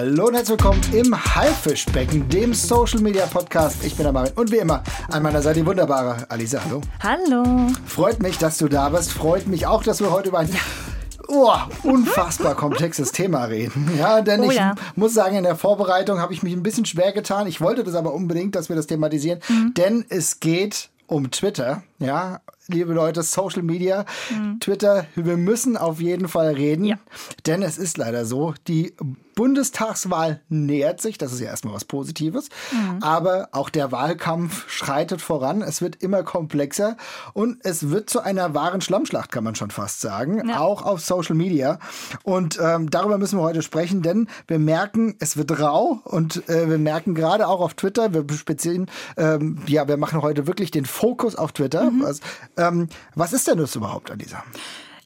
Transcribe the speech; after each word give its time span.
Hallo 0.00 0.28
und 0.28 0.34
herzlich 0.34 0.58
willkommen 0.58 0.80
im 0.94 1.14
Haifischbecken, 1.34 2.26
dem 2.30 2.54
Social 2.54 3.00
Media 3.02 3.26
Podcast. 3.26 3.84
Ich 3.84 3.94
bin 3.96 4.04
der 4.04 4.14
Marvin 4.14 4.32
und 4.34 4.50
wie 4.50 4.56
immer 4.56 4.82
an 5.10 5.22
meiner 5.22 5.42
Seite 5.42 5.60
die 5.60 5.66
wunderbare 5.66 6.24
Alisa. 6.30 6.62
Hallo. 6.64 6.80
Hallo. 7.02 7.66
Freut 7.84 8.22
mich, 8.22 8.38
dass 8.38 8.56
du 8.56 8.68
da 8.68 8.88
bist. 8.88 9.12
Freut 9.12 9.46
mich 9.46 9.66
auch, 9.66 9.82
dass 9.82 10.00
wir 10.00 10.10
heute 10.10 10.30
über 10.30 10.38
ein 10.38 10.48
oh, 11.28 11.52
unfassbar 11.82 12.54
komplexes 12.54 13.12
Thema 13.12 13.44
reden. 13.44 13.90
Ja, 13.98 14.22
denn 14.22 14.40
Oh 14.40 14.50
ich 14.50 14.56
ja. 14.56 14.74
muss 14.96 15.12
sagen, 15.12 15.36
in 15.36 15.44
der 15.44 15.54
Vorbereitung 15.56 16.18
habe 16.18 16.32
ich 16.32 16.42
mich 16.42 16.54
ein 16.54 16.62
bisschen 16.62 16.86
schwer 16.86 17.12
getan. 17.12 17.46
Ich 17.46 17.60
wollte 17.60 17.84
das 17.84 17.94
aber 17.94 18.14
unbedingt, 18.14 18.54
dass 18.56 18.70
wir 18.70 18.76
das 18.76 18.86
thematisieren, 18.86 19.40
Mhm. 19.50 19.74
denn 19.74 20.06
es 20.08 20.40
geht 20.40 20.88
um 21.08 21.30
Twitter. 21.30 21.82
Ja, 22.00 22.40
liebe 22.66 22.92
Leute, 22.94 23.22
Social 23.22 23.62
Media, 23.62 24.04
Twitter, 24.60 25.04
wir 25.14 25.36
müssen 25.36 25.76
auf 25.76 26.00
jeden 26.00 26.28
Fall 26.28 26.54
reden, 26.54 26.82
Mhm. 26.82 26.88
Ja. 26.88 26.96
denn 27.46 27.62
es 27.62 27.76
ist 27.78 27.98
leider 27.98 28.24
so, 28.24 28.54
die 28.68 28.94
Bundestagswahl 29.34 30.40
nähert 30.48 31.00
sich, 31.00 31.16
das 31.18 31.32
ist 31.32 31.40
ja 31.40 31.46
erstmal 31.48 31.74
was 31.74 31.84
Positives, 31.84 32.48
Mhm. 32.72 33.02
aber 33.02 33.48
auch 33.52 33.70
der 33.70 33.90
Wahlkampf 33.90 34.68
schreitet 34.70 35.20
voran, 35.22 35.62
es 35.62 35.80
wird 35.82 35.96
immer 36.02 36.22
komplexer 36.22 36.96
und 37.32 37.58
es 37.64 37.90
wird 37.90 38.08
zu 38.10 38.20
einer 38.20 38.54
wahren 38.54 38.80
Schlammschlacht, 38.80 39.32
kann 39.32 39.44
man 39.44 39.54
schon 39.54 39.70
fast 39.70 40.00
sagen, 40.00 40.48
Ja. 40.48 40.60
auch 40.60 40.82
auf 40.82 41.00
Social 41.00 41.34
Media. 41.34 41.78
Und 42.22 42.58
ähm, 42.62 42.90
darüber 42.90 43.18
müssen 43.18 43.38
wir 43.38 43.42
heute 43.42 43.62
sprechen, 43.62 44.02
denn 44.02 44.28
wir 44.46 44.58
merken, 44.58 45.16
es 45.20 45.36
wird 45.36 45.58
rau 45.58 46.00
und 46.04 46.48
äh, 46.48 46.68
wir 46.68 46.78
merken 46.78 47.14
gerade 47.14 47.48
auch 47.48 47.60
auf 47.60 47.74
Twitter, 47.74 48.12
wir 48.14 48.24
speziell, 48.36 48.86
ähm, 49.16 49.58
ja, 49.66 49.88
wir 49.88 49.96
machen 49.96 50.22
heute 50.22 50.46
wirklich 50.46 50.70
den 50.70 50.84
Fokus 50.84 51.34
auf 51.34 51.52
Twitter. 51.52 51.89
Mhm. 51.89 51.89
Was, 51.98 52.20
ähm, 52.56 52.88
was 53.14 53.32
ist 53.32 53.46
denn 53.46 53.58
das 53.58 53.74
überhaupt, 53.74 54.10
Anissa? 54.10 54.44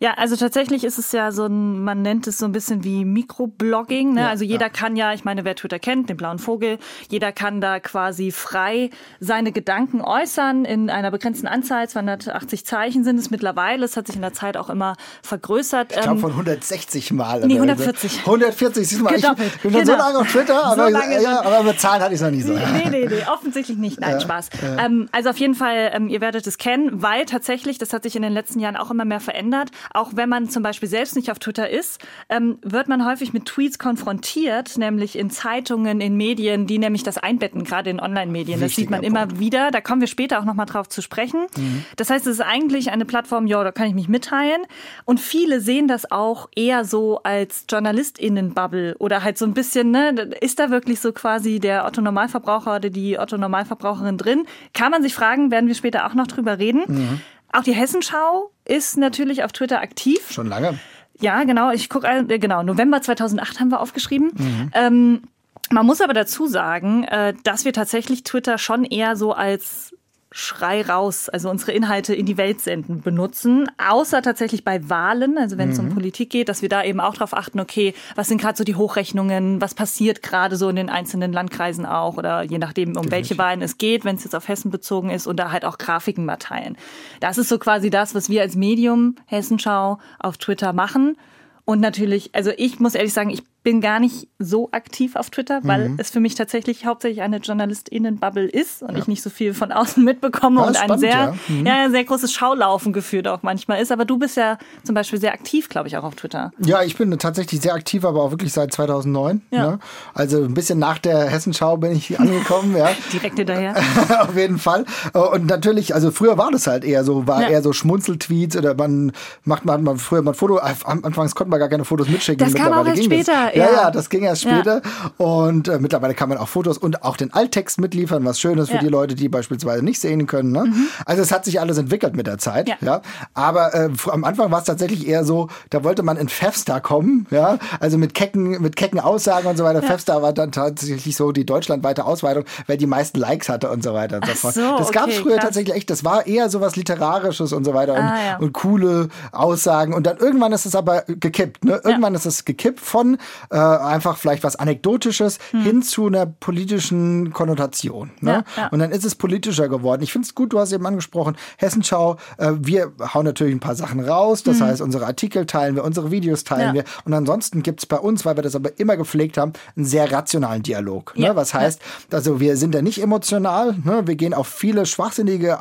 Ja, 0.00 0.14
also 0.14 0.36
tatsächlich 0.36 0.84
ist 0.84 0.98
es 0.98 1.12
ja 1.12 1.32
so 1.32 1.46
ein, 1.46 1.82
man 1.82 2.02
nennt 2.02 2.26
es 2.26 2.38
so 2.38 2.46
ein 2.46 2.52
bisschen 2.52 2.84
wie 2.84 3.04
Mikroblogging. 3.04 4.14
Ne? 4.14 4.22
Ja, 4.22 4.28
also 4.28 4.44
jeder 4.44 4.66
ja. 4.66 4.68
kann 4.68 4.96
ja, 4.96 5.12
ich 5.12 5.24
meine, 5.24 5.44
wer 5.44 5.54
Twitter 5.54 5.78
kennt, 5.78 6.08
den 6.08 6.16
blauen 6.16 6.38
Vogel, 6.38 6.78
jeder 7.08 7.32
kann 7.32 7.60
da 7.60 7.80
quasi 7.80 8.30
frei 8.30 8.90
seine 9.20 9.52
Gedanken 9.52 10.00
äußern 10.00 10.64
in 10.64 10.90
einer 10.90 11.10
begrenzten 11.10 11.46
Anzahl. 11.46 11.88
280 11.88 12.66
Zeichen 12.66 13.04
sind 13.04 13.18
es 13.18 13.30
mittlerweile. 13.30 13.84
Es 13.84 13.96
hat 13.96 14.06
sich 14.06 14.16
in 14.16 14.22
der 14.22 14.32
Zeit 14.32 14.56
auch 14.56 14.70
immer 14.70 14.96
vergrößert. 15.22 15.92
Ich 15.92 16.00
glaube 16.00 16.16
Ähm, 16.16 16.20
von 16.20 16.30
160 16.32 17.12
Mal. 17.12 17.40
nee, 17.46 17.60
oder 17.60 17.76
so. 17.76 17.82
140. 17.84 18.18
140, 18.20 18.88
siehst 18.88 19.00
du 19.00 19.04
mal, 19.04 19.14
ich 19.14 19.22
Gedoppelt, 19.22 19.62
bin 19.62 19.72
schon 19.72 19.86
so 19.86 19.92
genau. 19.92 20.04
lange 20.04 20.18
auf 20.18 20.30
Twitter, 20.30 20.54
So 20.54 20.82
aber, 20.82 20.90
lange 20.90 21.22
ja, 21.22 21.42
aber 21.42 21.62
mit 21.62 21.80
Zahlen 21.80 22.02
hatte 22.02 22.14
ich 22.14 22.20
es 22.20 22.24
noch 22.24 22.30
nie 22.30 22.42
so. 22.42 22.52
Nee, 22.52 22.88
nee, 22.90 23.06
nee, 23.08 23.22
offensichtlich 23.32 23.78
nicht. 23.78 24.00
Nein, 24.00 24.20
Spaß. 24.20 24.50
Ähm, 24.78 25.08
also 25.12 25.30
auf 25.30 25.38
jeden 25.38 25.54
Fall, 25.54 25.90
ähm, 25.92 26.08
ihr 26.08 26.20
werdet 26.20 26.46
es 26.46 26.58
kennen, 26.58 27.02
weil 27.02 27.24
tatsächlich, 27.26 27.78
das 27.78 27.92
hat 27.92 28.02
sich 28.02 28.16
in 28.16 28.22
den 28.22 28.32
letzten 28.32 28.60
Jahren 28.60 28.76
auch 28.76 28.90
immer 28.90 29.04
mehr 29.04 29.20
verändert. 29.20 29.70
Auch 29.92 30.12
wenn 30.14 30.28
man 30.28 30.48
zum 30.48 30.62
Beispiel 30.62 30.88
selbst 30.88 31.16
nicht 31.16 31.30
auf 31.30 31.38
Twitter 31.38 31.68
ist, 31.68 32.00
ähm, 32.28 32.58
wird 32.62 32.88
man 32.88 33.04
häufig 33.06 33.32
mit 33.32 33.46
Tweets 33.46 33.78
konfrontiert, 33.78 34.78
nämlich 34.78 35.16
in 35.18 35.30
Zeitungen, 35.30 36.00
in 36.00 36.16
Medien, 36.16 36.66
die 36.66 36.78
nämlich 36.78 37.02
das 37.02 37.18
einbetten, 37.18 37.64
gerade 37.64 37.90
in 37.90 38.00
Online-Medien. 38.00 38.60
Das 38.60 38.74
sieht 38.74 38.90
man 38.90 39.02
Wichtiger 39.02 39.20
immer 39.20 39.38
wieder. 39.38 39.70
Da 39.70 39.80
kommen 39.80 40.00
wir 40.00 40.08
später 40.08 40.40
auch 40.40 40.44
nochmal 40.44 40.66
drauf 40.66 40.88
zu 40.88 41.02
sprechen. 41.02 41.46
Mhm. 41.56 41.84
Das 41.96 42.10
heißt, 42.10 42.26
es 42.26 42.34
ist 42.34 42.40
eigentlich 42.40 42.90
eine 42.90 43.04
Plattform, 43.04 43.46
ja, 43.46 43.62
da 43.62 43.72
kann 43.72 43.86
ich 43.86 43.94
mich 43.94 44.08
mitteilen. 44.08 44.62
Und 45.04 45.20
viele 45.20 45.60
sehen 45.60 45.88
das 45.88 46.10
auch 46.10 46.48
eher 46.54 46.84
so 46.84 47.20
als 47.22 47.64
JournalistInnen-Bubble 47.70 48.96
oder 48.98 49.22
halt 49.22 49.38
so 49.38 49.44
ein 49.44 49.54
bisschen, 49.54 49.90
ne, 49.90 50.10
ist 50.40 50.58
da 50.58 50.70
wirklich 50.70 51.00
so 51.00 51.12
quasi 51.12 51.60
der 51.60 51.84
Otto-Normalverbraucher 51.86 52.76
oder 52.76 52.90
die 52.90 53.18
Otto-Normalverbraucherin 53.18 54.18
drin? 54.18 54.46
Kann 54.72 54.90
man 54.90 55.02
sich 55.02 55.14
fragen, 55.14 55.50
werden 55.50 55.66
wir 55.66 55.74
später 55.74 56.06
auch 56.06 56.14
noch 56.14 56.26
drüber 56.26 56.58
reden. 56.58 57.20
Auch 57.52 57.62
die 57.62 57.72
Hessenschau 57.72 58.50
ist 58.64 58.96
natürlich 58.96 59.44
auf 59.44 59.52
Twitter 59.52 59.80
aktiv. 59.80 60.30
Schon 60.30 60.48
lange. 60.48 60.78
Ja, 61.20 61.44
genau. 61.44 61.70
Ich 61.70 61.88
gucke, 61.88 62.06
äh, 62.06 62.38
genau, 62.38 62.62
November 62.62 63.00
2008 63.00 63.60
haben 63.60 63.70
wir 63.70 63.80
aufgeschrieben. 63.80 64.70
Ähm, 64.74 65.22
man 65.70 65.86
muss 65.86 66.00
aber 66.00 66.12
dazu 66.12 66.46
sagen, 66.46 67.04
äh, 67.04 67.34
dass 67.44 67.64
wir 67.64 67.72
tatsächlich 67.72 68.24
Twitter 68.24 68.58
schon 68.58 68.84
eher 68.84 69.16
so 69.16 69.32
als 69.32 69.94
Schrei 70.36 70.82
raus, 70.82 71.28
also 71.28 71.48
unsere 71.48 71.70
Inhalte 71.70 72.12
in 72.12 72.26
die 72.26 72.36
Welt 72.36 72.60
senden, 72.60 73.02
benutzen. 73.02 73.70
Außer 73.78 74.20
tatsächlich 74.20 74.64
bei 74.64 74.88
Wahlen, 74.90 75.38
also 75.38 75.58
wenn 75.58 75.70
es 75.70 75.78
um 75.78 75.90
Politik 75.90 76.30
geht, 76.30 76.48
dass 76.48 76.60
wir 76.60 76.68
da 76.68 76.82
eben 76.82 76.98
auch 76.98 77.14
drauf 77.14 77.36
achten, 77.36 77.60
okay, 77.60 77.94
was 78.16 78.26
sind 78.26 78.40
gerade 78.40 78.58
so 78.58 78.64
die 78.64 78.74
Hochrechnungen, 78.74 79.60
was 79.60 79.74
passiert 79.74 80.24
gerade 80.24 80.56
so 80.56 80.68
in 80.68 80.74
den 80.74 80.90
einzelnen 80.90 81.32
Landkreisen 81.32 81.86
auch 81.86 82.16
oder 82.16 82.42
je 82.42 82.58
nachdem, 82.58 82.96
um 82.96 83.12
welche 83.12 83.38
Wahlen 83.38 83.62
es 83.62 83.78
geht, 83.78 84.04
wenn 84.04 84.16
es 84.16 84.24
jetzt 84.24 84.34
auf 84.34 84.48
Hessen 84.48 84.72
bezogen 84.72 85.10
ist 85.10 85.28
und 85.28 85.36
da 85.36 85.52
halt 85.52 85.64
auch 85.64 85.78
Grafiken 85.78 86.24
mal 86.24 86.36
teilen. 86.36 86.76
Das 87.20 87.38
ist 87.38 87.48
so 87.48 87.60
quasi 87.60 87.88
das, 87.88 88.16
was 88.16 88.28
wir 88.28 88.42
als 88.42 88.56
Medium 88.56 89.14
Hessenschau 89.26 89.98
auf 90.18 90.36
Twitter 90.38 90.72
machen. 90.72 91.16
Und 91.64 91.78
natürlich, 91.78 92.34
also 92.34 92.50
ich 92.56 92.80
muss 92.80 92.96
ehrlich 92.96 93.12
sagen, 93.12 93.30
ich 93.30 93.44
bin 93.64 93.80
gar 93.80 93.98
nicht 93.98 94.28
so 94.38 94.68
aktiv 94.72 95.16
auf 95.16 95.30
Twitter, 95.30 95.60
weil 95.64 95.88
Mhm. 95.88 95.94
es 95.98 96.10
für 96.10 96.20
mich 96.20 96.34
tatsächlich 96.36 96.84
hauptsächlich 96.86 97.22
eine 97.22 97.38
JournalistInnen-Bubble 97.38 98.44
ist 98.46 98.82
und 98.82 98.96
ich 98.96 99.08
nicht 99.08 99.22
so 99.22 99.30
viel 99.30 99.54
von 99.54 99.72
außen 99.72 100.04
mitbekomme 100.04 100.60
Ja, 100.60 100.66
und 100.66 100.72
ist 100.72 100.76
ein 100.80 100.84
spannend, 100.84 101.00
sehr, 101.00 101.10
ja. 101.10 101.34
Mhm. 101.48 101.66
ja, 101.66 101.90
sehr 101.90 102.04
großes 102.04 102.32
Schaulaufen 102.32 102.92
geführt 102.92 103.26
auch 103.26 103.42
manchmal 103.42 103.80
ist. 103.82 103.90
Aber 103.90 104.04
du 104.04 104.18
bist 104.18 104.36
ja 104.36 104.58
zum 104.84 104.94
Beispiel 104.94 105.18
sehr 105.18 105.32
aktiv, 105.32 105.68
glaube 105.68 105.88
ich, 105.88 105.96
auch 105.96 106.04
auf 106.04 106.14
Twitter. 106.14 106.52
Ja, 106.58 106.82
ich 106.82 106.96
bin 106.96 107.10
tatsächlich 107.18 107.60
sehr 107.60 107.74
aktiv, 107.74 108.04
aber 108.04 108.22
auch 108.22 108.30
wirklich 108.30 108.52
seit 108.52 108.72
2009. 108.72 109.40
Ja. 109.50 109.62
Ne? 109.70 109.78
Also 110.12 110.44
ein 110.44 110.54
bisschen 110.54 110.78
nach 110.78 110.98
der 110.98 111.24
Hessenschau 111.28 111.76
bin 111.78 111.92
ich 111.92 112.20
angekommen, 112.20 112.76
ja. 112.76 112.90
Direkt 113.12 113.38
hinterher. 113.38 113.74
Auf 114.20 114.36
jeden 114.36 114.58
Fall. 114.58 114.84
Und 115.32 115.46
natürlich, 115.46 115.94
also 115.94 116.10
früher 116.10 116.36
war 116.36 116.50
das 116.50 116.66
halt 116.66 116.84
eher 116.84 117.02
so, 117.02 117.26
war 117.26 117.40
Ja. 117.42 117.48
eher 117.48 117.62
so 117.62 117.72
Schmunzeltweets 117.72 118.56
oder 118.56 118.74
man 118.74 119.12
macht 119.44 119.64
man, 119.64 119.82
man 119.82 119.96
früher 119.96 120.20
mal 120.22 120.32
ein 120.32 120.34
Foto, 120.34 120.58
am 120.58 121.02
Anfangs 121.04 121.34
konnte 121.34 121.50
man 121.50 121.58
gar 121.60 121.70
keine 121.70 121.84
Fotos 121.86 122.08
mitschicken. 122.08 122.44
Das 122.44 122.54
kam 122.54 122.72
auch 122.74 122.84
Mittlerweile 122.84 122.90
erst 122.90 123.04
später. 123.04 123.53
Ja, 123.54 123.64
ja. 123.66 123.72
ja, 123.72 123.90
das 123.90 124.10
ging 124.10 124.22
erst 124.22 124.44
Ja. 124.44 124.54
später. 124.54 124.82
Und 125.16 125.68
äh, 125.68 125.78
mittlerweile 125.78 126.14
kann 126.14 126.28
man 126.28 126.38
auch 126.38 126.48
Fotos 126.48 126.78
und 126.78 127.02
auch 127.04 127.16
den 127.16 127.32
Alttext 127.32 127.80
mitliefern, 127.80 128.24
was 128.24 128.40
schön 128.40 128.58
ist 128.58 128.68
für 128.68 128.74
Ja. 128.76 128.80
Mhm. 128.80 128.84
die 128.86 128.90
Leute, 128.90 129.14
die 129.14 129.28
beispielsweise 129.28 129.84
nicht 129.84 130.00
sehen 130.00 130.26
können. 130.26 130.52
Ne? 130.52 130.72
Also 131.06 131.22
es 131.22 131.32
hat 131.32 131.44
sich 131.44 131.60
alles 131.60 131.78
entwickelt 131.78 132.16
mit 132.16 132.26
der 132.26 132.38
Zeit. 132.38 132.68
Ja. 132.68 132.76
Ja. 132.80 133.02
Aber 133.34 133.74
äh, 133.74 133.90
am 134.10 134.24
Anfang 134.24 134.50
war 134.50 134.58
es 134.60 134.64
tatsächlich 134.64 135.06
eher 135.06 135.24
so, 135.24 135.48
da 135.70 135.84
wollte 135.84 136.02
man 136.02 136.16
in 136.16 136.28
Fevstar 136.28 136.80
kommen, 136.80 137.26
ja, 137.30 137.58
also 137.80 137.98
mit 137.98 138.14
kecken, 138.14 138.60
mit 138.62 138.76
kecken 138.76 139.00
Aussagen 139.00 139.46
und 139.48 139.56
so 139.56 139.64
weiter. 139.64 139.82
Fevstar 139.82 140.22
war 140.22 140.32
dann 140.32 140.52
tatsächlich 140.52 141.16
so 141.16 141.32
die 141.32 141.46
deutschlandweite 141.46 142.04
Ausweitung, 142.04 142.44
weil 142.66 142.76
die 142.76 142.86
meisten 142.86 143.18
Likes 143.18 143.48
hatte 143.48 143.70
und 143.70 143.82
so 143.82 143.94
weiter 143.94 144.16
und 144.16 144.26
so 144.26 144.34
fort. 144.34 144.54
so, 144.54 144.76
das 144.78 144.90
gab 144.92 145.08
es 145.08 145.14
okay, 145.14 145.22
früher 145.22 145.34
krass. 145.36 145.44
tatsächlich 145.46 145.74
echt. 145.76 145.90
Das 145.90 146.04
war 146.04 146.26
eher 146.26 146.48
so 146.50 146.60
was 146.60 146.76
Literarisches 146.76 147.52
und 147.52 147.64
so 147.64 147.74
weiter 147.74 147.94
und, 147.94 148.00
Ah, 148.00 148.24
ja. 148.32 148.36
und 148.38 148.52
coole 148.52 149.08
Aussagen. 149.32 149.94
Und 149.94 150.06
dann 150.06 150.16
irgendwann 150.18 150.52
ist 150.52 150.66
es 150.66 150.74
aber 150.74 151.02
gekippt. 151.06 151.64
Ne? 151.64 151.80
Irgendwann 151.84 152.14
ist 152.14 152.26
es 152.26 152.44
gekippt 152.44 152.80
von 152.80 153.18
äh, 153.50 153.56
einfach 153.56 154.16
vielleicht 154.16 154.42
was 154.42 154.56
Anekdotisches 154.56 155.38
hin 155.52 155.82
zu 155.82 156.06
einer 156.06 156.26
politischen 156.26 157.32
Konnotation. 157.32 158.10
Ne? 158.20 158.36
Hm. 158.36 158.44
Ja, 158.56 158.62
ja. 158.62 158.68
Und 158.68 158.78
dann 158.80 158.90
ist 158.90 159.04
es 159.04 159.14
politischer 159.14 159.68
geworden. 159.68 160.02
Ich 160.02 160.12
finde 160.12 160.26
es 160.26 160.34
gut, 160.34 160.52
du 160.52 160.58
hast 160.58 160.72
eben 160.72 160.86
angesprochen, 160.86 161.36
Hessenschau, 161.58 162.16
äh, 162.38 162.52
wir 162.58 162.92
hauen 163.14 163.24
natürlich 163.24 163.54
ein 163.54 163.60
paar 163.60 163.74
Sachen 163.74 164.00
raus. 164.00 164.42
Das 164.42 164.60
heißt, 164.60 164.80
unsere 164.80 165.06
Artikel 165.06 165.46
teilen 165.46 165.76
wir, 165.76 165.84
unsere 165.84 166.10
Videos 166.10 166.44
teilen 166.44 166.54
Hm. 166.60 166.64
Ja. 166.64 166.74
wir. 166.74 166.84
Und 167.04 167.12
ansonsten 167.12 167.62
gibt 167.62 167.80
es 167.80 167.86
bei 167.86 167.98
uns, 167.98 168.24
weil 168.24 168.36
wir 168.36 168.42
das 168.42 168.56
aber 168.56 168.78
immer 168.78 168.96
gepflegt 168.96 169.36
haben, 169.36 169.52
einen 169.76 169.86
sehr 169.86 170.10
rationalen 170.10 170.62
Dialog. 170.62 171.16
Ne? 171.16 171.34
Was 171.36 171.54
heißt, 171.54 171.80
also 172.12 172.40
wir 172.40 172.56
sind 172.56 172.74
da 172.74 172.82
nicht 172.82 173.02
emotional. 173.02 173.74
Ne? 173.84 174.02
Wir 174.06 174.16
gehen 174.16 174.34
auf 174.34 174.48
viele 174.48 174.86
schwachsinnige 174.86 175.58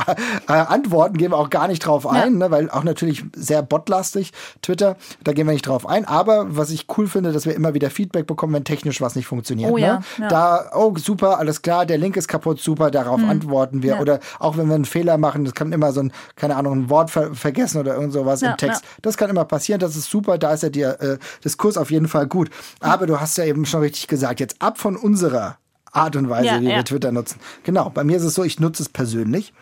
äh, 0.47 0.51
Antworten, 0.51 1.17
gehen 1.17 1.31
wir 1.31 1.37
auch 1.37 1.49
gar 1.49 1.67
nicht 1.67 1.85
drauf 1.85 2.07
ein, 2.07 2.37
ne? 2.37 2.51
weil 2.51 2.69
auch 2.69 2.83
natürlich 2.83 3.23
sehr 3.35 3.61
botlastig 3.61 4.31
Twitter, 4.61 4.97
da 5.23 5.33
gehen 5.33 5.47
wir 5.47 5.53
nicht 5.53 5.67
drauf 5.67 5.87
ein. 5.87 6.05
Aber 6.05 6.55
was 6.55 6.69
ich 6.69 6.87
cool 6.97 7.07
finde, 7.07 7.31
dass 7.31 7.45
wir 7.45 7.55
immer 7.55 7.72
wieder 7.73 7.89
Feedback 7.89 8.27
bekommen, 8.27 8.53
wenn 8.53 8.63
technisch 8.63 9.01
was 9.01 9.15
nicht 9.15 9.27
funktioniert. 9.27 9.71
Oh 9.71 9.75
ne? 9.75 9.81
ja, 9.81 10.03
ja. 10.19 10.27
Da, 10.27 10.71
oh 10.75 10.93
super, 10.97 11.39
alles 11.39 11.61
klar, 11.61 11.85
der 11.85 11.97
Link 11.97 12.17
ist 12.17 12.27
kaputt, 12.27 12.59
super, 12.59 12.91
darauf 12.91 13.21
antworten 13.21 13.83
wir. 13.83 13.93
Hm. 13.93 13.97
Ja. 13.97 14.01
Oder 14.01 14.19
auch 14.39 14.57
wenn 14.57 14.67
wir 14.67 14.75
einen 14.75 14.85
Fehler 14.85 15.17
machen, 15.17 15.45
das 15.45 15.53
kann 15.53 15.71
immer 15.71 15.91
so 15.91 16.01
ein, 16.01 16.11
keine 16.35 16.55
Ahnung, 16.55 16.73
ein 16.73 16.89
Wort 16.89 17.11
ver 17.11 17.33
vergessen 17.33 17.79
oder 17.79 17.95
irgend 17.95 18.13
sowas 18.13 18.41
im 18.41 18.55
Text. 18.57 18.83
Das 19.01 19.17
kann 19.17 19.29
immer 19.29 19.45
passieren, 19.45 19.79
das 19.79 19.95
ist 19.95 20.09
super, 20.09 20.37
da 20.37 20.53
ist 20.53 20.63
ja 20.63 20.69
der 20.69 21.01
äh, 21.01 21.17
Diskurs 21.43 21.77
auf 21.77 21.91
jeden 21.91 22.07
Fall 22.07 22.27
gut. 22.27 22.49
Aber 22.79 23.07
du 23.07 23.19
hast 23.19 23.37
ja 23.37 23.45
eben 23.45 23.65
schon 23.65 23.81
richtig 23.81 24.07
gesagt, 24.07 24.39
jetzt 24.39 24.61
ab 24.61 24.77
von 24.77 24.95
unserer 24.95 25.57
Art 25.93 26.15
und 26.15 26.29
Weise, 26.29 26.59
wie 26.59 26.67
wir. 26.67 26.83
Twitter 26.83 27.11
nutzen. 27.11 27.39
Genau, 27.63 27.89
bei 27.89 28.03
mir 28.03 28.17
ist 28.17 28.23
es 28.23 28.33
so, 28.33 28.43
ich 28.43 28.59
nutze 28.59 28.81
es 28.81 28.89
persönlich. 28.89 29.53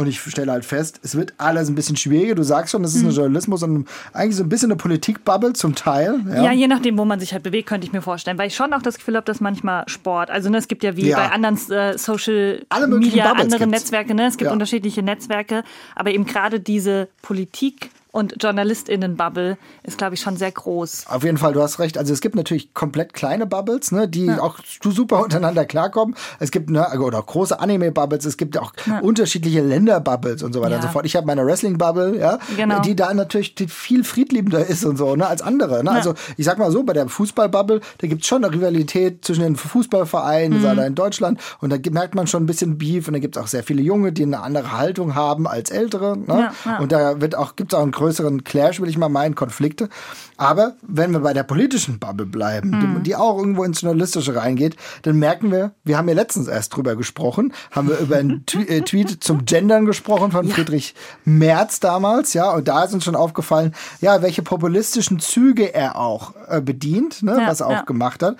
Und 0.00 0.06
ich 0.06 0.18
stelle 0.20 0.50
halt 0.50 0.64
fest, 0.64 0.98
es 1.02 1.14
wird 1.14 1.34
alles 1.36 1.68
ein 1.68 1.74
bisschen 1.74 1.94
schwieriger. 1.96 2.34
Du 2.34 2.42
sagst 2.42 2.72
schon, 2.72 2.82
es 2.84 2.94
Hm. 2.94 3.00
ist 3.00 3.06
ein 3.06 3.10
Journalismus 3.16 3.62
und 3.62 3.86
eigentlich 4.14 4.36
so 4.36 4.42
ein 4.42 4.48
bisschen 4.48 4.70
eine 4.70 4.76
Politikbubble 4.76 5.52
zum 5.52 5.74
Teil. 5.74 6.20
Ja. 6.26 6.44
Ja. 6.44 6.52
je 6.52 6.68
nachdem, 6.68 6.96
wo 6.96 7.04
man 7.04 7.20
sich 7.20 7.32
halt 7.34 7.42
bewegt, 7.42 7.68
könnte 7.68 7.86
ich 7.86 7.92
mir 7.92 8.00
vorstellen. 8.00 8.38
Weil 8.38 8.46
ich 8.48 8.56
schon 8.56 8.72
auch 8.72 8.80
das 8.82 8.96
Gefühl 8.96 9.16
habe, 9.16 9.26
dass 9.26 9.40
manchmal 9.40 9.84
Sport, 9.88 10.30
also 10.30 10.48
ne, 10.48 10.56
es 10.56 10.68
gibt 10.68 10.82
ja 10.84 10.96
wie 10.96 11.08
Ja. 11.08 11.18
bei 11.18 11.30
anderen 11.30 11.56
äh, 11.70 11.98
Social 11.98 12.62
Alle 12.70 12.86
Media, 12.86 13.28
Bubbles 13.28 13.44
andere 13.52 13.58
gibt's. 13.66 13.82
Netzwerke, 13.82 14.14
ne? 14.14 14.26
es 14.28 14.38
gibt 14.38 14.46
Ja. 14.48 14.52
unterschiedliche 14.52 15.02
Netzwerke, 15.02 15.64
aber 15.94 16.10
eben 16.12 16.24
gerade 16.24 16.60
diese 16.60 17.08
Politik 17.20 17.90
und 18.12 18.42
JournalistInnen-Bubble 18.42 19.56
ist, 19.82 19.98
glaube 19.98 20.14
ich, 20.14 20.20
schon 20.20 20.36
sehr 20.36 20.50
groß. 20.50 21.06
Auf 21.08 21.22
jeden 21.22 21.38
Fall, 21.38 21.52
du 21.52 21.62
hast 21.62 21.78
recht. 21.78 21.96
Also 21.96 22.12
es 22.12 22.20
gibt 22.20 22.34
natürlich 22.34 22.74
komplett 22.74 23.14
kleine 23.14 23.46
Bubbles, 23.46 23.92
ne, 23.92 24.08
die 24.08 24.26
ja. 24.26 24.40
auch 24.40 24.58
super 24.82 25.22
untereinander 25.22 25.64
klarkommen. 25.64 26.16
Es 26.38 26.50
gibt 26.50 26.70
ne, 26.70 26.86
oder 27.00 27.22
große 27.22 27.58
Anime-Bubbles, 27.58 28.24
es 28.24 28.36
gibt 28.36 28.58
auch 28.58 28.72
ja. 28.86 28.98
unterschiedliche 29.00 29.60
Länder-Bubbles 29.60 30.42
und 30.42 30.52
so 30.52 30.60
weiter 30.60 30.72
ja. 30.72 30.76
und 30.76 30.82
so 30.82 30.88
fort. 30.88 31.06
Ich 31.06 31.16
habe 31.16 31.26
meine 31.26 31.44
Wrestling-Bubble, 31.44 32.18
ja, 32.18 32.38
genau. 32.56 32.80
die 32.80 32.96
da 32.96 33.12
natürlich 33.14 33.54
viel 33.68 34.04
friedliebender 34.04 34.66
ist 34.66 34.84
und 34.84 34.96
so, 34.96 35.14
ne, 35.16 35.26
als 35.26 35.42
andere. 35.42 35.84
Ne? 35.84 35.90
Also 35.90 36.14
ich 36.36 36.44
sag 36.44 36.58
mal 36.58 36.70
so, 36.70 36.82
bei 36.82 36.92
der 36.92 37.08
Fußball-Bubble, 37.08 37.80
da 37.98 38.06
gibt 38.06 38.22
es 38.22 38.28
schon 38.28 38.44
eine 38.44 38.52
Rivalität 38.52 39.24
zwischen 39.24 39.42
den 39.42 39.56
Fußballvereinen, 39.56 40.60
mhm. 40.60 40.78
in 40.80 40.94
Deutschland, 40.94 41.40
und 41.60 41.70
da 41.70 41.76
merkt 41.90 42.14
man 42.14 42.26
schon 42.26 42.42
ein 42.42 42.46
bisschen 42.46 42.78
Beef 42.78 43.06
und 43.06 43.14
da 43.14 43.20
gibt 43.20 43.36
es 43.36 43.42
auch 43.42 43.46
sehr 43.46 43.62
viele 43.62 43.82
Junge, 43.82 44.12
die 44.12 44.22
eine 44.22 44.40
andere 44.40 44.76
Haltung 44.76 45.14
haben 45.14 45.46
als 45.46 45.70
ältere. 45.70 46.16
Ne? 46.16 46.50
Und 46.78 46.92
da 46.92 47.20
wird 47.20 47.34
auch, 47.36 47.56
gibt 47.56 47.72
es 47.72 47.78
auch 47.78 47.82
einen 47.82 47.92
größeren 48.00 48.44
Clash, 48.44 48.80
will 48.80 48.88
ich 48.88 48.96
mal 48.96 49.10
meinen, 49.10 49.34
Konflikte. 49.34 49.90
Aber 50.38 50.74
wenn 50.80 51.12
wir 51.12 51.20
bei 51.20 51.34
der 51.34 51.42
politischen 51.42 51.98
Bubble 51.98 52.24
bleiben, 52.24 52.70
mhm. 52.70 53.02
die, 53.02 53.14
auch 53.14 53.38
irgendwo 53.38 53.62
ins 53.62 53.82
Journalistische 53.82 54.34
reingeht, 54.34 54.76
dann 55.02 55.18
merken 55.18 55.52
wir, 55.52 55.72
wir 55.84 55.98
haben 55.98 56.08
ja 56.08 56.14
letztens 56.14 56.48
erst 56.48 56.74
drüber 56.74 56.96
gesprochen, 56.96 57.52
haben 57.70 57.88
wir 57.88 57.98
über 57.98 58.16
einen 58.16 58.44
äh, 58.68 58.80
Tweet 58.80 59.22
zum 59.22 59.44
Gendern 59.44 59.84
gesprochen 59.84 60.32
von. 60.32 60.48
Friedrich 60.48 60.94
Merz 61.24 61.78
damals, 61.78 62.32
ja, 62.32 62.50
und 62.50 62.66
da 62.66 62.82
ist 62.84 62.94
uns 62.94 63.04
schon 63.04 63.14
aufgefallen, 63.14 63.74
ja, 64.00 64.22
welche 64.22 64.42
populistischen 64.42 65.20
Züge 65.20 65.74
er 65.74 65.96
auch 65.96 66.34
äh, 66.48 66.60
bedient, 66.60 67.22
ne, 67.22 67.36
ja, 67.38 67.46
was 67.46 67.60
er 67.60 67.66
auch 67.66 67.72
ja. 67.72 67.82
gemacht 67.82 68.22
hat. 68.22 68.36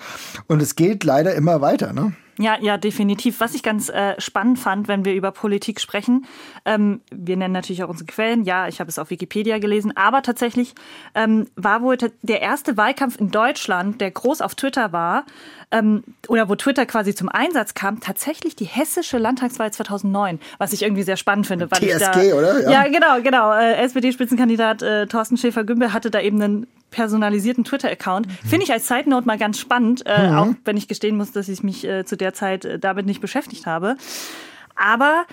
Und 0.47 0.61
es 0.61 0.75
geht 0.75 1.03
leider 1.03 1.35
immer 1.35 1.61
weiter, 1.61 1.93
ne? 1.93 2.13
Ja, 2.41 2.57
ja, 2.59 2.77
definitiv. 2.77 3.39
Was 3.39 3.53
ich 3.53 3.63
ganz 3.63 3.89
äh, 3.89 4.19
spannend 4.19 4.59
fand, 4.59 4.87
wenn 4.87 5.05
wir 5.05 5.13
über 5.13 5.31
Politik 5.31 5.79
sprechen, 5.79 6.25
ähm, 6.65 7.01
wir 7.11 7.37
nennen 7.37 7.53
natürlich 7.53 7.83
auch 7.83 7.89
unsere 7.89 8.07
Quellen. 8.07 8.43
Ja, 8.43 8.67
ich 8.67 8.79
habe 8.79 8.89
es 8.89 8.97
auf 8.97 9.09
Wikipedia 9.09 9.59
gelesen, 9.59 9.95
aber 9.95 10.21
tatsächlich 10.21 10.73
ähm, 11.13 11.47
war 11.55 11.81
wohl 11.81 11.97
der 11.97 12.41
erste 12.41 12.77
Wahlkampf 12.77 13.19
in 13.19 13.31
Deutschland, 13.31 14.01
der 14.01 14.11
groß 14.11 14.41
auf 14.41 14.55
Twitter 14.55 14.91
war, 14.91 15.25
ähm, 15.71 16.03
oder 16.27 16.49
wo 16.49 16.55
Twitter 16.55 16.85
quasi 16.85 17.15
zum 17.15 17.29
Einsatz 17.29 17.73
kam, 17.73 17.99
tatsächlich 17.99 18.55
die 18.55 18.65
hessische 18.65 19.17
Landtagswahl 19.17 19.71
2009, 19.71 20.39
was 20.57 20.73
ich 20.73 20.81
irgendwie 20.81 21.03
sehr 21.03 21.17
spannend 21.17 21.47
finde. 21.47 21.69
Weil 21.71 21.79
TSG, 21.79 22.29
da, 22.29 22.35
oder? 22.35 22.63
Ja, 22.63 22.71
ja 22.71 22.87
genau, 22.87 23.21
genau. 23.21 23.53
Äh, 23.53 23.75
SPD-Spitzenkandidat 23.75 24.81
äh, 24.81 25.07
Thorsten 25.07 25.37
Schäfer-Gümbel 25.37 25.93
hatte 25.93 26.11
da 26.11 26.19
eben 26.19 26.41
einen 26.41 26.67
personalisierten 26.91 27.63
Twitter-Account. 27.63 28.27
Mhm. 28.27 28.47
Finde 28.47 28.65
ich 28.65 28.71
als 28.71 28.87
Side 28.87 29.09
Note 29.09 29.25
mal 29.25 29.37
ganz 29.37 29.59
spannend, 29.59 30.03
äh, 30.05 30.29
mhm. 30.29 30.37
auch 30.37 30.47
wenn 30.65 30.77
ich 30.77 30.87
gestehen 30.87 31.17
muss, 31.17 31.31
dass 31.31 31.49
ich 31.49 31.63
mich 31.63 31.85
äh, 31.85 32.05
zu 32.05 32.15
der 32.15 32.33
Zeit 32.33 32.65
äh, 32.65 32.77
damit 32.77 33.05
nicht 33.05 33.21
beschäftigt 33.21 33.65
habe. 33.65 33.95
Aber 34.75 35.25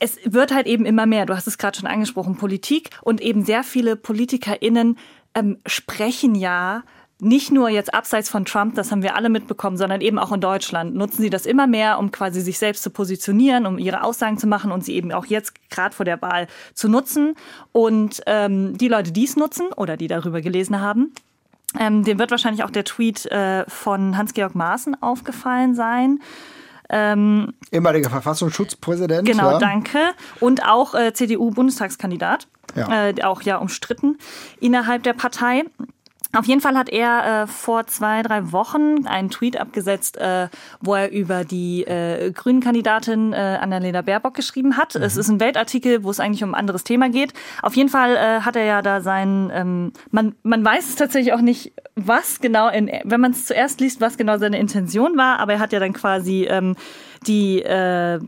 es 0.00 0.18
wird 0.24 0.52
halt 0.52 0.66
eben 0.66 0.84
immer 0.84 1.06
mehr. 1.06 1.26
Du 1.26 1.36
hast 1.36 1.46
es 1.46 1.58
gerade 1.58 1.78
schon 1.78 1.86
angesprochen, 1.86 2.36
Politik 2.36 2.90
und 3.02 3.20
eben 3.20 3.44
sehr 3.44 3.62
viele 3.62 3.94
PolitikerInnen 3.94 4.98
ähm, 5.34 5.58
sprechen 5.66 6.34
ja 6.34 6.82
nicht 7.22 7.52
nur 7.52 7.68
jetzt 7.68 7.94
abseits 7.94 8.28
von 8.28 8.44
Trump, 8.44 8.74
das 8.74 8.90
haben 8.90 9.04
wir 9.04 9.14
alle 9.14 9.28
mitbekommen, 9.28 9.76
sondern 9.76 10.00
eben 10.00 10.18
auch 10.18 10.32
in 10.32 10.40
Deutschland 10.40 10.96
nutzen 10.96 11.22
sie 11.22 11.30
das 11.30 11.46
immer 11.46 11.68
mehr, 11.68 12.00
um 12.00 12.10
quasi 12.10 12.40
sich 12.40 12.58
selbst 12.58 12.82
zu 12.82 12.90
positionieren, 12.90 13.64
um 13.64 13.78
ihre 13.78 14.02
Aussagen 14.02 14.38
zu 14.38 14.48
machen 14.48 14.72
und 14.72 14.84
sie 14.84 14.94
eben 14.94 15.12
auch 15.12 15.26
jetzt 15.26 15.54
gerade 15.70 15.94
vor 15.94 16.04
der 16.04 16.20
Wahl 16.20 16.48
zu 16.74 16.88
nutzen. 16.88 17.36
Und 17.70 18.22
ähm, 18.26 18.76
die 18.76 18.88
Leute, 18.88 19.12
die 19.12 19.24
es 19.24 19.36
nutzen 19.36 19.68
oder 19.76 19.96
die 19.96 20.08
darüber 20.08 20.40
gelesen 20.40 20.80
haben, 20.80 21.12
ähm, 21.78 22.02
dem 22.02 22.18
wird 22.18 22.32
wahrscheinlich 22.32 22.64
auch 22.64 22.70
der 22.70 22.84
Tweet 22.84 23.24
äh, 23.26 23.64
von 23.68 24.16
Hans-Georg 24.16 24.56
Maaßen 24.56 25.00
aufgefallen 25.00 25.76
sein. 25.76 26.18
Ähm, 26.90 27.54
Ehemaliger 27.70 28.10
Verfassungsschutzpräsident. 28.10 29.28
Genau, 29.28 29.52
ja. 29.52 29.58
danke. 29.58 29.98
Und 30.40 30.64
auch 30.66 30.94
äh, 30.94 31.12
CDU-Bundestagskandidat. 31.12 32.48
Ja. 32.74 33.08
Äh, 33.08 33.22
auch 33.22 33.42
ja 33.42 33.58
umstritten 33.58 34.18
innerhalb 34.58 35.04
der 35.04 35.12
Partei. 35.12 35.64
Auf 36.34 36.46
jeden 36.46 36.62
Fall 36.62 36.76
hat 36.76 36.88
er 36.88 37.42
äh, 37.42 37.46
vor 37.46 37.86
zwei, 37.86 38.22
drei 38.22 38.52
Wochen 38.52 39.06
einen 39.06 39.28
Tweet 39.28 39.60
abgesetzt, 39.60 40.16
äh, 40.16 40.48
wo 40.80 40.94
er 40.94 41.10
über 41.10 41.44
die 41.44 41.84
äh, 41.84 42.30
Grünen-Kandidatin 42.30 43.34
äh, 43.34 43.58
Annalena 43.60 44.00
Baerbock 44.00 44.32
geschrieben 44.34 44.78
hat. 44.78 44.94
Mhm. 44.94 45.02
Es 45.02 45.18
ist 45.18 45.28
ein 45.28 45.40
Weltartikel, 45.40 46.04
wo 46.04 46.10
es 46.10 46.20
eigentlich 46.20 46.42
um 46.42 46.54
ein 46.54 46.60
anderes 46.60 46.84
Thema 46.84 47.10
geht. 47.10 47.34
Auf 47.60 47.76
jeden 47.76 47.90
Fall 47.90 48.16
äh, 48.16 48.40
hat 48.40 48.56
er 48.56 48.64
ja 48.64 48.80
da 48.80 49.02
seinen, 49.02 49.50
ähm, 49.52 49.92
man, 50.10 50.34
man 50.42 50.64
weiß 50.64 50.88
es 50.88 50.96
tatsächlich 50.96 51.34
auch 51.34 51.42
nicht, 51.42 51.72
was 51.96 52.40
genau, 52.40 52.68
in, 52.68 52.90
wenn 53.04 53.20
man 53.20 53.32
es 53.32 53.44
zuerst 53.44 53.80
liest, 53.80 54.00
was 54.00 54.16
genau 54.16 54.38
seine 54.38 54.58
Intention 54.58 55.18
war, 55.18 55.38
aber 55.38 55.54
er 55.54 55.58
hat 55.58 55.72
ja 55.72 55.80
dann 55.80 55.92
quasi 55.92 56.46
ähm, 56.48 56.76
die 57.26 57.60
äh, 57.60 58.20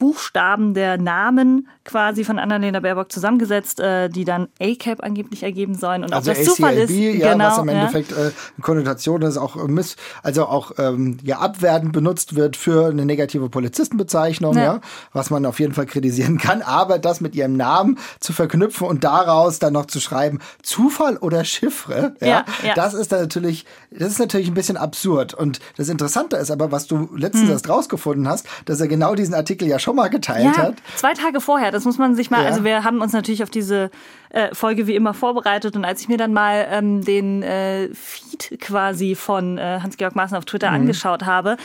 Buchstaben 0.00 0.72
der 0.72 0.98
Namen 0.98 1.68
quasi 1.84 2.24
von 2.24 2.38
Annalena 2.38 2.80
Baerbock 2.80 3.12
zusammengesetzt, 3.12 3.80
äh, 3.80 4.08
die 4.08 4.24
dann 4.24 4.48
ACAP 4.58 5.04
angeblich 5.04 5.42
ergeben 5.42 5.74
sollen. 5.74 6.02
Und 6.02 6.12
also 6.12 6.30
ob 6.30 6.36
das 6.38 6.46
Zufall 6.46 6.74
ist, 6.76 6.90
ja, 6.90 7.34
genau, 7.34 7.44
was 7.44 7.58
im 7.58 7.68
Endeffekt 7.68 8.10
ja. 8.10 8.28
äh, 8.28 8.30
Konnotation 8.62 9.22
ist, 9.22 9.36
auch 9.36 9.56
miss, 9.68 9.96
also 10.22 10.46
auch 10.46 10.72
ähm, 10.78 11.18
ja 11.22 11.38
abwertend 11.38 11.92
benutzt 11.92 12.34
wird 12.34 12.56
für 12.56 12.88
eine 12.88 13.04
negative 13.04 13.50
Polizistenbezeichnung, 13.50 14.56
ja. 14.56 14.62
ja. 14.62 14.80
was 15.12 15.28
man 15.28 15.44
auf 15.44 15.60
jeden 15.60 15.74
Fall 15.74 15.86
kritisieren 15.86 16.38
kann. 16.38 16.62
Aber 16.62 16.98
das 16.98 17.20
mit 17.20 17.36
ihrem 17.36 17.56
Namen 17.56 17.98
zu 18.20 18.32
verknüpfen 18.32 18.86
und 18.86 19.04
daraus 19.04 19.58
dann 19.58 19.74
noch 19.74 19.84
zu 19.84 20.00
schreiben, 20.00 20.40
Zufall 20.62 21.18
oder 21.18 21.44
Chiffre, 21.44 22.14
ja, 22.20 22.26
ja, 22.26 22.44
ja. 22.64 22.74
das 22.74 22.94
ist 22.94 23.12
dann 23.12 23.20
natürlich, 23.20 23.66
das 23.90 24.12
ist 24.12 24.18
natürlich 24.18 24.48
ein 24.48 24.54
bisschen 24.54 24.78
absurd. 24.78 25.34
Und 25.34 25.60
das 25.76 25.90
Interessante 25.90 26.36
ist 26.36 26.50
aber, 26.50 26.72
was 26.72 26.86
du 26.86 27.10
letztens 27.14 27.44
hm. 27.44 27.50
erst 27.50 27.68
rausgefunden 27.68 28.26
hast, 28.26 28.46
dass 28.64 28.80
er 28.80 28.88
genau 28.88 29.14
diesen 29.14 29.34
Artikel 29.34 29.68
ja 29.68 29.78
schon 29.78 29.89
schon 29.90 29.96
mal 29.96 30.08
geteilt 30.08 30.44
ja, 30.44 30.56
hat. 30.56 30.74
Zwei 30.94 31.14
Tage 31.14 31.40
vorher, 31.40 31.70
das 31.70 31.84
muss 31.84 31.98
man 31.98 32.14
sich 32.14 32.30
mal, 32.30 32.42
ja. 32.42 32.48
also 32.48 32.64
wir 32.64 32.84
haben 32.84 33.00
uns 33.00 33.12
natürlich 33.12 33.42
auf 33.42 33.50
diese 33.50 33.90
äh, 34.30 34.54
Folge 34.54 34.86
wie 34.86 34.94
immer 34.94 35.14
vorbereitet 35.14 35.76
und 35.76 35.84
als 35.84 36.00
ich 36.00 36.08
mir 36.08 36.16
dann 36.16 36.32
mal 36.32 36.66
ähm, 36.70 37.04
den 37.04 37.42
äh, 37.42 37.88
Feed 37.92 38.60
quasi 38.60 39.14
von 39.14 39.58
äh, 39.58 39.80
Hans-Georg 39.82 40.14
Maaßen 40.14 40.36
auf 40.36 40.44
Twitter 40.44 40.70
mhm. 40.70 40.76
angeschaut 40.76 41.24
habe, 41.24 41.56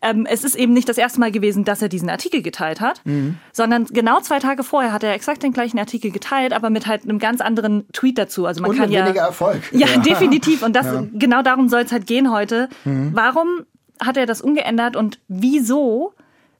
ähm, 0.00 0.26
es 0.28 0.44
ist 0.44 0.54
eben 0.54 0.72
nicht 0.72 0.88
das 0.88 0.98
erste 0.98 1.20
Mal 1.20 1.30
gewesen, 1.30 1.64
dass 1.64 1.80
er 1.80 1.88
diesen 1.88 2.10
Artikel 2.10 2.42
geteilt 2.42 2.80
hat, 2.80 3.00
mhm. 3.04 3.36
sondern 3.52 3.86
genau 3.86 4.20
zwei 4.20 4.38
Tage 4.38 4.62
vorher 4.62 4.92
hat 4.92 5.02
er 5.02 5.14
exakt 5.14 5.42
den 5.42 5.52
gleichen 5.52 5.78
Artikel 5.78 6.10
geteilt, 6.10 6.52
aber 6.52 6.70
mit 6.70 6.86
halt 6.86 7.04
einem 7.04 7.18
ganz 7.18 7.40
anderen 7.40 7.86
Tweet 7.92 8.18
dazu. 8.18 8.46
Also 8.46 8.60
man 8.60 8.72
und 8.72 8.76
kann 8.78 8.90
ja 8.90 9.04
weniger 9.04 9.22
Erfolg. 9.22 9.62
Ja, 9.72 9.86
ja. 9.86 9.98
definitiv. 9.98 10.62
Und 10.62 10.76
das 10.76 10.86
ja. 10.86 11.04
genau 11.14 11.42
darum 11.42 11.68
soll 11.68 11.82
es 11.82 11.92
halt 11.92 12.06
gehen 12.06 12.30
heute. 12.30 12.68
Mhm. 12.84 13.10
Warum 13.14 13.64
hat 14.00 14.16
er 14.16 14.26
das 14.26 14.42
umgeändert 14.42 14.96
und 14.96 15.20
wieso 15.28 16.12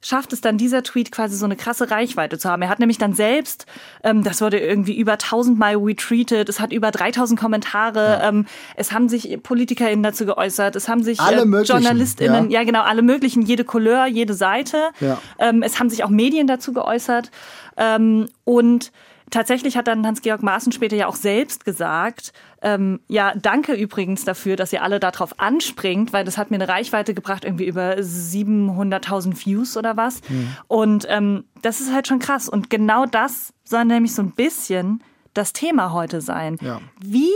schafft 0.05 0.33
es 0.33 0.41
dann 0.41 0.59
dieser 0.59 0.83
Tweet 0.83 1.11
quasi 1.11 1.35
so 1.35 1.45
eine 1.45 1.55
krasse 1.55 1.89
Reichweite 1.89 2.37
zu 2.37 2.47
haben. 2.47 2.61
Er 2.61 2.69
hat 2.69 2.77
nämlich 2.77 2.99
dann 2.99 3.13
selbst, 3.13 3.65
ähm, 4.03 4.23
das 4.23 4.39
wurde 4.39 4.59
irgendwie 4.59 4.95
über 4.95 5.13
1000 5.13 5.57
Mal 5.57 5.75
retweetet, 5.77 6.47
es 6.47 6.59
hat 6.59 6.71
über 6.71 6.91
3000 6.91 7.39
Kommentare, 7.39 8.19
ja. 8.21 8.29
ähm, 8.29 8.45
es 8.75 8.91
haben 8.91 9.09
sich 9.09 9.41
PolitikerInnen 9.41 10.03
dazu 10.03 10.27
geäußert, 10.27 10.75
es 10.75 10.87
haben 10.87 11.01
sich 11.01 11.19
alle 11.19 11.41
äh, 11.41 11.63
JournalistInnen, 11.63 12.51
ja. 12.51 12.59
ja. 12.59 12.65
genau, 12.65 12.83
alle 12.83 13.01
möglichen, 13.01 13.41
jede 13.41 13.63
Couleur, 13.63 14.05
jede 14.05 14.35
Seite. 14.35 14.91
Ja. 14.99 15.19
Ähm, 15.39 15.63
es 15.63 15.79
haben 15.79 15.89
sich 15.89 16.03
auch 16.03 16.09
Medien 16.09 16.45
dazu 16.45 16.71
geäußert. 16.71 17.31
Ähm, 17.75 18.27
und 18.43 18.91
Tatsächlich 19.31 19.75
hat 19.75 19.87
dann 19.87 20.05
Hans-Georg 20.05 20.43
Maaßen 20.43 20.71
später 20.71 20.95
ja 20.95 21.07
auch 21.07 21.15
selbst 21.15 21.65
gesagt, 21.65 22.31
ähm, 22.61 22.99
ja, 23.07 23.33
danke 23.35 23.73
übrigens 23.73 24.23
dafür, 24.23 24.55
dass 24.55 24.71
ihr 24.71 24.83
alle 24.83 24.99
darauf 24.99 25.39
anspringt, 25.39 26.13
weil 26.13 26.25
das 26.25 26.37
hat 26.37 26.51
mir 26.51 26.57
eine 26.57 26.67
Reichweite 26.67 27.13
gebracht, 27.13 27.43
irgendwie 27.43 27.65
über 27.65 27.95
700.000 27.95 29.45
Views 29.45 29.77
oder 29.77 29.97
was. 29.97 30.21
Mhm. 30.29 30.55
Und 30.67 31.07
ähm, 31.09 31.45
das 31.61 31.81
ist 31.81 31.91
halt 31.91 32.07
schon 32.07 32.19
krass. 32.19 32.47
Und 32.47 32.69
genau 32.69 33.05
das 33.05 33.53
soll 33.63 33.85
nämlich 33.85 34.13
so 34.13 34.21
ein 34.21 34.31
bisschen 34.31 35.03
das 35.33 35.53
Thema 35.53 35.91
heute 35.91 36.21
sein. 36.21 36.57
Ja. 36.61 36.81
Wie 37.01 37.33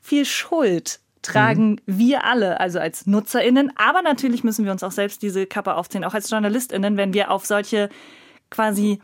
viel 0.00 0.24
Schuld 0.24 1.00
tragen 1.22 1.72
mhm. 1.72 1.98
wir 1.98 2.24
alle, 2.24 2.60
also 2.60 2.78
als 2.78 3.06
NutzerInnen, 3.06 3.72
aber 3.76 4.02
natürlich 4.02 4.44
müssen 4.44 4.64
wir 4.64 4.72
uns 4.72 4.82
auch 4.82 4.92
selbst 4.92 5.22
diese 5.22 5.46
Kappe 5.46 5.74
aufziehen, 5.74 6.04
auch 6.04 6.14
als 6.14 6.30
JournalistInnen, 6.30 6.96
wenn 6.96 7.12
wir 7.12 7.30
auf 7.30 7.44
solche 7.44 7.90
quasi 8.50 9.00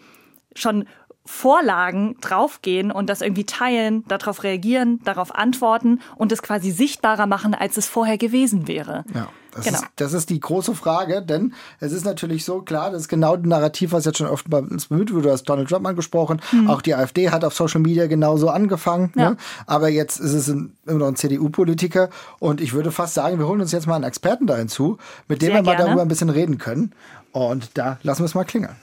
schon 0.54 0.86
Vorlagen 1.24 2.16
draufgehen 2.20 2.90
und 2.90 3.08
das 3.08 3.20
irgendwie 3.20 3.44
teilen, 3.44 4.04
darauf 4.08 4.42
reagieren, 4.42 5.00
darauf 5.04 5.34
antworten 5.34 6.00
und 6.16 6.32
es 6.32 6.42
quasi 6.42 6.70
sichtbarer 6.72 7.26
machen, 7.26 7.54
als 7.54 7.76
es 7.76 7.86
vorher 7.86 8.18
gewesen 8.18 8.66
wäre. 8.66 9.04
Ja. 9.14 9.28
Das, 9.54 9.66
genau. 9.66 9.78
ist, 9.78 9.86
das 9.96 10.12
ist 10.14 10.30
die 10.30 10.40
große 10.40 10.74
Frage, 10.74 11.20
denn 11.22 11.52
es 11.78 11.92
ist 11.92 12.06
natürlich 12.06 12.44
so 12.44 12.62
klar, 12.62 12.90
das 12.90 13.02
ist 13.02 13.08
genau 13.08 13.36
das 13.36 13.46
Narrativ, 13.46 13.92
was 13.92 14.06
jetzt 14.06 14.16
schon 14.16 14.26
oft 14.26 14.48
bemüht 14.48 15.12
wurde. 15.12 15.22
Du 15.24 15.30
hast 15.30 15.44
Donald 15.44 15.68
Trump 15.68 15.86
angesprochen. 15.86 16.40
Mhm. 16.52 16.70
Auch 16.70 16.80
die 16.80 16.94
AfD 16.94 17.30
hat 17.30 17.44
auf 17.44 17.54
Social 17.54 17.82
Media 17.82 18.06
genauso 18.06 18.48
angefangen. 18.48 19.12
Ja. 19.14 19.30
Ne? 19.30 19.36
Aber 19.66 19.90
jetzt 19.90 20.20
ist 20.20 20.32
es 20.32 20.48
ein, 20.48 20.74
immer 20.86 21.00
noch 21.00 21.08
ein 21.08 21.16
CDU-Politiker. 21.16 22.08
Und 22.38 22.62
ich 22.62 22.72
würde 22.72 22.90
fast 22.90 23.12
sagen, 23.12 23.38
wir 23.38 23.46
holen 23.46 23.60
uns 23.60 23.72
jetzt 23.72 23.86
mal 23.86 23.96
einen 23.96 24.04
Experten 24.04 24.46
da 24.46 24.56
hinzu, 24.56 24.96
mit 25.28 25.42
dem 25.42 25.46
Sehr 25.46 25.56
wir 25.56 25.62
mal 25.62 25.72
gerne. 25.72 25.84
darüber 25.84 26.02
ein 26.02 26.08
bisschen 26.08 26.30
reden 26.30 26.56
können. 26.56 26.92
Und 27.32 27.76
da 27.76 27.98
lassen 28.02 28.22
wir 28.22 28.26
es 28.26 28.34
mal 28.34 28.44
klingeln. 28.44 28.76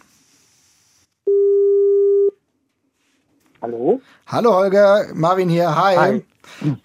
Hallo? 3.62 4.00
Hallo 4.28 4.54
Holger, 4.54 5.08
Marvin 5.13 5.50
hier, 5.50 5.75
hi. 5.75 5.96
hi. 5.98 6.25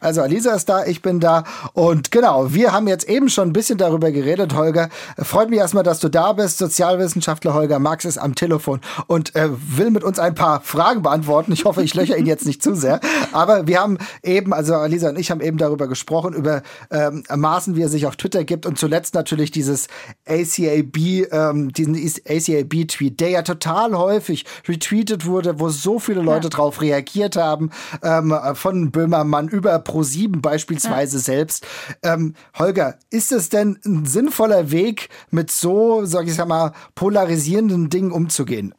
Also 0.01 0.23
Alisa 0.23 0.55
ist 0.55 0.69
da, 0.69 0.85
ich 0.85 1.03
bin 1.03 1.21
da 1.21 1.45
und 1.73 2.11
genau, 2.11 2.53
wir 2.53 2.73
haben 2.73 2.87
jetzt 2.87 3.09
eben 3.09 3.29
schon 3.29 3.49
ein 3.49 3.53
bisschen 3.53 3.79
darüber 3.79 4.13
geredet, 4.13 4.55
Holger. 4.55 4.89
Freut 5.19 5.51
mich 5.51 5.59
erstmal, 5.59 5.83
dass 5.83 6.01
du 6.01 6.09
da 6.09 6.33
bist. 6.33 6.59
Sozialwissenschaftler 6.59 7.55
Holger 7.55 7.79
Marx 7.79 8.05
ist 8.05 8.19
am 8.19 8.35
Telefon 8.35 8.81
und 9.07 9.35
äh, 9.35 9.49
will 9.51 9.91
mit 9.91 10.05
uns 10.05 10.19
ein 10.19 10.35
paar 10.35 10.61
Fragen 10.61 11.03
beantworten. 11.03 11.53
Ich 11.53 11.65
hoffe, 11.65 11.83
ich 11.83 11.95
löcher 11.95 12.17
ihn 12.17 12.27
jetzt 12.27 12.47
nicht 12.47 12.63
zu 12.63 12.75
sehr. 12.75 13.01
Aber 13.33 13.67
wir 13.67 13.81
haben 13.81 13.99
eben, 14.23 14.53
also 14.53 14.75
Alisa 14.75 15.09
und 15.09 15.19
ich 15.19 15.31
haben 15.31 15.41
eben 15.41 15.59
darüber 15.59 15.89
gesprochen, 15.89 16.35
über 16.35 16.63
ähm, 16.91 17.25
Maßen, 17.35 17.75
wie 17.77 17.83
er 17.83 17.89
sich 17.89 18.07
auf 18.07 18.17
Twitter 18.17 18.45
gibt 18.45 18.67
und 18.67 18.79
zuletzt 18.79 19.15
natürlich 19.15 19.51
dieses 19.51 19.89
ACAB, 20.27 20.97
ähm, 21.33 21.73
diesen 21.73 21.95
ACAB-Tweet, 21.97 23.19
der 23.21 23.31
ja 23.31 23.43
total 23.43 23.97
häufig 23.97 24.45
retweetet 24.69 25.27
wurde, 25.27 25.59
wo 25.59 25.69
so 25.69 25.99
viele 25.99 26.23
Leute 26.23 26.45
ja. 26.45 26.51
drauf 26.51 26.81
reagiert 26.81 27.37
haben, 27.37 27.71
ähm, 28.03 28.35
von 28.55 28.91
Böhmermann 28.91 29.44
über 29.49 29.77
Pro7 29.77 30.41
beispielsweise 30.41 31.17
ja. 31.19 31.23
selbst. 31.23 31.67
Ähm, 32.03 32.35
Holger, 32.59 32.99
ist 33.11 33.33
es 33.33 33.49
denn 33.49 33.79
ein 33.85 34.07
sinnvoller 34.07 34.71
Weg, 34.71 35.09
mit 35.31 35.51
so, 35.51 36.05
sag 36.05 36.27
ich 36.27 36.45
mal, 36.45 36.73
polarisierenden 36.95 37.91
Dingen 37.91 38.13
umzugehen? 38.13 38.75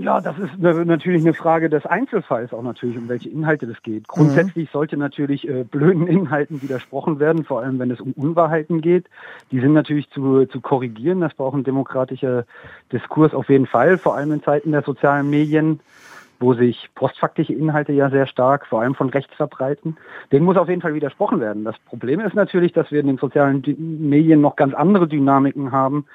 Ja, 0.00 0.20
das 0.20 0.38
ist 0.38 0.56
natürlich 0.58 1.22
eine 1.22 1.34
Frage 1.34 1.68
des 1.68 1.84
Einzelfalls 1.84 2.52
auch 2.52 2.62
natürlich, 2.62 2.96
um 2.96 3.08
welche 3.08 3.30
Inhalte 3.30 3.66
das 3.66 3.82
geht. 3.82 4.06
Grundsätzlich 4.06 4.68
mhm. 4.68 4.72
sollte 4.72 4.96
natürlich 4.96 5.48
äh, 5.48 5.64
blöden 5.64 6.06
Inhalten 6.06 6.62
widersprochen 6.62 7.18
werden, 7.18 7.44
vor 7.44 7.62
allem 7.62 7.80
wenn 7.80 7.90
es 7.90 8.00
um 8.00 8.12
Unwahrheiten 8.12 8.80
geht. 8.80 9.06
Die 9.50 9.58
sind 9.58 9.72
natürlich 9.72 10.08
zu, 10.10 10.46
zu 10.46 10.60
korrigieren. 10.60 11.20
Das 11.20 11.34
braucht 11.34 11.56
ein 11.56 11.64
demokratischer 11.64 12.44
Diskurs 12.92 13.34
auf 13.34 13.48
jeden 13.48 13.66
Fall, 13.66 13.98
vor 13.98 14.14
allem 14.14 14.30
in 14.30 14.42
Zeiten 14.42 14.70
der 14.70 14.82
sozialen 14.82 15.30
Medien 15.30 15.80
wo 16.40 16.54
sich 16.54 16.88
postfaktische 16.94 17.52
Inhalte 17.52 17.92
ja 17.92 18.10
sehr 18.10 18.26
stark, 18.26 18.66
vor 18.66 18.80
allem 18.80 18.94
von 18.94 19.10
rechts 19.10 19.34
verbreiten. 19.34 19.96
Den 20.32 20.44
muss 20.44 20.56
auf 20.56 20.68
jeden 20.68 20.82
Fall 20.82 20.94
widersprochen 20.94 21.40
werden. 21.40 21.64
Das 21.64 21.78
Problem 21.80 22.20
ist 22.20 22.34
natürlich, 22.34 22.72
dass 22.72 22.90
wir 22.90 23.00
in 23.00 23.06
den 23.06 23.18
sozialen 23.18 23.62
Medien 23.78 24.40
noch 24.40 24.56
ganz 24.56 24.74
andere 24.74 25.08
Dynamiken 25.08 25.72
haben, 25.72 26.06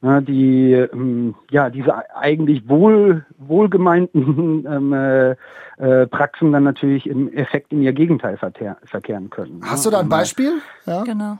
ne, 0.00 0.22
die 0.22 0.72
ähm, 0.72 1.34
ja 1.50 1.70
diese 1.70 1.94
eigentlich 2.16 2.68
wohl 2.68 3.24
wohlgemeinten 3.38 4.66
ähm, 4.70 4.92
äh, 4.92 5.30
äh, 5.78 6.06
Praxen 6.06 6.52
dann 6.52 6.64
natürlich 6.64 7.08
im 7.08 7.32
Effekt 7.32 7.72
in 7.72 7.82
ihr 7.82 7.92
Gegenteil 7.92 8.36
verkehren 8.36 9.30
können. 9.30 9.60
Hast 9.64 9.84
du 9.84 9.90
da 9.90 10.00
ein 10.00 10.08
Beispiel? 10.08 10.60
Ja. 10.86 11.02
Genau 11.02 11.38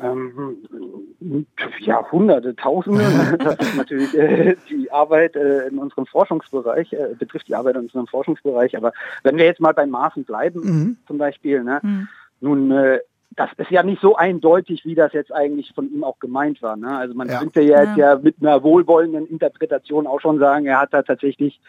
ähm, 0.00 1.46
ja, 1.80 2.10
Hunderte, 2.10 2.56
Tausende. 2.56 3.04
Das 3.38 3.58
ist 3.58 3.76
natürlich 3.76 4.14
äh, 4.14 4.56
die 4.68 4.90
Arbeit 4.90 5.36
äh, 5.36 5.68
in 5.68 5.78
unserem 5.78 6.06
Forschungsbereich, 6.06 6.92
äh, 6.92 7.14
betrifft 7.18 7.48
die 7.48 7.54
Arbeit 7.54 7.76
in 7.76 7.82
unserem 7.82 8.06
Forschungsbereich. 8.06 8.76
Aber 8.76 8.92
wenn 9.22 9.36
wir 9.36 9.44
jetzt 9.44 9.60
mal 9.60 9.74
bei 9.74 9.86
Maßen 9.86 10.24
bleiben, 10.24 10.60
mhm. 10.60 10.96
zum 11.06 11.18
Beispiel, 11.18 11.62
ne, 11.62 11.80
mhm. 11.82 12.08
nun, 12.40 12.70
äh, 12.70 12.98
das 13.36 13.50
ist 13.56 13.70
ja 13.70 13.82
nicht 13.82 14.00
so 14.00 14.16
eindeutig, 14.16 14.84
wie 14.84 14.94
das 14.94 15.12
jetzt 15.12 15.32
eigentlich 15.32 15.72
von 15.74 15.90
ihm 15.92 16.04
auch 16.04 16.18
gemeint 16.18 16.62
war. 16.62 16.76
Ne? 16.76 16.96
Also 16.96 17.14
man 17.14 17.28
ja. 17.28 17.38
könnte 17.38 17.62
ja 17.62 17.82
jetzt 17.82 17.96
ja. 17.96 18.14
ja 18.14 18.20
mit 18.20 18.36
einer 18.40 18.62
wohlwollenden 18.62 19.26
Interpretation 19.26 20.06
auch 20.06 20.20
schon 20.20 20.38
sagen, 20.38 20.66
er 20.66 20.80
hat 20.80 20.92
da 20.92 21.02
tatsächlich 21.02 21.60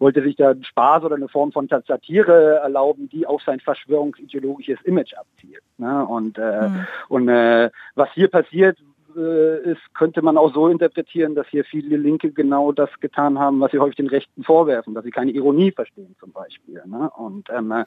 wollte 0.00 0.22
sich 0.22 0.34
da 0.36 0.50
einen 0.50 0.64
Spaß 0.64 1.04
oder 1.04 1.16
eine 1.16 1.28
Form 1.28 1.52
von 1.52 1.68
Satire 1.68 2.60
erlauben, 2.62 3.08
die 3.10 3.26
auf 3.26 3.42
sein 3.42 3.60
verschwörungsideologisches 3.60 4.80
Image 4.82 5.14
abzielt. 5.14 5.62
Ne? 5.78 6.04
Und, 6.04 6.38
äh, 6.38 6.68
mhm. 6.68 6.86
und 7.08 7.28
äh, 7.28 7.70
was 7.94 8.08
hier 8.12 8.28
passiert, 8.28 8.78
äh, 9.16 9.72
ist, 9.72 9.80
könnte 9.94 10.22
man 10.22 10.36
auch 10.36 10.52
so 10.54 10.68
interpretieren, 10.68 11.34
dass 11.34 11.46
hier 11.48 11.64
viele 11.64 11.96
Linke 11.96 12.32
genau 12.32 12.72
das 12.72 12.90
getan 13.00 13.38
haben, 13.38 13.60
was 13.60 13.70
sie 13.70 13.78
häufig 13.78 13.96
den 13.96 14.08
Rechten 14.08 14.42
vorwerfen, 14.42 14.94
dass 14.94 15.04
sie 15.04 15.10
keine 15.10 15.30
Ironie 15.32 15.72
verstehen 15.72 16.14
zum 16.18 16.32
Beispiel. 16.32 16.82
Ne? 16.86 17.10
Und, 17.16 17.48
ähm, 17.50 17.72
äh, 17.72 17.84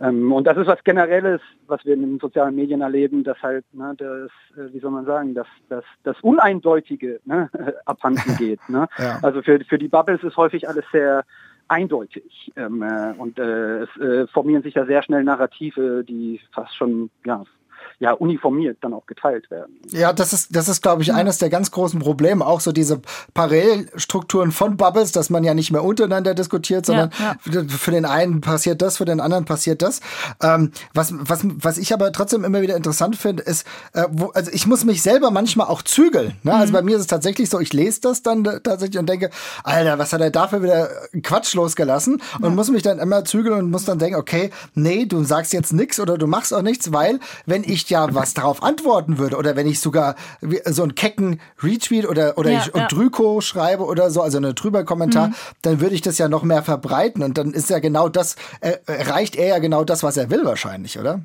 ähm, 0.00 0.32
und 0.32 0.46
das 0.46 0.56
ist 0.56 0.66
was 0.66 0.82
Generelles, 0.84 1.40
was 1.66 1.84
wir 1.84 1.94
in 1.94 2.02
den 2.02 2.18
sozialen 2.18 2.54
Medien 2.54 2.80
erleben, 2.80 3.24
dass 3.24 3.42
halt 3.42 3.64
ne, 3.72 3.94
das, 3.96 4.30
äh, 4.56 4.72
wie 4.72 4.80
soll 4.80 4.90
man 4.90 5.04
sagen, 5.04 5.34
dass, 5.34 5.48
dass 5.68 5.84
das 6.02 6.16
Uneindeutige 6.22 7.20
ne, 7.24 7.50
abhanden 7.84 8.34
geht. 8.38 8.60
Ne? 8.68 8.88
Ja. 8.98 9.18
Also 9.22 9.42
für, 9.42 9.60
für 9.60 9.78
die 9.78 9.88
Bubbles 9.88 10.22
ist 10.22 10.36
häufig 10.36 10.68
alles 10.68 10.84
sehr 10.92 11.24
eindeutig. 11.68 12.52
Ähm, 12.56 12.82
äh, 12.82 13.14
und 13.18 13.38
äh, 13.38 13.82
es 13.82 13.96
äh, 13.96 14.26
formieren 14.28 14.62
sich 14.62 14.74
ja 14.74 14.84
sehr 14.86 15.02
schnell 15.02 15.24
Narrative, 15.24 16.04
die 16.04 16.40
fast 16.52 16.74
schon 16.76 17.10
ja, 17.24 17.44
ja 17.98 18.12
uniformiert 18.12 18.78
dann 18.80 18.92
auch 18.92 19.06
geteilt 19.06 19.50
werden. 19.50 19.80
Ja, 19.90 20.12
das 20.12 20.32
ist, 20.32 20.54
das 20.54 20.68
ist, 20.68 20.82
glaube 20.82 21.02
ich, 21.02 21.12
eines 21.12 21.38
der 21.38 21.48
ganz 21.48 21.70
großen 21.70 22.00
Probleme. 22.00 22.46
Auch 22.46 22.60
so 22.60 22.72
diese 22.72 23.00
Parallelstrukturen 23.34 24.52
von 24.52 24.76
Bubbles, 24.76 25.12
dass 25.12 25.30
man 25.30 25.44
ja 25.44 25.54
nicht 25.54 25.70
mehr 25.70 25.84
untereinander 25.84 26.34
diskutiert, 26.34 26.86
sondern 26.86 27.10
ja, 27.18 27.36
ja. 27.50 27.62
für 27.68 27.90
den 27.90 28.04
einen 28.04 28.40
passiert 28.40 28.82
das, 28.82 28.96
für 28.96 29.04
den 29.04 29.20
anderen 29.20 29.44
passiert 29.44 29.82
das. 29.82 30.00
Ähm, 30.42 30.72
was, 30.92 31.14
was, 31.16 31.44
was 31.44 31.78
ich 31.78 31.92
aber 31.92 32.12
trotzdem 32.12 32.44
immer 32.44 32.62
wieder 32.62 32.76
interessant 32.76 33.16
finde, 33.16 33.42
ist, 33.42 33.66
äh, 33.92 34.04
wo, 34.10 34.26
also 34.28 34.50
ich 34.52 34.66
muss 34.66 34.84
mich 34.84 35.02
selber 35.02 35.30
manchmal 35.30 35.68
auch 35.68 35.82
zügeln. 35.82 36.36
Ne? 36.42 36.52
Also 36.52 36.56
mhm. 36.56 36.64
Also 36.64 36.72
bei 36.72 36.82
mir 36.82 36.96
ist 36.96 37.02
es 37.02 37.06
tatsächlich 37.08 37.50
so, 37.50 37.60
ich 37.60 37.74
lese 37.74 38.00
das 38.00 38.22
dann 38.22 38.42
tatsächlich 38.44 38.98
und 38.98 39.06
denke, 39.06 39.30
Alter, 39.64 39.98
was 39.98 40.14
hat 40.14 40.22
er 40.22 40.30
dafür 40.30 40.62
wieder 40.62 40.88
Quatsch 41.22 41.54
losgelassen? 41.54 42.22
Und 42.38 42.44
ja. 42.44 42.50
muss 42.50 42.70
mich 42.70 42.82
dann 42.82 42.98
immer 42.98 43.24
zügeln 43.24 43.58
und 43.58 43.70
muss 43.70 43.84
dann 43.84 43.98
denken, 43.98 44.18
okay, 44.18 44.50
nee, 44.74 45.04
du 45.04 45.22
sagst 45.24 45.52
jetzt 45.52 45.74
nichts 45.74 46.00
oder 46.00 46.16
du 46.16 46.26
machst 46.26 46.54
auch 46.54 46.62
nichts, 46.62 46.92
weil 46.92 47.20
wenn 47.44 47.62
ich 47.62 47.83
ja 47.90 48.14
was 48.14 48.34
darauf 48.34 48.62
antworten 48.62 49.18
würde 49.18 49.36
oder 49.36 49.56
wenn 49.56 49.66
ich 49.66 49.80
sogar 49.80 50.14
so 50.66 50.82
einen 50.82 50.94
kecken 50.94 51.40
Retweet 51.62 52.06
oder, 52.06 52.38
oder 52.38 52.50
ja, 52.50 52.60
ich 52.60 52.74
ja. 52.74 52.86
Drüko 52.88 53.40
schreibe 53.40 53.84
oder 53.84 54.10
so, 54.10 54.22
also 54.22 54.38
eine 54.38 54.54
drüber 54.54 54.84
Kommentar, 54.84 55.28
mhm. 55.28 55.34
dann 55.62 55.80
würde 55.80 55.94
ich 55.94 56.02
das 56.02 56.18
ja 56.18 56.28
noch 56.28 56.42
mehr 56.42 56.62
verbreiten 56.62 57.22
und 57.22 57.38
dann 57.38 57.52
ist 57.52 57.70
ja 57.70 57.78
genau 57.78 58.08
das, 58.08 58.36
äh, 58.60 58.78
erreicht 58.86 59.36
er 59.36 59.48
ja 59.48 59.58
genau 59.58 59.84
das, 59.84 60.02
was 60.02 60.16
er 60.16 60.30
will 60.30 60.44
wahrscheinlich, 60.44 60.98
oder? 60.98 61.20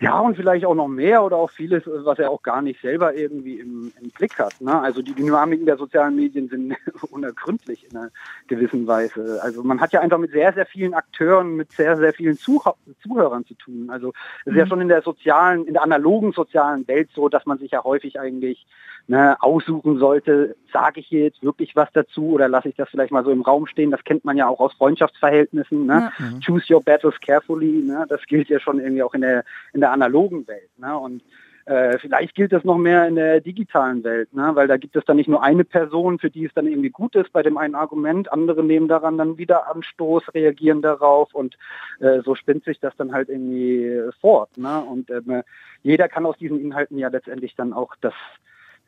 Ja, 0.00 0.20
und 0.20 0.36
vielleicht 0.36 0.64
auch 0.64 0.76
noch 0.76 0.86
mehr 0.86 1.24
oder 1.24 1.36
auch 1.36 1.50
vieles, 1.50 1.82
was 1.86 2.20
er 2.20 2.30
auch 2.30 2.42
gar 2.42 2.62
nicht 2.62 2.80
selber 2.80 3.14
irgendwie 3.14 3.58
im, 3.58 3.92
im 4.00 4.10
Blick 4.10 4.38
hat. 4.38 4.60
Ne? 4.60 4.80
Also 4.80 5.02
die 5.02 5.14
Dynamiken 5.14 5.66
der 5.66 5.76
sozialen 5.76 6.14
Medien 6.14 6.48
sind 6.48 6.76
unergründlich 7.10 7.84
in 7.90 7.96
einer 7.96 8.10
gewissen 8.46 8.86
Weise. 8.86 9.40
Also 9.42 9.64
man 9.64 9.80
hat 9.80 9.92
ja 9.92 10.00
einfach 10.00 10.18
mit 10.18 10.30
sehr, 10.30 10.52
sehr 10.52 10.66
vielen 10.66 10.94
Akteuren, 10.94 11.56
mit 11.56 11.72
sehr, 11.72 11.96
sehr 11.96 12.12
vielen 12.12 12.36
Zuh 12.36 12.62
Zuhörern 13.02 13.44
zu 13.44 13.54
tun. 13.54 13.90
Also 13.90 14.12
es 14.44 14.52
ist 14.52 14.58
ja 14.58 14.64
mhm. 14.64 14.68
schon 14.68 14.80
in 14.82 14.88
der 14.88 15.02
sozialen, 15.02 15.66
in 15.66 15.74
der 15.74 15.82
analogen 15.82 16.32
sozialen 16.32 16.86
Welt 16.86 17.10
so, 17.12 17.28
dass 17.28 17.44
man 17.46 17.58
sich 17.58 17.72
ja 17.72 17.82
häufig 17.82 18.20
eigentlich 18.20 18.66
ne, 19.08 19.36
aussuchen 19.40 19.98
sollte, 19.98 20.54
sage 20.72 21.00
ich 21.00 21.06
hier 21.06 21.24
jetzt 21.24 21.42
wirklich 21.42 21.74
was 21.74 21.88
dazu 21.92 22.28
oder 22.28 22.46
lasse 22.46 22.68
ich 22.68 22.76
das 22.76 22.90
vielleicht 22.90 23.10
mal 23.10 23.24
so 23.24 23.30
im 23.30 23.42
Raum 23.42 23.66
stehen. 23.66 23.90
Das 23.90 24.04
kennt 24.04 24.24
man 24.24 24.36
ja 24.36 24.46
auch 24.46 24.60
aus 24.60 24.74
Freundschaftsverhältnissen. 24.74 25.86
Ne? 25.86 26.12
Ja. 26.18 26.24
Mhm. 26.24 26.40
Choose 26.40 26.72
your 26.72 26.82
battles 26.82 27.18
carefully. 27.20 27.82
Ne? 27.84 28.04
Das 28.08 28.20
gilt 28.26 28.48
ja 28.50 28.60
schon 28.60 28.78
irgendwie 28.78 29.02
auch 29.02 29.14
in 29.14 29.22
der, 29.22 29.44
in 29.72 29.80
der 29.80 29.92
analogen 29.92 30.46
Welt. 30.46 30.68
Ne? 30.76 30.96
Und 30.96 31.22
äh, 31.64 31.98
vielleicht 31.98 32.34
gilt 32.34 32.52
das 32.52 32.64
noch 32.64 32.76
mehr 32.76 33.08
in 33.08 33.14
der 33.14 33.40
digitalen 33.40 34.04
Welt, 34.04 34.32
ne? 34.34 34.50
weil 34.54 34.68
da 34.68 34.76
gibt 34.76 34.94
es 34.96 35.04
dann 35.06 35.16
nicht 35.16 35.28
nur 35.28 35.42
eine 35.42 35.64
Person, 35.64 36.18
für 36.18 36.30
die 36.30 36.44
es 36.44 36.54
dann 36.54 36.66
irgendwie 36.66 36.90
gut 36.90 37.14
ist 37.14 37.32
bei 37.32 37.42
dem 37.42 37.56
einen 37.56 37.74
Argument, 37.74 38.30
andere 38.30 38.62
nehmen 38.62 38.88
daran 38.88 39.18
dann 39.18 39.38
wieder 39.38 39.70
Anstoß, 39.74 40.34
reagieren 40.34 40.82
darauf 40.82 41.34
und 41.34 41.56
äh, 42.00 42.20
so 42.22 42.34
spinnt 42.34 42.64
sich 42.64 42.80
das 42.80 42.96
dann 42.96 43.12
halt 43.12 43.28
irgendwie 43.28 44.00
fort. 44.20 44.56
Ne? 44.56 44.80
Und 44.80 45.10
ähm, 45.10 45.42
jeder 45.82 46.08
kann 46.08 46.26
aus 46.26 46.36
diesen 46.38 46.60
Inhalten 46.60 46.98
ja 46.98 47.08
letztendlich 47.08 47.54
dann 47.54 47.72
auch 47.72 47.94
das 48.00 48.14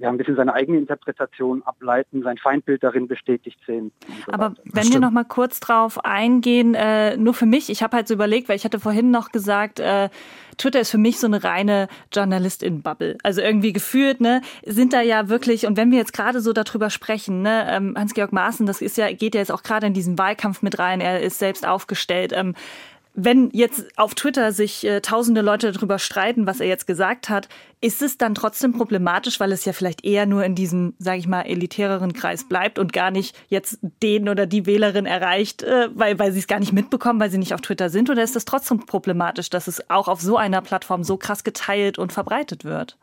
ja, 0.01 0.09
ein 0.09 0.17
bisschen 0.17 0.35
seine 0.35 0.55
eigene 0.55 0.79
Interpretation 0.79 1.63
ableiten, 1.65 2.23
sein 2.23 2.39
Feindbild 2.39 2.83
darin 2.83 3.07
bestätigt 3.07 3.59
sehen. 3.67 3.93
So 4.25 4.33
Aber 4.33 4.55
wenn 4.65 4.91
wir 4.91 4.99
noch 4.99 5.11
mal 5.11 5.25
kurz 5.25 5.61
drauf 5.61 6.03
eingehen, 6.05 6.75
äh, 6.75 7.19
nur 7.19 7.35
für 7.35 7.45
mich, 7.45 7.69
ich 7.69 7.83
habe 7.83 7.97
halt 7.97 8.09
so 8.09 8.15
überlegt, 8.15 8.49
weil 8.49 8.57
ich 8.57 8.65
hatte 8.65 8.81
vorhin 8.81 9.11
noch 9.11 9.31
gesagt, 9.31 9.79
äh, 9.79 10.09
Twitter 10.57 10.81
ist 10.81 10.91
für 10.91 10.99
mich 10.99 11.19
so 11.19 11.27
eine 11.27 11.45
reine 11.45 11.89
Journalistin-Bubble. 12.13 13.19
Also 13.23 13.43
irgendwie 13.43 13.75
gefühlt, 13.75 14.23
ne, 14.23 14.41
sind 14.65 14.95
da 14.95 15.03
ja 15.03 15.29
wirklich, 15.29 15.67
und 15.67 15.77
wenn 15.77 15.91
wir 15.91 15.99
jetzt 15.99 16.15
gerade 16.15 16.41
so 16.41 16.55
darüber 16.55 16.89
sprechen, 16.89 17.43
ne, 17.43 17.67
ähm, 17.69 17.95
Hans-Georg 17.97 18.33
Maaßen, 18.33 18.65
das 18.65 18.81
ist 18.81 18.97
ja, 18.97 19.13
geht 19.13 19.35
ja 19.35 19.41
jetzt 19.41 19.53
auch 19.53 19.63
gerade 19.63 19.87
in 19.87 19.93
diesen 19.93 20.19
Wahlkampf 20.19 20.63
mit 20.63 20.79
rein, 20.79 21.03
er 21.03 21.21
ist 21.21 21.39
selbst 21.39 21.67
aufgestellt. 21.67 22.33
Ähm, 22.35 22.55
wenn 23.15 23.51
jetzt 23.53 23.87
auf 23.99 24.15
Twitter 24.15 24.53
sich 24.53 24.87
äh, 24.87 25.01
tausende 25.01 25.41
Leute 25.41 25.73
darüber 25.73 25.99
streiten, 25.99 26.47
was 26.47 26.61
er 26.61 26.69
jetzt 26.69 26.87
gesagt 26.87 27.29
hat, 27.29 27.49
ist 27.81 28.03
es 28.03 28.19
dann 28.19 28.35
trotzdem 28.35 28.73
problematisch, 28.73 29.41
weil 29.41 29.53
es 29.53 29.65
ja 29.65 29.73
vielleicht 29.73 30.05
eher 30.05 30.27
nur 30.27 30.45
in 30.45 30.55
diesem, 30.55 30.95
sage 30.99 31.19
ich 31.19 31.27
mal, 31.27 31.43
elitäreren 31.43 32.13
Kreis 32.13 32.47
bleibt 32.49 32.79
und 32.79 32.93
gar 32.93 33.11
nicht 33.11 33.37
jetzt 33.49 33.79
den 34.03 34.29
oder 34.29 34.47
die 34.47 34.67
Wählerin 34.67 35.07
erreicht, 35.07 35.63
äh, 35.63 35.89
weil, 35.95 36.19
weil 36.19 36.33
sie 36.33 36.39
es 36.39 36.47
gar 36.47 36.61
nicht 36.61 36.73
mitbekommen, 36.73 37.21
weil 37.21 37.31
sie 37.31 37.39
nicht 37.39 37.55
auf 37.55 37.63
Twitter 37.63 37.91
sind? 37.91 38.11
Oder 38.11 38.23
ist 38.23 38.37
es 38.37 38.45
trotzdem 38.45 38.87
problematisch, 38.87 39.51
dass 39.51 39.67
es 39.67 39.91
auch 39.91 40.09
auf 40.09 40.21
so 40.21 40.37
einer 40.37 40.63
Plattform 40.63 41.03
so 41.03 41.17
krass 41.17 41.43
geteilt 41.43 41.99
und 41.99 42.13
verbreitet 42.13 42.65
wird? 42.65 42.97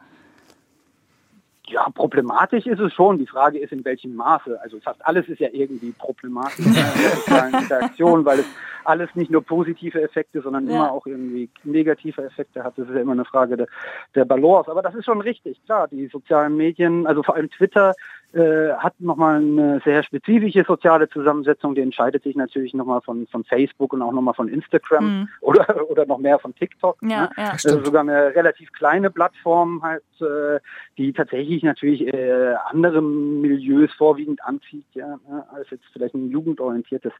Ja, 1.69 1.89
problematisch 1.89 2.65
ist 2.65 2.79
es 2.79 2.93
schon. 2.93 3.17
Die 3.17 3.27
Frage 3.27 3.59
ist, 3.59 3.73
in 3.73 3.83
welchem 3.83 4.15
Maße. 4.15 4.57
Also 4.61 4.79
fast 4.79 5.05
alles 5.05 5.27
ist 5.27 5.39
ja 5.39 5.49
irgendwie 5.51 5.91
problematisch 5.91 6.65
in 6.65 6.73
der 6.73 6.85
sozialen 6.85 7.53
Interaktion, 7.61 8.23
weil 8.23 8.39
es 8.39 8.45
alles 8.85 9.09
nicht 9.15 9.29
nur 9.29 9.43
positive 9.43 10.01
Effekte, 10.01 10.41
sondern 10.41 10.67
ja. 10.67 10.75
immer 10.75 10.91
auch 10.93 11.05
irgendwie 11.05 11.49
negative 11.65 12.23
Effekte 12.23 12.63
hat. 12.63 12.77
Das 12.77 12.87
ist 12.87 12.95
ja 12.95 13.01
immer 13.01 13.11
eine 13.11 13.25
Frage 13.25 13.57
der, 13.57 13.67
der 14.15 14.23
Balance. 14.23 14.71
Aber 14.71 14.81
das 14.81 14.95
ist 14.95 15.03
schon 15.03 15.19
richtig. 15.19 15.61
Klar, 15.65 15.89
die 15.89 16.07
sozialen 16.07 16.55
Medien, 16.55 17.05
also 17.05 17.21
vor 17.21 17.35
allem 17.35 17.49
Twitter, 17.49 17.93
äh, 18.33 18.73
hat 18.77 18.99
nochmal 18.99 19.37
eine 19.37 19.81
sehr 19.85 20.03
spezifische 20.03 20.63
soziale 20.65 21.09
Zusammensetzung, 21.09 21.75
die 21.75 21.81
entscheidet 21.81 22.23
sich 22.23 22.35
natürlich 22.35 22.73
nochmal 22.73 23.01
von, 23.01 23.25
von 23.27 23.43
Facebook 23.43 23.93
und 23.93 24.01
auch 24.01 24.11
nochmal 24.11 24.33
von 24.33 24.47
Instagram 24.49 25.05
mhm. 25.05 25.29
oder, 25.41 25.89
oder 25.89 26.05
noch 26.05 26.17
mehr 26.17 26.37
von 26.39 26.53
TikTok. 26.53 26.97
Ja, 27.01 27.21
ne? 27.21 27.29
ja. 27.37 27.49
Also 27.51 27.83
sogar 27.83 28.01
eine 28.01 28.35
relativ 28.35 28.71
kleine 28.73 29.09
Plattform 29.09 29.81
halt, 29.81 30.03
äh, 30.21 30.59
die 30.97 31.13
tatsächlich 31.13 31.63
natürlich 31.63 32.13
äh, 32.13 32.55
andere 32.69 33.01
Milieus 33.01 33.91
vorwiegend 33.93 34.43
anzieht, 34.43 34.85
ja, 34.93 35.17
ne? 35.29 35.45
als 35.53 35.69
jetzt 35.69 35.85
vielleicht 35.93 36.13
ein 36.13 36.29
jugendorientiertes 36.29 37.13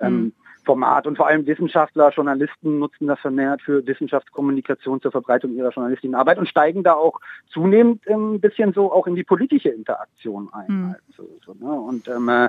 ähm, 0.00 0.14
mhm. 0.14 0.32
Format. 0.64 1.06
Und 1.06 1.16
vor 1.16 1.26
allem 1.26 1.46
Wissenschaftler, 1.46 2.10
Journalisten 2.10 2.78
nutzen 2.78 3.06
das 3.06 3.20
vermehrt 3.20 3.62
für 3.62 3.86
Wissenschaftskommunikation 3.86 5.00
zur 5.00 5.10
Verbreitung 5.10 5.54
ihrer 5.54 5.70
Journalistinnenarbeit 5.70 6.38
und 6.38 6.48
steigen 6.48 6.82
da 6.82 6.94
auch 6.94 7.20
zunehmend 7.48 8.06
ein 8.08 8.40
bisschen 8.40 8.72
so 8.72 8.92
auch 8.92 9.06
in 9.06 9.14
die 9.14 9.24
politische 9.24 9.68
Interaktion 9.68 10.48
ein. 10.54 10.66
Mhm. 10.68 10.94
Also, 11.08 11.28
so, 11.44 11.54
ne? 11.54 11.72
Und 11.72 12.08
ähm, 12.08 12.28
äh, 12.28 12.48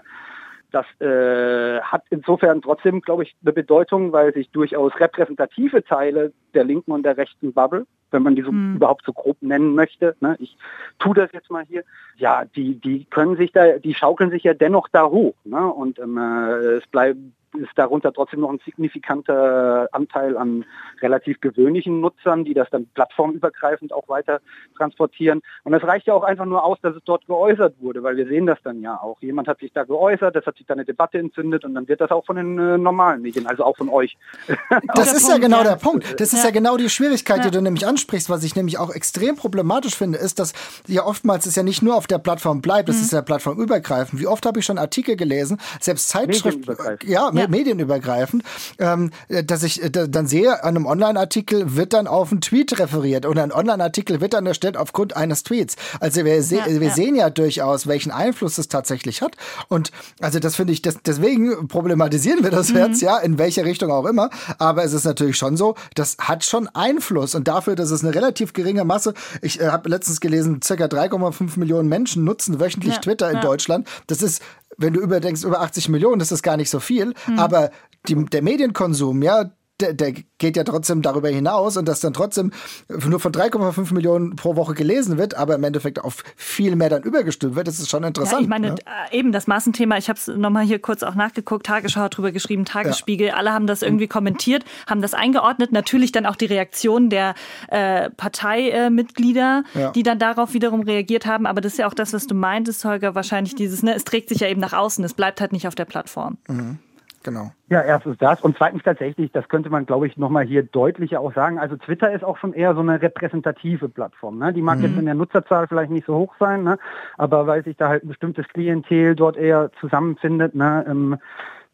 das 0.71 0.85
äh, 0.99 1.79
hat 1.81 2.03
insofern 2.09 2.61
trotzdem, 2.61 3.01
glaube 3.01 3.23
ich, 3.23 3.35
eine 3.41 3.53
Bedeutung, 3.53 4.11
weil 4.11 4.33
sich 4.33 4.49
durchaus 4.49 4.91
repräsentative 4.99 5.83
Teile 5.83 6.33
der 6.53 6.65
linken 6.65 6.91
und 6.91 7.03
der 7.03 7.15
rechten 7.15 7.53
Bubble, 7.53 7.85
wenn 8.11 8.23
man 8.23 8.35
die 8.35 8.41
so 8.41 8.49
hm. 8.49 8.75
überhaupt 8.75 9.05
so 9.05 9.13
grob 9.13 9.37
nennen 9.41 9.73
möchte, 9.73 10.15
ne, 10.19 10.35
ich 10.39 10.57
tue 10.99 11.15
das 11.15 11.31
jetzt 11.31 11.49
mal 11.49 11.63
hier, 11.63 11.83
ja, 12.17 12.43
die, 12.43 12.75
die 12.75 13.05
können 13.05 13.37
sich 13.37 13.51
da, 13.53 13.77
die 13.77 13.93
schaukeln 13.93 14.31
sich 14.31 14.43
ja 14.43 14.53
dennoch 14.53 14.89
da 14.89 15.05
hoch. 15.05 15.35
Ne? 15.45 15.65
Und 15.65 15.97
ähm, 15.99 16.17
äh, 16.17 16.77
es 16.77 16.87
bleiben 16.87 17.33
ist 17.63 17.71
darunter 17.75 18.13
trotzdem 18.13 18.41
noch 18.41 18.49
ein 18.49 18.59
signifikanter 18.65 19.87
Anteil 19.91 20.37
an 20.37 20.65
relativ 21.01 21.39
gewöhnlichen 21.41 21.99
Nutzern, 22.01 22.45
die 22.45 22.53
das 22.53 22.69
dann 22.69 22.87
plattformübergreifend 22.93 23.93
auch 23.93 24.07
weiter 24.07 24.39
transportieren. 24.77 25.41
Und 25.63 25.73
es 25.73 25.83
reicht 25.83 26.07
ja 26.07 26.13
auch 26.13 26.23
einfach 26.23 26.45
nur 26.45 26.63
aus, 26.63 26.77
dass 26.81 26.95
es 26.95 27.03
dort 27.05 27.25
geäußert 27.27 27.75
wurde, 27.79 28.03
weil 28.03 28.17
wir 28.17 28.27
sehen 28.27 28.45
das 28.45 28.59
dann 28.63 28.81
ja 28.81 28.99
auch. 28.99 29.21
Jemand 29.21 29.47
hat 29.47 29.59
sich 29.59 29.71
da 29.73 29.83
geäußert, 29.83 30.35
das 30.35 30.45
hat 30.45 30.57
sich 30.57 30.65
da 30.65 30.73
eine 30.73 30.85
Debatte 30.85 31.17
entzündet 31.17 31.65
und 31.65 31.75
dann 31.75 31.87
wird 31.87 32.01
das 32.01 32.11
auch 32.11 32.25
von 32.25 32.35
den 32.35 32.57
äh, 32.57 32.77
normalen 32.77 33.21
Medien, 33.21 33.47
also 33.47 33.63
auch 33.63 33.77
von 33.77 33.89
euch. 33.89 34.17
Das 34.93 35.13
ist 35.13 35.27
ja 35.27 35.37
genau 35.37 35.63
der 35.63 35.75
Punkt. 35.75 36.19
Das 36.19 36.33
ist 36.33 36.39
ja, 36.39 36.45
ja 36.45 36.51
genau 36.51 36.77
die 36.77 36.89
Schwierigkeit, 36.89 37.37
ja. 37.37 37.43
die 37.45 37.51
du 37.51 37.61
nämlich 37.61 37.85
ansprichst. 37.87 38.29
Was 38.29 38.43
ich 38.43 38.55
nämlich 38.55 38.77
auch 38.77 38.89
extrem 38.93 39.35
problematisch 39.35 39.95
finde, 39.95 40.17
ist, 40.17 40.39
dass 40.39 40.53
ja 40.87 41.05
oftmals 41.05 41.45
es 41.45 41.55
ja 41.55 41.63
nicht 41.63 41.81
nur 41.81 41.95
auf 41.95 42.07
der 42.07 42.17
Plattform 42.17 42.61
bleibt, 42.61 42.89
es 42.89 42.97
mhm. 42.97 43.01
ist 43.03 43.13
ja 43.13 43.21
plattformübergreifend. 43.21 44.19
Wie 44.19 44.27
oft 44.27 44.45
habe 44.45 44.59
ich 44.59 44.65
schon 44.65 44.77
Artikel 44.77 45.15
gelesen, 45.15 45.59
selbst 45.79 46.09
Zeitschriften, 46.09 46.75
ja, 47.03 47.31
ja, 47.45 47.49
medienübergreifend, 47.49 48.43
ähm, 48.79 49.11
dass 49.45 49.63
ich 49.63 49.83
äh, 49.83 49.89
dann 49.89 50.27
sehe, 50.27 50.63
an 50.63 50.75
einem 50.75 50.85
Online-Artikel 50.85 51.75
wird 51.75 51.93
dann 51.93 52.07
auf 52.07 52.31
einen 52.31 52.41
Tweet 52.41 52.79
referiert 52.79 53.25
oder 53.25 53.43
ein 53.43 53.51
Online-Artikel 53.51 54.21
wird 54.21 54.33
dann 54.33 54.45
erstellt 54.45 54.77
aufgrund 54.77 55.15
eines 55.15 55.43
Tweets. 55.43 55.75
Also 55.99 56.25
wir, 56.25 56.41
se 56.43 56.57
ja, 56.57 56.65
wir 56.67 56.81
ja. 56.81 56.93
sehen 56.93 57.15
ja 57.15 57.29
durchaus, 57.29 57.87
welchen 57.87 58.11
Einfluss 58.11 58.57
es 58.57 58.67
tatsächlich 58.67 59.21
hat. 59.21 59.35
Und 59.67 59.91
also 60.21 60.39
das 60.39 60.55
finde 60.55 60.73
ich, 60.73 60.81
das, 60.81 60.97
deswegen 61.05 61.67
problematisieren 61.67 62.43
wir 62.43 62.51
das 62.51 62.69
mhm. 62.69 62.77
jetzt, 62.77 63.01
ja, 63.01 63.17
in 63.17 63.37
welche 63.37 63.65
Richtung 63.65 63.91
auch 63.91 64.05
immer. 64.05 64.29
Aber 64.57 64.83
es 64.83 64.93
ist 64.93 65.05
natürlich 65.05 65.37
schon 65.37 65.57
so, 65.57 65.75
das 65.95 66.17
hat 66.19 66.43
schon 66.43 66.67
Einfluss. 66.69 67.35
Und 67.35 67.47
dafür, 67.47 67.75
dass 67.75 67.91
es 67.91 68.03
eine 68.03 68.13
relativ 68.13 68.53
geringe 68.53 68.83
Masse, 68.83 69.13
ich 69.41 69.59
äh, 69.59 69.67
habe 69.67 69.89
letztens 69.89 70.19
gelesen, 70.19 70.61
circa 70.63 70.85
3,5 70.85 71.59
Millionen 71.59 71.89
Menschen 71.89 72.23
nutzen 72.23 72.59
wöchentlich 72.59 72.95
ja, 72.95 73.01
Twitter 73.01 73.31
in 73.31 73.41
Deutschland. 73.41 73.87
Das 74.07 74.21
ist 74.21 74.41
wenn 74.77 74.93
du 74.93 74.99
überdenkst, 74.99 75.43
über 75.43 75.61
80 75.61 75.89
Millionen, 75.89 76.19
das 76.19 76.31
ist 76.31 76.43
gar 76.43 76.57
nicht 76.57 76.69
so 76.69 76.79
viel. 76.79 77.13
Mhm. 77.27 77.39
Aber 77.39 77.71
die, 78.07 78.15
der 78.25 78.41
Medienkonsum, 78.41 79.21
ja, 79.21 79.51
der, 79.81 79.93
der 79.93 80.13
geht 80.37 80.55
ja 80.55 80.63
trotzdem 80.63 81.01
darüber 81.01 81.27
hinaus 81.27 81.75
und 81.75 81.87
dass 81.87 81.99
dann 81.99 82.13
trotzdem 82.13 82.51
nur 82.87 83.19
von 83.19 83.33
3,5 83.33 83.93
Millionen 83.93 84.37
pro 84.37 84.55
Woche 84.55 84.73
gelesen 84.73 85.17
wird, 85.17 85.35
aber 85.35 85.55
im 85.55 85.63
Endeffekt 85.63 86.01
auf 86.01 86.23
viel 86.37 86.77
mehr 86.77 86.89
dann 86.89 87.03
übergestülpt 87.03 87.55
wird, 87.55 87.67
das 87.67 87.79
ist 87.79 87.89
schon 87.89 88.03
interessant. 88.03 88.39
Ja, 88.39 88.43
ich 88.43 88.47
meine, 88.47 88.69
ne? 88.71 88.75
Äh, 89.11 89.17
eben 89.17 89.33
das 89.33 89.47
Massenthema, 89.47 89.97
ich 89.97 90.07
habe 90.07 90.17
es 90.17 90.27
nochmal 90.27 90.63
hier 90.63 90.79
kurz 90.79 91.03
auch 91.03 91.15
nachgeguckt, 91.15 91.65
Tagesschau 91.65 92.01
hat 92.01 92.15
drüber 92.15 92.31
geschrieben, 92.31 92.63
Tagesspiegel, 92.63 93.27
ja. 93.27 93.33
alle 93.33 93.51
haben 93.51 93.67
das 93.67 93.81
irgendwie 93.81 94.07
kommentiert, 94.07 94.63
haben 94.87 95.01
das 95.01 95.13
eingeordnet, 95.13 95.73
natürlich 95.73 96.13
dann 96.13 96.25
auch 96.25 96.37
die 96.37 96.45
Reaktion 96.45 97.09
der 97.09 97.35
äh, 97.67 98.09
Parteimitglieder, 98.11 99.63
äh, 99.75 99.79
ja. 99.79 99.91
die 99.91 100.03
dann 100.03 100.19
darauf 100.19 100.53
wiederum 100.53 100.81
reagiert 100.81 101.25
haben, 101.25 101.45
aber 101.45 101.59
das 101.59 101.73
ist 101.73 101.79
ja 101.79 101.87
auch 101.87 101.93
das, 101.93 102.13
was 102.13 102.27
du 102.27 102.35
meintest, 102.35 102.85
Holger, 102.85 103.13
wahrscheinlich 103.13 103.55
dieses, 103.55 103.83
ne, 103.83 103.93
es 103.93 104.05
trägt 104.05 104.29
sich 104.29 104.39
ja 104.39 104.47
eben 104.47 104.61
nach 104.61 104.73
außen, 104.73 105.03
es 105.03 105.13
bleibt 105.13 105.41
halt 105.41 105.51
nicht 105.51 105.67
auf 105.67 105.75
der 105.75 105.85
Plattform. 105.85 106.37
Mhm. 106.47 106.79
Genau. 107.25 107.49
Ja, 107.69 107.81
erstens 107.81 108.19
das 108.19 108.39
und 108.41 108.55
zweitens 108.55 108.83
tatsächlich, 108.83 109.31
das 109.31 109.49
könnte 109.49 109.71
man, 109.71 109.87
glaube 109.87 110.05
ich, 110.05 110.15
nochmal 110.15 110.45
hier 110.45 110.61
deutlicher 110.61 111.19
auch 111.19 111.33
sagen. 111.33 111.57
Also 111.57 111.75
Twitter 111.75 112.11
ist 112.11 112.23
auch 112.23 112.37
schon 112.37 112.53
eher 112.53 112.75
so 112.75 112.81
eine 112.81 113.01
repräsentative 113.01 113.89
Plattform. 113.89 114.37
Ne? 114.37 114.53
Die 114.53 114.61
mag 114.61 114.77
mhm. 114.77 114.83
jetzt 114.83 114.97
in 114.99 115.05
der 115.05 115.15
Nutzerzahl 115.15 115.67
vielleicht 115.67 115.89
nicht 115.89 116.05
so 116.05 116.15
hoch 116.15 116.35
sein, 116.39 116.63
ne? 116.63 116.77
aber 117.17 117.47
weil 117.47 117.63
sich 117.63 117.77
da 117.77 117.89
halt 117.89 118.03
ein 118.03 118.09
bestimmtes 118.09 118.47
Klientel 118.49 119.15
dort 119.15 119.37
eher 119.37 119.71
zusammenfindet, 119.81 120.53
ne? 120.53 120.85
Ähm, 120.87 121.17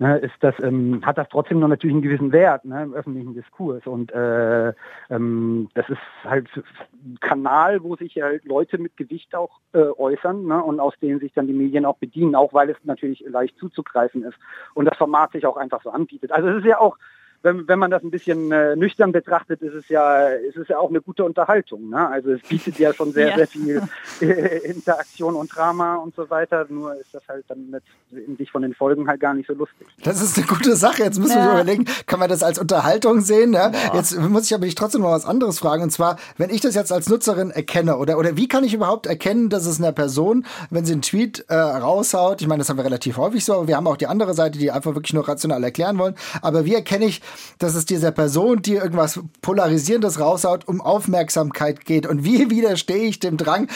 ne, 0.01 0.17
ist 0.17 0.34
das, 0.39 0.55
ähm, 0.62 1.05
hat 1.05 1.17
das 1.17 1.29
trotzdem 1.29 1.60
noch 1.60 1.67
natürlich 1.67 1.93
einen 1.93 2.01
gewissen 2.01 2.31
Wert 2.31 2.65
ne, 2.65 2.84
im 2.84 2.93
öffentlichen 2.93 3.36
Diskurs. 3.36 3.86
Und 3.86 4.12
äh, 4.12 4.74
ähm, 5.10 5.70
das 5.75 5.88
ist 5.89 6.00
halt 6.24 6.50
ein 6.55 7.19
Kanal, 7.21 7.84
wo 7.84 7.95
sich 7.95 8.19
halt 8.19 8.43
Leute 8.45 8.80
mit 8.80 8.97
Gewicht 8.97 9.36
auch 9.36 9.60
äh, 9.73 9.78
äußern 9.78 10.45
ne, 10.47 10.62
und 10.62 10.80
aus 10.80 10.95
denen 11.02 11.19
sich 11.19 11.34
dann 11.34 11.47
die 11.47 11.54
Medien 11.54 11.86
auch 11.86 11.97
bedienen, 11.97 12.36
auch 12.36 12.52
weil 12.52 12.71
es 12.71 12.78
natürlich 12.84 13.23
leicht 13.28 13.58
zuzugreifen 13.60 14.23
ist 14.23 14.38
und 14.73 14.86
das 14.86 14.97
Format 14.97 15.34
sich 15.34 15.45
auch 15.45 15.58
einfach 15.58 15.84
so 15.84 15.91
anbietet. 15.91 16.32
Also 16.32 16.49
es 16.49 16.58
ist 16.58 16.65
ja 16.67 16.80
auch 16.80 16.97
wenn, 17.43 17.67
wenn 17.67 17.80
man 17.80 17.89
das 17.89 18.04
ein 18.04 18.12
bisschen 18.12 18.51
äh, 18.51 18.75
nüchtern 18.75 19.12
betrachtet, 19.12 19.62
ist 19.62 19.73
es 19.73 19.89
ja, 19.89 20.27
ist 20.27 20.58
es 20.58 20.67
ja 20.67 20.77
auch 20.77 20.89
eine 20.89 21.01
gute 21.01 21.23
Unterhaltung. 21.23 21.89
Ne? 21.89 22.08
Also 22.08 22.32
es 22.32 22.41
bietet 22.41 22.77
ja 22.77 22.93
schon 22.93 23.12
sehr, 23.13 23.30
ja. 23.30 23.36
sehr 23.36 23.47
viel 23.47 23.82
äh, 24.21 24.58
Interaktion 24.60 25.36
und 25.36 25.56
Drama 25.56 25.95
und 25.95 26.15
so 26.15 26.30
weiter. 26.30 26.65
Nur 26.69 26.95
ist 26.95 27.13
das 27.13 27.23
halt 27.27 27.45
dann 27.47 27.71
letztendlich 27.71 28.51
von 28.51 28.62
den 28.62 28.75
Folgen 28.75 29.08
halt 29.08 29.19
gar 29.19 29.34
nicht 29.34 29.47
so 29.47 29.54
lustig. 29.54 29.88
Das 30.04 30.21
ist 30.21 30.38
eine 30.38 30.45
gute 30.45 30.75
Sache. 30.75 31.04
Jetzt 31.04 31.19
müssen 31.19 31.38
ja. 31.38 31.45
wir 31.45 31.62
überlegen, 31.62 31.86
kann 32.06 32.19
man 32.19 32.30
das 32.30 32.43
als 32.43 32.60
Unterhaltung 32.60 33.21
sehen? 33.21 33.54
Ja? 33.54 33.71
Jetzt 33.93 34.17
muss 34.19 34.45
ich 34.45 34.54
aber 34.54 34.65
dich 34.65 34.75
trotzdem 34.75 35.01
noch 35.01 35.12
was 35.12 35.25
anderes 35.25 35.60
fragen. 35.60 35.84
Und 35.84 35.91
zwar, 35.91 36.17
wenn 36.38 36.51
ich 36.51 36.62
das 36.62 36.75
jetzt 36.75 36.91
als 36.91 37.10
Nutzerin 37.10 37.49
erkenne 37.49 37.97
oder, 37.97 38.19
oder 38.19 38.38
wie 38.38 38.47
kann 38.47 38.63
ich 38.63 38.73
überhaupt 38.73 39.08
erkennen, 39.08 39.49
dass 39.49 39.65
es 39.65 39.80
einer 39.80 39.91
Person, 39.91 40.45
wenn 40.69 40.86
sie 40.86 40.93
einen 40.93 41.01
Tweet 41.01 41.45
äh, 41.47 41.56
raushaut, 41.56 42.41
ich 42.41 42.47
meine, 42.47 42.60
das 42.60 42.69
haben 42.69 42.77
wir 42.77 42.86
relativ 42.86 43.17
häufig 43.17 43.43
so, 43.43 43.54
aber 43.56 43.67
wir 43.67 43.77
haben 43.77 43.88
auch 43.88 43.97
die 43.97 44.08
andere 44.08 44.34
Seite, 44.36 44.60
die 44.60 44.69
einfach 44.71 44.93
wirklich 44.93 45.13
nur 45.13 45.27
rational 45.27 45.63
erklären 45.63 45.97
wollen. 45.97 46.15
Aber 46.41 46.65
wie 46.65 46.75
erkenne 46.75 47.06
ich, 47.06 47.21
dass 47.60 47.76
es 47.76 47.86
dieser 47.86 48.12
Person, 48.12 48.62
die 48.62 48.76
irgendwas 48.76 49.20
Polarisierendes 49.41 50.20
raushaut, 50.20 50.67
um 50.67 50.82
Aufmerksamkeit 50.82 51.86
geht. 51.86 52.06
Und 52.06 52.24
wie 52.24 52.50
widerstehe 52.50 53.04
ich 53.04 53.20
dem 53.20 53.38
Drang, 53.38 53.67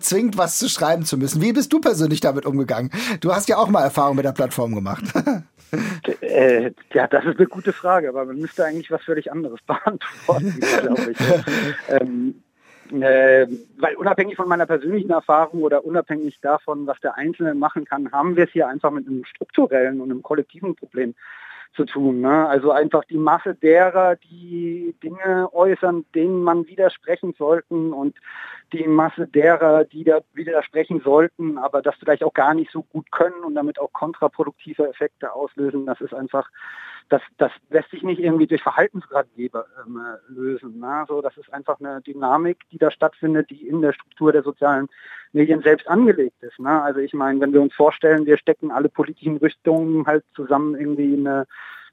zwingend 0.00 0.38
was 0.38 0.58
zu 0.58 0.68
schreiben 0.68 1.04
zu 1.04 1.16
müssen? 1.16 1.42
Wie 1.42 1.52
bist 1.52 1.72
du 1.72 1.80
persönlich 1.80 2.20
damit 2.20 2.46
umgegangen? 2.46 2.90
Du 3.20 3.32
hast 3.32 3.48
ja 3.48 3.56
auch 3.58 3.68
mal 3.68 3.82
Erfahrung 3.82 4.16
mit 4.16 4.24
der 4.24 4.32
Plattform 4.32 4.74
gemacht. 4.74 5.04
Äh, 6.22 6.72
ja, 6.94 7.06
das 7.06 7.26
ist 7.26 7.36
eine 7.36 7.46
gute 7.46 7.74
Frage, 7.74 8.08
aber 8.08 8.24
man 8.24 8.38
müsste 8.38 8.64
eigentlich 8.64 8.90
was 8.90 9.02
völlig 9.02 9.30
anderes 9.30 9.60
beantworten, 9.66 10.58
glaube 10.80 11.12
ich. 11.12 11.18
ähm, 11.90 12.42
äh, 12.90 13.46
weil 13.78 13.96
unabhängig 13.96 14.36
von 14.36 14.48
meiner 14.48 14.66
persönlichen 14.66 15.10
Erfahrung 15.10 15.62
oder 15.62 15.84
unabhängig 15.84 16.40
davon, 16.40 16.86
was 16.86 16.98
der 17.00 17.16
Einzelne 17.16 17.54
machen 17.54 17.84
kann, 17.84 18.10
haben 18.12 18.36
wir 18.36 18.44
es 18.44 18.50
hier 18.50 18.66
einfach 18.66 18.90
mit 18.90 19.06
einem 19.06 19.24
strukturellen 19.24 20.00
und 20.00 20.10
einem 20.10 20.22
kollektiven 20.22 20.74
Problem 20.74 21.14
zu 21.74 21.84
tun. 21.84 22.20
Ne? 22.20 22.48
Also 22.48 22.70
einfach 22.70 23.04
die 23.04 23.18
Masse 23.18 23.54
derer, 23.54 24.16
die 24.16 24.94
Dinge 25.02 25.48
äußern, 25.52 26.04
denen 26.14 26.42
man 26.42 26.66
widersprechen 26.66 27.34
sollten 27.38 27.92
und 27.92 28.16
die 28.72 28.86
Masse 28.86 29.26
derer, 29.26 29.84
die 29.84 30.04
da 30.04 30.20
widersprechen 30.34 31.00
sollten, 31.00 31.58
aber 31.58 31.82
das 31.82 31.94
vielleicht 31.96 32.22
auch 32.22 32.34
gar 32.34 32.54
nicht 32.54 32.70
so 32.70 32.82
gut 32.82 33.10
können 33.10 33.42
und 33.44 33.54
damit 33.54 33.78
auch 33.78 33.92
kontraproduktive 33.92 34.88
Effekte 34.88 35.32
auslösen. 35.32 35.86
Das 35.86 36.00
ist 36.00 36.14
einfach, 36.14 36.48
das, 37.08 37.22
das 37.38 37.50
lässt 37.70 37.90
sich 37.90 38.02
nicht 38.02 38.20
irgendwie 38.20 38.46
durch 38.46 38.62
Verhaltensratgeber 38.62 39.66
ähm, 39.86 40.00
lösen. 40.28 40.78
Ne? 40.78 41.04
So, 41.08 41.22
das 41.22 41.36
ist 41.36 41.52
einfach 41.52 41.80
eine 41.80 42.00
Dynamik, 42.02 42.58
die 42.70 42.78
da 42.78 42.90
stattfindet, 42.90 43.50
die 43.50 43.66
in 43.66 43.80
der 43.80 43.92
Struktur 43.92 44.32
der 44.32 44.42
sozialen 44.42 44.88
Medien 45.32 45.62
selbst 45.62 45.88
angelegt 45.88 46.42
ist. 46.42 46.58
Ne? 46.58 46.82
Also 46.82 47.00
ich 47.00 47.14
meine, 47.14 47.40
wenn 47.40 47.52
wir 47.52 47.62
uns 47.62 47.74
vorstellen, 47.74 48.26
wir 48.26 48.38
stecken 48.38 48.70
alle 48.70 48.88
politischen 48.88 49.38
Richtungen 49.38 50.06
halt 50.06 50.24
zusammen 50.34 50.74
irgendwie 50.74 51.14
in 51.14 51.26
eine 51.26 51.46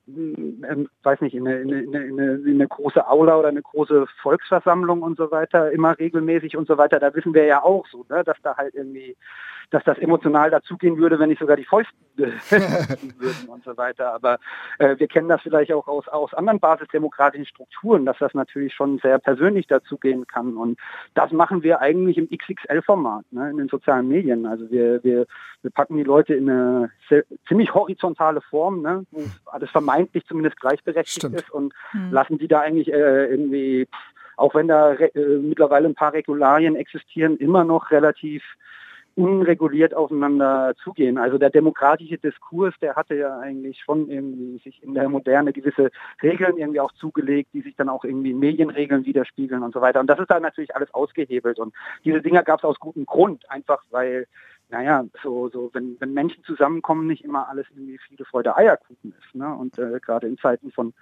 ähm, 0.07 0.89
weiß 1.03 1.21
nicht, 1.21 1.35
in 1.35 1.47
eine, 1.47 1.61
in, 1.61 1.73
eine, 1.73 2.03
in, 2.03 2.19
eine, 2.19 2.33
in 2.35 2.55
eine 2.55 2.67
große 2.67 3.07
Aula 3.07 3.37
oder 3.37 3.49
eine 3.49 3.61
große 3.61 4.05
Volksversammlung 4.21 5.01
und 5.01 5.17
so 5.17 5.31
weiter, 5.31 5.71
immer 5.71 5.97
regelmäßig 5.97 6.57
und 6.57 6.67
so 6.67 6.77
weiter, 6.77 6.99
da 6.99 7.13
wissen 7.15 7.33
wir 7.33 7.45
ja 7.45 7.63
auch 7.63 7.87
so, 7.87 8.05
ne, 8.09 8.23
dass 8.23 8.37
da 8.43 8.55
halt 8.57 8.75
irgendwie 8.75 9.15
dass 9.71 9.84
das 9.84 9.97
emotional 9.97 10.49
dazugehen 10.51 10.97
würde, 10.97 11.19
wenn 11.19 11.30
nicht 11.30 11.39
sogar 11.39 11.56
die 11.56 11.65
Fäusten 11.65 11.95
würden 12.17 13.47
und 13.47 13.63
so 13.63 13.75
weiter. 13.78 14.13
Aber 14.13 14.39
äh, 14.80 14.97
wir 14.97 15.08
kennen 15.08 15.28
das 15.28 15.41
vielleicht 15.41 15.71
auch 15.71 15.88
aus, 15.88 16.08
aus 16.08 16.34
anderen 16.34 16.60
basisdemokratischen 16.60 17.45
Strukturen, 17.45 18.06
dass 18.06 18.17
das 18.19 18.34
natürlich 18.34 18.73
schon 18.73 18.99
sehr 18.99 19.19
persönlich 19.19 19.67
dazugehen 19.67 20.28
kann. 20.28 20.58
Und 20.58 20.80
das 21.13 21.32
machen 21.32 21.63
wir 21.63 21.82
eigentlich 21.82 22.17
im 22.17 22.30
XXL-Format, 22.30 23.25
ne, 23.32 23.49
in 23.49 23.58
den 23.58 23.69
sozialen 23.69 24.08
Medien. 24.08 24.45
Also 24.45 24.69
wir, 24.71 25.04
wir, 25.04 25.25
wir 25.62 25.71
packen 25.71 25.97
die 25.97 26.04
Leute 26.04 26.34
in 26.34 26.49
eine 26.49 26.91
sehr, 27.10 27.23
ziemlich 27.47 27.73
horizontale 27.73 28.41
Form, 28.41 28.82
ne, 28.82 29.06
wo 29.12 29.23
alles 29.45 29.69
vermeintlich 29.69 30.25
zumindest 30.25 30.60
gleichberechtigt 30.60 31.17
Stimmt. 31.17 31.36
ist 31.36 31.49
und 31.49 31.73
hm. 31.91 32.12
lassen 32.12 32.38
die 32.38 32.47
da 32.47 32.62
eigentlich 32.62 32.91
äh, 32.91 33.25
irgendwie 33.25 33.88
auch 34.38 34.54
wenn 34.56 34.67
da 34.67 34.93
äh, 34.93 35.38
mittlerweile 35.41 35.88
ein 35.88 35.95
paar 35.95 36.13
Regularien 36.13 36.75
existieren, 36.75 37.38
immer 37.38 37.63
noch 37.63 37.91
relativ 37.91 38.43
unreguliert 39.15 39.93
aufeinander 39.93 40.73
zugehen. 40.84 41.17
Also 41.17 41.38
der 41.38 41.49
demokratische 41.49 42.17
Diskurs, 42.17 42.73
der 42.82 42.95
hatte 42.95 43.15
ja 43.15 43.39
eigentlich 43.39 43.80
schon 43.80 44.10
irgendwie 44.10 44.60
sich 44.63 44.84
in 44.84 44.93
der 44.93 45.08
Moderne 45.08 45.54
gewisse 45.54 45.89
Regeln 46.21 46.58
irgendwie 46.58 46.82
auch 46.82 46.91
zugelegt, 46.93 47.49
die 47.54 47.62
sich 47.62 47.75
dann 47.75 47.89
auch 47.89 48.04
irgendwie 48.04 48.32
in 48.32 48.39
Medienregeln 48.39 49.06
widerspiegeln 49.06 49.63
und 49.63 49.73
so 49.73 49.82
weiter. 49.82 50.01
Und 50.01 50.08
das 50.08 50.19
ist 50.19 50.30
dann 50.30 50.43
natürlich 50.43 50.75
alles 50.75 50.93
ausgehebelt. 50.93 51.60
Und 51.60 51.73
diese 52.04 52.21
Dinger 52.21 52.43
gab 52.43 52.60
es 52.60 52.65
aus 52.65 52.80
gutem 52.80 53.06
Grund, 53.06 53.49
einfach 53.49 53.82
weil 53.89 54.28
naja, 54.69 55.06
so, 55.21 55.47
so, 55.49 55.69
wenn, 55.73 55.95
wenn 55.99 56.13
Menschen 56.13 56.43
zusammenkommen, 56.43 57.08
nicht 57.08 57.23
immer 57.23 57.47
alles 57.47 57.67
irgendwie 57.69 57.99
Friede, 57.99 58.25
Freude, 58.25 58.58
Eierkuchen 58.58 59.13
ist. 59.17 59.36
Ne? 59.36 59.54
Und 59.54 59.78
äh, 59.78 59.99
gerade 59.99 60.28
in 60.28 60.38
Zeiten 60.39 60.71
von 60.71 60.93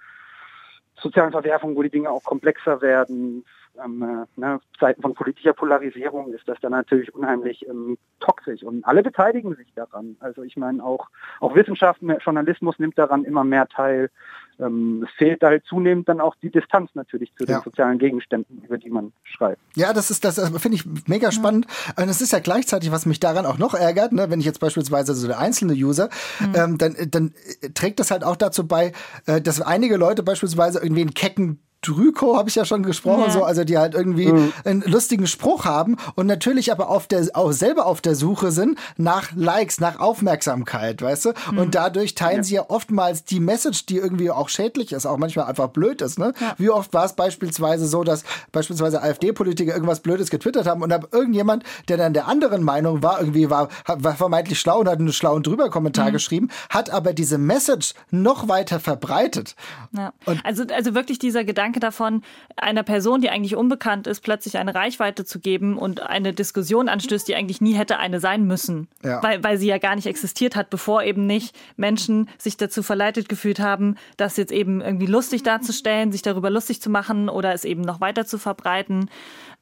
sozialen 0.96 1.32
Verwerfungen, 1.32 1.76
wo 1.76 1.82
die 1.82 1.90
Dinge 1.90 2.10
auch 2.10 2.24
komplexer 2.24 2.80
werden, 2.80 3.44
ähm, 3.82 4.02
äh, 4.02 4.40
ne, 4.40 4.60
Zeiten 4.78 5.02
von 5.02 5.14
politischer 5.14 5.52
Polarisierung 5.52 6.32
ist 6.32 6.46
das 6.46 6.60
dann 6.60 6.72
natürlich 6.72 7.12
unheimlich 7.14 7.66
ähm, 7.68 7.98
toxisch 8.20 8.62
und 8.62 8.84
alle 8.84 9.02
beteiligen 9.02 9.54
sich 9.56 9.72
daran. 9.74 10.16
Also 10.20 10.42
ich 10.42 10.56
meine 10.56 10.84
auch 10.84 11.08
auch 11.40 11.54
Wissenschaft, 11.54 12.00
Journalismus 12.02 12.78
nimmt 12.78 12.98
daran 12.98 13.24
immer 13.24 13.44
mehr 13.44 13.66
teil. 13.66 14.10
Ähm, 14.60 15.06
es 15.06 15.14
fehlt 15.16 15.42
halt 15.42 15.64
zunehmend 15.66 16.08
dann 16.08 16.20
auch 16.20 16.34
die 16.42 16.50
Distanz 16.50 16.90
natürlich 16.94 17.32
zu 17.36 17.44
den 17.44 17.56
ja. 17.56 17.62
sozialen 17.62 17.98
Gegenständen, 17.98 18.62
über 18.64 18.78
die 18.78 18.90
man 18.90 19.12
schreibt. 19.24 19.60
Ja, 19.74 19.92
das 19.92 20.10
ist 20.10 20.24
das 20.24 20.38
finde 20.58 20.76
ich 20.76 20.84
mega 21.06 21.32
spannend. 21.32 21.66
Und 21.96 22.08
es 22.08 22.20
ist 22.20 22.32
ja 22.32 22.38
gleichzeitig, 22.38 22.90
was 22.90 23.06
mich 23.06 23.20
daran 23.20 23.46
auch 23.46 23.58
noch 23.58 23.74
ärgert, 23.74 24.12
ne, 24.12 24.30
wenn 24.30 24.40
ich 24.40 24.46
jetzt 24.46 24.60
beispielsweise 24.60 25.14
so 25.14 25.26
der 25.26 25.38
einzelne 25.38 25.74
User, 25.74 26.08
mhm. 26.40 26.54
ähm, 26.54 26.78
dann 26.78 26.96
dann 27.10 27.34
trägt 27.74 28.00
das 28.00 28.10
halt 28.10 28.24
auch 28.24 28.36
dazu 28.36 28.66
bei, 28.66 28.92
äh, 29.26 29.40
dass 29.40 29.60
einige 29.60 29.96
Leute 29.96 30.22
beispielsweise 30.22 30.80
irgendwie 30.80 31.02
einen 31.02 31.14
kecken 31.14 31.60
Drüko 31.86 32.36
habe 32.36 32.48
ich 32.48 32.54
ja 32.54 32.64
schon 32.64 32.82
gesprochen, 32.82 33.24
ja. 33.26 33.30
so, 33.30 33.44
also 33.44 33.64
die 33.64 33.78
halt 33.78 33.94
irgendwie 33.94 34.32
mhm. 34.32 34.52
einen 34.64 34.82
lustigen 34.82 35.26
Spruch 35.26 35.64
haben 35.64 35.96
und 36.14 36.26
natürlich 36.26 36.72
aber 36.72 36.88
auf 36.88 37.06
der, 37.06 37.28
auch 37.34 37.52
selber 37.52 37.86
auf 37.86 38.00
der 38.00 38.14
Suche 38.14 38.50
sind 38.50 38.78
nach 38.96 39.32
Likes, 39.34 39.80
nach 39.80 40.00
Aufmerksamkeit, 40.00 41.02
weißt 41.02 41.26
du? 41.26 41.32
Mhm. 41.52 41.58
Und 41.58 41.74
dadurch 41.74 42.14
teilen 42.14 42.38
ja. 42.38 42.42
sie 42.42 42.54
ja 42.54 42.64
oftmals 42.68 43.24
die 43.24 43.40
Message, 43.40 43.86
die 43.86 43.98
irgendwie 43.98 44.30
auch 44.30 44.48
schädlich 44.48 44.92
ist, 44.92 45.06
auch 45.06 45.18
manchmal 45.18 45.46
einfach 45.46 45.68
blöd 45.68 46.00
ist, 46.00 46.18
ne? 46.18 46.32
Ja. 46.40 46.54
Wie 46.58 46.70
oft 46.70 46.92
war 46.92 47.04
es 47.04 47.12
beispielsweise 47.12 47.86
so, 47.86 48.04
dass 48.04 48.24
beispielsweise 48.52 49.02
AfD-Politiker 49.02 49.72
irgendwas 49.72 50.00
Blödes 50.00 50.30
getwittert 50.30 50.66
haben 50.66 50.82
und 50.82 50.88
dann 50.88 51.06
irgendjemand, 51.12 51.64
der 51.88 51.96
dann 51.96 52.14
der 52.14 52.26
anderen 52.28 52.62
Meinung 52.62 53.02
war, 53.02 53.20
irgendwie 53.20 53.50
war, 53.50 53.68
war 53.86 54.14
vermeintlich 54.14 54.58
schlau 54.58 54.80
und 54.80 54.88
hat 54.88 54.98
einen 54.98 55.12
schlauen 55.12 55.42
drüber 55.42 55.70
Kommentar 55.70 56.08
mhm. 56.08 56.12
geschrieben, 56.12 56.48
hat 56.70 56.90
aber 56.90 57.12
diese 57.12 57.38
Message 57.38 57.94
noch 58.10 58.48
weiter 58.48 58.80
verbreitet. 58.80 59.54
Ja. 59.92 60.12
also, 60.42 60.64
also 60.74 60.94
wirklich 60.94 61.18
dieser 61.18 61.44
Gedanke, 61.44 61.73
Gedanke 61.74 61.80
davon, 61.80 62.22
einer 62.56 62.82
Person, 62.82 63.20
die 63.20 63.30
eigentlich 63.30 63.56
unbekannt 63.56 64.06
ist, 64.06 64.20
plötzlich 64.20 64.56
eine 64.58 64.74
Reichweite 64.74 65.24
zu 65.24 65.40
geben 65.40 65.76
und 65.76 66.00
eine 66.00 66.32
Diskussion 66.32 66.88
anstößt, 66.88 67.28
die 67.28 67.34
eigentlich 67.34 67.60
nie 67.60 67.74
hätte 67.74 67.98
eine 67.98 68.20
sein 68.20 68.46
müssen, 68.46 68.88
ja. 69.02 69.22
weil, 69.22 69.42
weil 69.44 69.58
sie 69.58 69.66
ja 69.66 69.78
gar 69.78 69.94
nicht 69.96 70.06
existiert 70.06 70.56
hat, 70.56 70.70
bevor 70.70 71.02
eben 71.02 71.26
nicht 71.26 71.56
Menschen 71.76 72.28
sich 72.38 72.56
dazu 72.56 72.82
verleitet 72.82 73.28
gefühlt 73.28 73.60
haben, 73.60 73.96
das 74.16 74.36
jetzt 74.36 74.52
eben 74.52 74.80
irgendwie 74.80 75.06
lustig 75.06 75.42
darzustellen, 75.42 76.12
sich 76.12 76.22
darüber 76.22 76.50
lustig 76.50 76.80
zu 76.80 76.90
machen 76.90 77.28
oder 77.28 77.52
es 77.52 77.64
eben 77.64 77.82
noch 77.82 78.00
weiter 78.00 78.24
zu 78.24 78.38
verbreiten. 78.38 79.10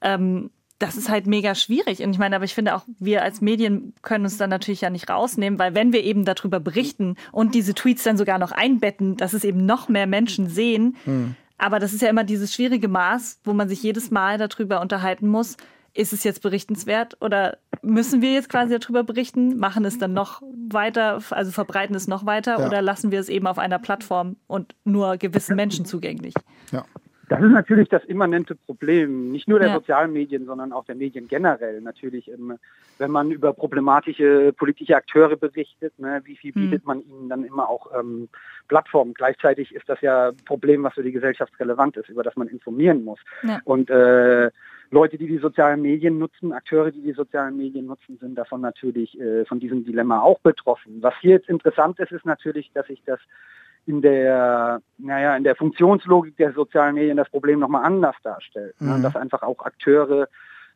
Ähm, 0.01 0.51
das 0.83 0.97
ist 0.97 1.09
halt 1.09 1.29
mega 1.29 1.55
schwierig. 1.55 2.03
Und 2.03 2.11
ich 2.11 2.19
meine, 2.19 2.35
aber 2.35 2.45
ich 2.45 2.55
finde 2.55 2.75
auch, 2.75 2.83
wir 2.99 3.23
als 3.23 3.41
Medien 3.41 3.95
können 4.03 4.25
uns 4.25 4.37
dann 4.37 4.51
natürlich 4.51 4.81
ja 4.81 4.91
nicht 4.91 5.09
rausnehmen, 5.09 5.59
weil 5.61 5.77
wenn 5.77 5.93
wir 5.93 6.03
eben 6.03 6.25
darüber 6.25 6.59
berichten 6.59 7.15
und 7.31 7.55
diese 7.55 7.73
Tweets 7.73 8.03
dann 8.03 8.17
sogar 8.17 8.39
noch 8.39 8.51
einbetten, 8.51 9.17
dass 9.17 9.33
es 9.33 9.45
eben 9.45 9.65
noch 9.65 9.89
mehr 9.89 10.09
Menschen 10.09 10.49
sehen, 10.49 10.97
hm. 11.05 11.37
Aber 11.59 11.79
das 11.79 11.93
ist 11.93 12.03
ja 12.03 12.09
immer 12.09 12.25
dieses 12.25 12.55
schwierige 12.55 12.89
Maß, 12.89 13.41
wo 13.45 13.53
man 13.53 13.69
sich 13.69 13.83
jedes 13.83 14.11
Mal 14.11 14.39
darüber 14.39 14.81
unterhalten 14.81 15.29
muss. 15.29 15.57
Ist 15.95 16.13
es 16.13 16.25
jetzt 16.25 16.43
berichtenswert 16.43 17.19
oder 17.21 17.59
müssen 17.83 18.23
wir 18.23 18.33
jetzt 18.33 18.49
quasi 18.49 18.79
darüber 18.79 19.05
berichten, 19.05 19.59
machen 19.59 19.85
es 19.85 19.99
dann 19.99 20.15
noch 20.15 20.41
weiter, 20.71 21.21
also 21.31 21.51
verbreiten 21.51 21.95
es 21.95 22.09
noch 22.09 22.25
weiter 22.25 22.61
ja. 22.61 22.67
oder 22.67 22.81
lassen 22.81 23.11
wir 23.11 23.21
es 23.21 23.29
eben 23.29 23.47
auf 23.47 23.59
einer 23.59 23.79
Plattform 23.79 24.37
und 24.47 24.75
nur 24.85 25.19
gewissen 25.19 25.55
Menschen 25.55 25.85
zugänglich? 25.85 26.35
Ja. 26.71 26.85
Das 27.33 27.41
ist 27.41 27.51
natürlich 27.51 27.89
das 27.89 28.05
immanente 28.05 28.55
Problem, 28.55 29.31
nicht 29.31 29.49
nur 29.49 29.59
der 29.59 29.69
ja. 29.69 29.75
sozialen 29.75 30.13
Medien, 30.13 30.45
sondern 30.45 30.71
auch 30.71 30.85
der 30.85 30.97
Medien 30.97 31.29
generell. 31.29 31.81
Natürlich, 31.81 32.31
ähm, 32.31 32.59
wenn 32.99 33.11
man 33.11 33.31
über 33.31 33.55
problematische 33.55 34.53
politische 34.53 34.97
Akteure 34.97 35.37
berichtet, 35.37 35.99
ne, 35.99 36.21
wie 36.25 36.37
viel 36.37 36.55
hm. 36.55 36.63
bietet 36.63 36.85
man 36.85 37.01
ihnen 37.01 37.31
dann 37.31 37.45
immer 37.45 37.71
auch 37.71 37.87
ähm, 37.99 38.29
Plattformen? 38.69 39.15
Gleichzeitig 39.15 39.75
ist 39.75 39.89
das 39.89 40.01
ja 40.01 40.29
ein 40.29 40.37
Problem, 40.45 40.83
was 40.83 40.95
für 40.95 41.03
die 41.03 41.13
Gesellschaft 41.13 41.53
relevant 41.59 41.97
ist, 41.97 42.09
über 42.09 42.23
das 42.23 42.37
man 42.37 42.49
informieren 42.49 43.05
muss. 43.05 43.21
Ja. 43.43 43.61
Und 43.65 43.91
äh, 43.91 44.51
Leute, 44.91 45.17
die 45.17 45.27
die 45.27 45.39
sozialen 45.39 45.81
Medien 45.81 46.19
nutzen, 46.19 46.53
Akteure, 46.53 46.91
die 46.91 47.03
die 47.03 47.13
sozialen 47.13 47.57
Medien 47.57 47.87
nutzen, 47.87 48.19
sind 48.19 48.35
davon 48.37 48.61
natürlich 48.61 49.19
äh, 49.19 49.45
von 49.47 49.59
diesem 49.59 49.85
Dilemma 49.85 50.21
auch 50.21 50.39
betroffen. 50.41 50.99
Was 51.01 51.15
hier 51.21 51.33
jetzt 51.33 51.49
interessant 51.49 51.99
ist, 51.99 52.13
ist 52.13 52.27
natürlich, 52.27 52.71
dass 52.75 52.87
sich 52.87 53.03
das 53.07 53.19
in 53.87 54.03
der, 54.03 54.81
naja, 54.99 55.37
in 55.37 55.45
der 55.45 55.57
Funktionslogik 55.57 56.37
der 56.37 56.53
sozialen 56.53 56.95
Medien 56.95 57.17
das 57.17 57.31
Problem 57.31 57.59
nochmal 57.59 57.85
anders 57.85 58.17
darstellt. 58.23 58.81
Ne? 58.81 58.99
Mhm. 58.99 59.03
Dass 59.03 59.17
einfach 59.17 59.43
auch 59.43 59.65
Akteure, 59.65 60.09
ne, 60.19 60.29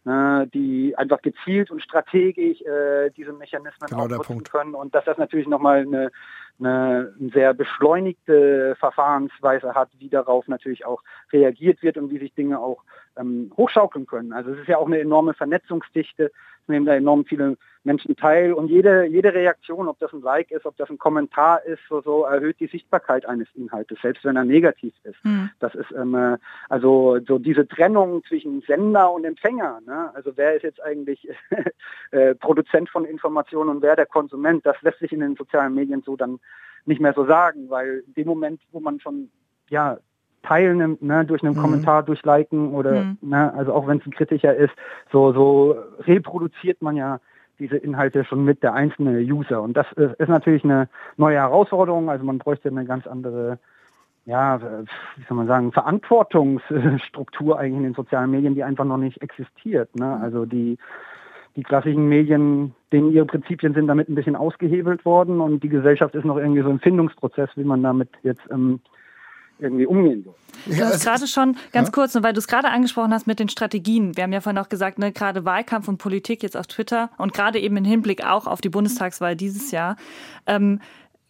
die 0.07 0.95
einfach 0.97 1.21
gezielt 1.21 1.73
und 1.73 1.83
strategisch 1.83 2.61
äh, 2.63 3.11
diese 3.17 3.33
Mechanismen 3.33 3.89
genau 3.89 4.07
nutzen 4.07 4.45
können. 4.45 4.75
Und 4.75 4.95
dass 4.95 5.05
das 5.05 5.19
natürlich 5.19 5.49
nochmal 5.49 5.81
eine, 5.81 6.13
eine 6.61 7.13
sehr 7.35 7.55
beschleunigte 7.55 8.77
Verfahrensweise 8.79 9.75
hat, 9.75 9.89
wie 9.99 10.09
darauf 10.09 10.47
natürlich 10.47 10.87
auch 10.87 11.03
reagiert 11.33 11.83
wird 11.83 11.97
und 11.97 12.11
wie 12.11 12.21
sich 12.21 12.33
Dinge 12.35 12.61
auch 12.61 12.85
ähm, 13.17 13.53
hochschaukeln 13.57 14.07
können. 14.07 14.33
Also 14.33 14.53
es 14.53 14.61
ist 14.61 14.69
ja 14.69 14.79
auch 14.79 14.87
eine 14.87 15.01
enorme 15.01 15.35
Vernetzungsdichte, 15.35 16.31
es 16.63 16.69
nehmen 16.69 16.87
da 16.87 16.95
enorm 16.95 17.25
viele 17.25 17.57
Menschen 17.85 18.17
teil 18.17 18.53
und 18.53 18.69
jede, 18.69 19.05
jede 19.05 19.33
Reaktion, 19.33 19.87
ob 19.87 20.01
das 20.01 20.13
ein 20.13 20.21
Like 20.21 20.51
ist, 20.51 20.67
ob 20.67 20.77
das 20.77 20.91
ein 20.91 20.99
Kommentar 20.99 21.65
ist, 21.65 21.81
so, 21.89 22.01
so 22.01 22.25
erhöht 22.25 22.59
die 22.59 22.67
Sichtbarkeit 22.67 23.25
eines 23.27 23.47
Inhaltes, 23.55 23.99
selbst 24.03 24.25
wenn 24.25 24.35
er 24.35 24.45
negativ 24.45 24.93
ist. 25.05 25.25
Mhm. 25.25 25.51
Das 25.61 25.75
ist 25.77 25.93
ähm, 25.93 26.15
äh, 26.17 26.37
also 26.69 27.19
so 27.27 27.39
diese 27.39 27.67
Trennung 27.69 28.25
zwischen 28.25 28.63
Sender 28.63 29.13
und 29.13 29.25
Empfänger. 29.25 29.81
Ne? 29.87 30.11
Also 30.15 30.33
wer 30.37 30.57
ist 30.57 30.65
jetzt 30.65 30.83
eigentlich 30.83 31.29
äh, 32.11 32.35
Produzent 32.35 32.91
von 32.91 33.05
Informationen 33.05 33.71
und 33.71 33.83
wer 33.83 33.95
der 33.95 34.07
Konsument, 34.07 34.67
das 34.67 34.81
lässt 34.83 34.99
sich 34.99 35.13
in 35.13 35.21
den 35.21 35.37
sozialen 35.37 35.75
Medien 35.75 36.03
so 36.05 36.17
dann 36.17 36.41
nicht 36.87 37.01
mehr 37.01 37.15
so 37.15 37.25
sagen, 37.27 37.71
weil 37.71 38.03
in 38.07 38.15
dem 38.15 38.27
Moment, 38.27 38.61
wo 38.73 38.81
man 38.81 38.99
schon 38.99 39.31
ja 39.69 39.99
teilnimmt, 40.47 41.03
ne, 41.03 41.25
durch 41.25 41.43
einen 41.43 41.55
mhm. 41.55 41.61
Kommentar, 41.61 42.03
durch 42.03 42.25
Liken 42.25 42.75
oder, 42.75 43.05
mhm. 43.05 43.19
ne, 43.21 43.53
also 43.55 43.73
auch 43.73 43.87
wenn 43.87 43.99
es 43.99 44.07
ein 44.07 44.13
kritischer 44.13 44.55
ist, 44.55 44.73
so, 45.11 45.33
so 45.33 45.77
reproduziert 46.01 46.83
man 46.83 46.97
ja 46.97 47.21
diese 47.59 47.77
Inhalte 47.77 48.25
schon 48.25 48.45
mit 48.45 48.63
der 48.63 48.75
einzelne 48.75 49.19
User. 49.21 49.63
Und 49.63 49.77
das 49.77 49.87
ist 49.93 50.29
natürlich 50.29 50.65
eine 50.65 50.89
neue 51.17 51.37
Herausforderung. 51.37 52.11
Also 52.11 52.25
man 52.25 52.39
bräuchte 52.39 52.69
eine 52.69 52.85
ganz 52.85 53.07
andere, 53.07 53.59
ja, 54.27 54.61
wie 55.17 55.25
soll 55.27 55.37
man 55.37 55.47
sagen, 55.47 55.73
Verantwortungsstruktur 55.73 57.59
eigentlich 57.59 57.79
in 57.79 57.85
den 57.85 57.95
sozialen 57.95 58.31
Medien, 58.31 58.55
die 58.55 58.63
einfach 58.63 58.85
noch 58.85 58.99
nicht 58.99 59.23
existiert. 59.23 59.95
Ne? 59.97 60.05
Mhm. 60.05 60.23
Also 60.23 60.45
die, 60.45 60.77
die 61.57 61.63
klassischen 61.63 62.09
Medien, 62.09 62.75
denen 62.93 63.11
ihre 63.11 63.25
Prinzipien 63.25 63.73
sind 63.73 63.87
damit 63.87 64.11
ein 64.11 64.15
bisschen 64.15 64.37
ausgehebelt 64.37 65.07
worden 65.07 65.41
und 65.41 65.63
die 65.63 65.71
Gesellschaft 65.71 66.15
ist 66.15 66.27
noch 66.27 66.37
irgendwie 66.37 66.63
so 66.63 66.69
ein 66.69 66.81
Findungsprozess, 66.81 67.49
wie 67.57 67.65
man 67.65 67.83
damit 67.83 68.11
jetzt 68.23 68.43
ähm, 68.51 68.81
irgendwie 69.59 69.87
umgehen 69.87 70.23
soll. 70.25 70.35
Du 70.67 70.85
hast 70.85 71.05
gerade 71.05 71.27
schon 71.27 71.57
ganz 71.73 71.89
ja? 71.89 71.93
kurz, 71.93 72.15
weil 72.15 72.33
du 72.33 72.39
es 72.39 72.49
gerade 72.49 72.69
angesprochen 72.69 73.13
hast 73.13 73.27
mit 73.27 73.39
den 73.39 73.49
Strategien. 73.49 74.17
Wir 74.17 74.25
haben 74.25 74.33
ja 74.33 74.41
vorhin 74.41 74.59
auch 74.59 74.69
gesagt, 74.69 74.99
ne, 74.99 75.13
gerade 75.13 75.45
Wahlkampf 75.45 75.89
und 75.89 75.99
Politik 75.99 76.43
jetzt 76.43 76.57
auf 76.57 76.67
Twitter 76.67 77.11
und 77.19 77.33
gerade 77.33 77.61
eben 77.61 77.77
im 77.77 77.85
Hinblick 77.85 78.25
auch 78.25 78.47
auf 78.47 78.61
die 78.61 78.69
Bundestagswahl 78.69 79.37
dieses 79.37 79.71
Jahr. 79.71 79.97
Ähm, 80.47 80.81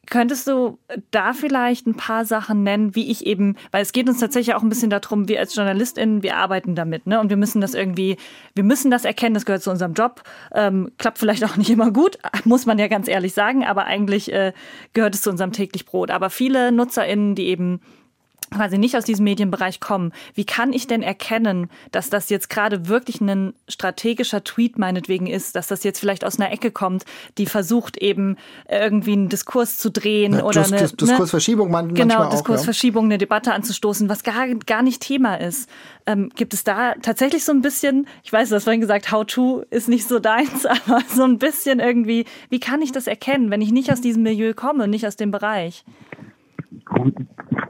Könntest 0.09 0.47
du 0.47 0.79
da 1.11 1.33
vielleicht 1.33 1.87
ein 1.87 1.97
paar 1.97 2.25
Sachen 2.25 2.63
nennen, 2.63 2.95
wie 2.95 3.11
ich 3.11 3.27
eben, 3.27 3.57
weil 3.73 3.83
es 3.83 3.93
geht 3.93 4.09
uns 4.09 4.21
tatsächlich 4.21 4.55
auch 4.55 4.63
ein 4.63 4.69
bisschen 4.69 4.91
darum, 4.91 5.29
wir 5.29 5.41
als 5.41 5.55
JournalistInnen, 5.57 6.23
wir 6.23 6.37
arbeiten 6.37 6.77
damit, 6.77 7.07
ne? 7.07 7.19
Und 7.19 7.29
wir 7.29 7.37
müssen 7.37 7.61
das 7.61 7.75
irgendwie, 7.75 8.17
wir 8.55 8.63
müssen 8.63 8.91
das 8.91 9.05
erkennen, 9.05 9.35
das 9.35 9.45
gehört 9.45 9.63
zu 9.63 9.71
unserem 9.71 9.95
Job. 9.95 10.23
Ähm, 10.55 10.93
klappt 10.99 11.19
vielleicht 11.19 11.45
auch 11.45 11.57
nicht 11.57 11.71
immer 11.71 11.91
gut, 11.91 12.19
muss 12.45 12.67
man 12.67 12.79
ja 12.79 12.87
ganz 12.87 13.09
ehrlich 13.09 13.35
sagen, 13.35 13.65
aber 13.65 13.87
eigentlich 13.87 14.33
äh, 14.33 14.53
gehört 14.93 15.17
es 15.17 15.23
zu 15.23 15.31
unserem 15.31 15.53
täglich 15.53 15.87
Brot. 15.87 16.13
Aber 16.13 16.31
viele 16.31 16.71
NutzerInnen, 16.71 17.35
die 17.35 17.49
eben 17.49 17.81
quasi 18.51 18.79
nicht 18.79 18.97
aus 18.97 19.05
diesem 19.05 19.25
Medienbereich 19.25 19.81
kommen, 19.81 20.13
wie 20.35 20.45
kann 20.45 20.73
ich 20.73 20.87
denn 20.87 21.03
erkennen, 21.03 21.69
dass 21.91 22.11
das 22.11 22.31
jetzt 22.31 22.49
gerade 22.49 22.89
wirklich 22.89 23.21
ein 23.21 23.55
strategischer 23.69 24.45
Tweet 24.45 24.79
meinetwegen 24.79 25.27
ist, 25.27 25.57
dass 25.57 25.67
das 25.67 25.85
jetzt 25.85 25.99
vielleicht 25.99 26.25
aus 26.25 26.39
einer 26.39 26.53
Ecke 26.53 26.71
kommt, 26.71 27.05
die 27.39 27.47
versucht 27.47 27.97
eben 27.97 28.37
irgendwie 28.69 29.13
einen 29.13 29.29
Diskurs 29.29 29.79
zu 29.79 29.91
drehen 29.91 30.35
ja, 30.35 30.45
oder 30.45 30.63
Dis 30.63 30.73
eine 30.73 30.83
Dis 30.83 30.97
Diskursverschiebung 30.97 31.71
man, 31.71 31.95
genau 31.95 32.25
auch, 32.25 32.31
Diskursverschiebung, 32.31 33.05
ja. 33.05 33.09
eine 33.09 33.19
Debatte 33.19 33.53
anzustoßen, 33.53 34.09
was 34.09 34.23
gar 34.23 34.47
gar 34.67 34.83
nicht 34.83 35.03
Thema 35.03 35.37
ist. 35.37 35.69
Ähm, 36.07 36.31
gibt 36.37 36.55
es 36.55 36.63
da 36.63 36.95
tatsächlich 37.03 37.45
so 37.45 37.53
ein 37.53 37.63
bisschen, 37.63 38.07
ich 38.23 38.33
weiß, 38.33 38.49
du 38.49 38.55
hast 38.55 38.65
vorhin 38.65 38.81
gesagt, 38.81 39.11
How 39.11 39.27
to 39.27 39.65
ist 39.71 39.89
nicht 39.89 40.07
so 40.09 40.21
deins, 40.21 40.67
aber 40.87 41.01
so 41.09 41.25
ein 41.25 41.39
bisschen 41.39 41.81
irgendwie, 41.81 42.27
wie 42.49 42.61
kann 42.61 42.81
ich 42.81 42.93
das 42.93 43.07
erkennen, 43.09 43.51
wenn 43.51 43.61
ich 43.61 43.73
nicht 43.73 43.91
aus 43.91 44.01
diesem 44.01 44.23
Milieu 44.23 44.55
komme, 44.55 44.87
nicht 44.87 45.07
aus 45.07 45.17
dem 45.17 45.33
Bereich? 45.33 45.85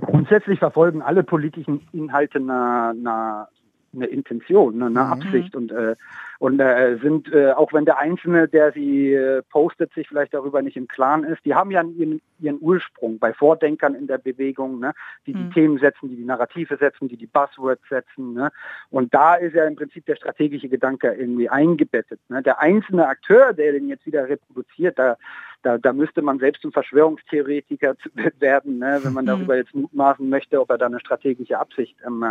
Grundsätzlich 0.06 0.58
verfolgen 0.58 1.02
alle 1.02 1.22
politischen 1.22 1.86
Inhalte 1.92 2.38
eine, 2.38 2.90
eine 2.90 3.48
eine 3.96 4.06
Intention, 4.06 4.78
ne, 4.78 4.86
eine 4.86 5.00
mhm. 5.04 5.12
Absicht 5.12 5.56
und 5.56 5.72
äh, 5.72 5.94
und 6.38 6.60
äh, 6.60 6.98
sind 6.98 7.32
äh, 7.32 7.52
auch 7.52 7.72
wenn 7.72 7.86
der 7.86 7.98
Einzelne, 7.98 8.46
der 8.46 8.72
sie 8.72 9.14
äh, 9.14 9.42
postet, 9.50 9.92
sich 9.94 10.06
vielleicht 10.06 10.34
darüber 10.34 10.60
nicht 10.60 10.76
im 10.76 10.86
Klaren 10.86 11.24
ist, 11.24 11.42
die 11.46 11.54
haben 11.54 11.70
ja 11.70 11.82
ihren, 11.82 12.20
ihren 12.38 12.58
Ursprung 12.60 13.18
bei 13.18 13.32
Vordenkern 13.32 13.94
in 13.94 14.06
der 14.06 14.18
Bewegung, 14.18 14.80
ne, 14.80 14.92
die 15.26 15.34
mhm. 15.34 15.38
die 15.38 15.54
Themen 15.54 15.78
setzen, 15.78 16.08
die 16.10 16.16
die 16.16 16.24
Narrative 16.24 16.76
setzen, 16.76 17.08
die 17.08 17.16
die 17.16 17.26
Buzzwords 17.26 17.88
setzen, 17.88 18.34
ne, 18.34 18.52
und 18.90 19.14
da 19.14 19.34
ist 19.34 19.54
ja 19.54 19.64
im 19.64 19.76
Prinzip 19.76 20.04
der 20.06 20.16
strategische 20.16 20.68
Gedanke 20.68 21.14
irgendwie 21.14 21.48
eingebettet. 21.48 22.20
Ne. 22.28 22.42
Der 22.42 22.60
einzelne 22.60 23.08
Akteur, 23.08 23.54
der 23.54 23.72
den 23.72 23.88
jetzt 23.88 24.04
wieder 24.06 24.28
reproduziert, 24.28 24.98
da 24.98 25.16
da, 25.66 25.78
da 25.78 25.92
müsste 25.92 26.22
man 26.22 26.38
selbst 26.38 26.62
zum 26.62 26.70
Verschwörungstheoretiker 26.70 27.96
werden, 28.38 28.78
ne, 28.78 29.00
wenn 29.02 29.12
man 29.12 29.24
mhm. 29.24 29.28
darüber 29.28 29.56
jetzt 29.56 29.74
mutmaßen 29.74 30.28
möchte, 30.28 30.60
ob 30.60 30.70
er 30.70 30.78
da 30.78 30.86
eine 30.86 31.00
strategische 31.00 31.58
Absicht 31.58 31.96
ähm, 32.06 32.24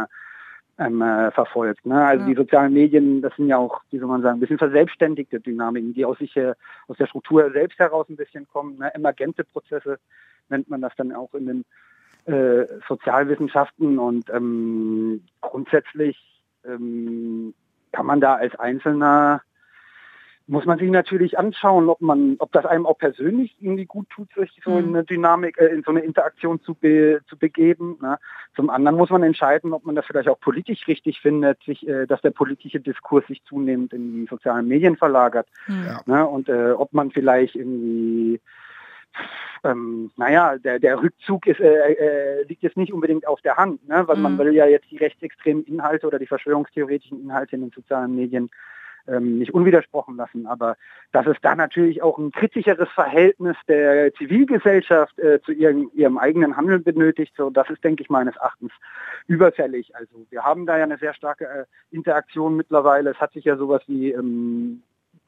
ähm, 0.78 1.02
äh, 1.02 1.32
verfolgt. 1.32 1.86
Ne? 1.86 2.02
Also 2.02 2.24
ja. 2.24 2.30
die 2.30 2.36
sozialen 2.36 2.74
Medien, 2.74 3.22
das 3.22 3.36
sind 3.36 3.50
ja 3.50 3.58
auch, 3.58 3.82
wie 3.92 4.00
soll 4.00 4.08
man 4.08 4.22
sagen, 4.22 4.38
ein 4.38 4.40
bisschen 4.40 4.58
verselbstständigte 4.58 5.42
Dynamiken, 5.42 5.94
die 5.94 6.06
aus 6.06 6.18
sich 6.18 6.36
äh, 6.38 6.54
aus 6.88 6.96
der 6.96 7.08
Struktur 7.08 7.52
selbst 7.52 7.78
heraus 7.78 8.08
ein 8.08 8.16
bisschen 8.16 8.48
kommen. 8.48 8.78
Ne? 8.78 8.94
Emergente 8.96 9.44
Prozesse 9.44 10.00
nennt 10.48 10.70
man 10.70 10.80
das 10.80 10.96
dann 10.96 11.12
auch 11.12 11.34
in 11.34 11.46
den 11.46 12.34
äh, 12.34 12.66
Sozialwissenschaften 12.88 14.00
und 14.00 14.30
ähm, 14.30 15.26
grundsätzlich 15.42 16.18
ähm, 16.66 17.54
kann 17.92 18.06
man 18.06 18.22
da 18.22 18.36
als 18.36 18.56
Einzelner 18.56 19.42
muss 20.48 20.66
man 20.66 20.78
sich 20.78 20.92
natürlich 20.92 21.40
anschauen, 21.40 21.90
ob 21.90 22.02
man, 22.02 22.36
ob 22.38 22.52
das 22.52 22.66
einem 22.66 22.86
auch 22.86 22.98
persönlich 22.98 23.56
irgendwie 23.60 23.86
gut 23.86 24.10
tut, 24.10 24.32
sich 24.36 24.62
so 24.64 24.78
in 24.78 24.90
mhm. 24.90 24.96
eine 24.96 25.04
Dynamik, 25.04 25.58
äh, 25.58 25.68
in 25.68 25.82
so 25.84 25.92
eine 25.92 26.02
Interaktion 26.02 26.62
zu, 26.62 26.76
be, 26.76 27.22
zu 27.28 27.38
begeben. 27.38 27.98
Ne? 28.02 28.18
Zum 28.56 28.70
anderen 28.70 28.96
muss 28.96 29.10
man 29.10 29.24
entscheiden, 29.24 29.74
ob 29.74 29.86
man 29.86 29.96
das 29.96 30.06
vielleicht 30.06 30.30
auch 30.30 30.40
politisch 30.40 30.88
richtig 30.88 31.20
findet, 31.20 31.64
sich, 31.64 31.88
äh, 31.88 32.06
dass 32.06 32.22
der 32.22 32.30
politische 32.30 32.80
Diskurs 32.80 33.26
sich 33.28 33.44
zunehmend 33.46 33.94
in 33.94 34.14
die 34.14 34.28
sozialen 34.28 34.68
Medien 34.68 34.98
verlagert. 34.98 35.48
Ja. 35.68 36.02
Ne? 36.06 36.28
Und 36.28 36.48
äh, 36.48 36.72
ob 36.72 36.94
man 36.94 37.10
vielleicht 37.10 37.56
irgendwie 37.56 38.40
ähm, 39.64 40.12
naja, 40.18 40.58
der, 40.58 40.78
der 40.78 41.02
Rückzug 41.02 41.48
ist, 41.48 41.60
äh, 41.60 41.94
äh, 41.94 42.44
liegt 42.44 42.62
jetzt 42.62 42.78
nicht 42.78 42.94
unbedingt 42.94 43.28
auf 43.28 43.42
der 43.42 43.56
Hand, 43.58 43.88
ne? 43.88 44.08
weil 44.08 44.18
mhm. 44.18 44.22
man 44.22 44.38
will 44.38 44.54
ja 44.54 44.68
jetzt 44.68 44.92
die 44.92 44.98
rechtsextremen 44.98 45.64
Inhalte 45.64 46.06
oder 46.06 46.20
die 46.20 46.28
verschwörungstheoretischen 46.28 47.22
Inhalte 47.22 47.56
in 47.56 47.62
den 47.62 47.72
sozialen 47.72 48.16
Medien 48.16 48.52
ähm, 49.08 49.40
nicht 49.40 49.54
unwidersprochen 49.54 50.16
lassen. 50.16 50.48
Aber 50.48 50.78
dass 51.12 51.28
es 51.28 51.38
da 51.42 51.56
natürlich 51.56 52.02
auch 52.02 52.18
ein 52.18 52.32
kritischeres 52.32 52.90
Verhältnis 52.90 53.56
der 53.68 54.14
Zivilgesellschaft 54.14 55.18
äh, 55.20 55.42
zu 55.42 55.52
ihrem, 55.52 55.90
ihrem 55.94 56.18
eigenen 56.18 56.58
Handeln 56.58 56.84
benötigt, 56.84 57.34
so 57.38 57.50
das 57.50 57.70
ist, 57.70 57.84
denke 57.84 58.04
ich, 58.04 58.10
meines 58.10 58.36
Erachtens 58.36 58.72
überfällig. 59.28 59.96
Also 59.96 60.26
wir 60.30 60.44
haben 60.44 60.66
da 60.66 60.78
ja 60.78 60.84
eine 60.84 60.98
sehr 60.98 61.14
starke 61.14 61.46
äh, 61.46 61.66
Interaktion 61.96 62.56
mittlerweile. 62.56 63.12
Es 63.12 63.20
hat 63.20 63.34
sich 63.34 63.46
ja 63.46 63.58
sowas 63.58 63.82
wie 63.88 64.12
ähm, 64.12 64.82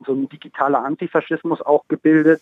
so 0.05 0.13
ein 0.13 0.29
digitaler 0.29 0.83
Antifaschismus 0.83 1.61
auch 1.61 1.87
gebildet. 1.87 2.41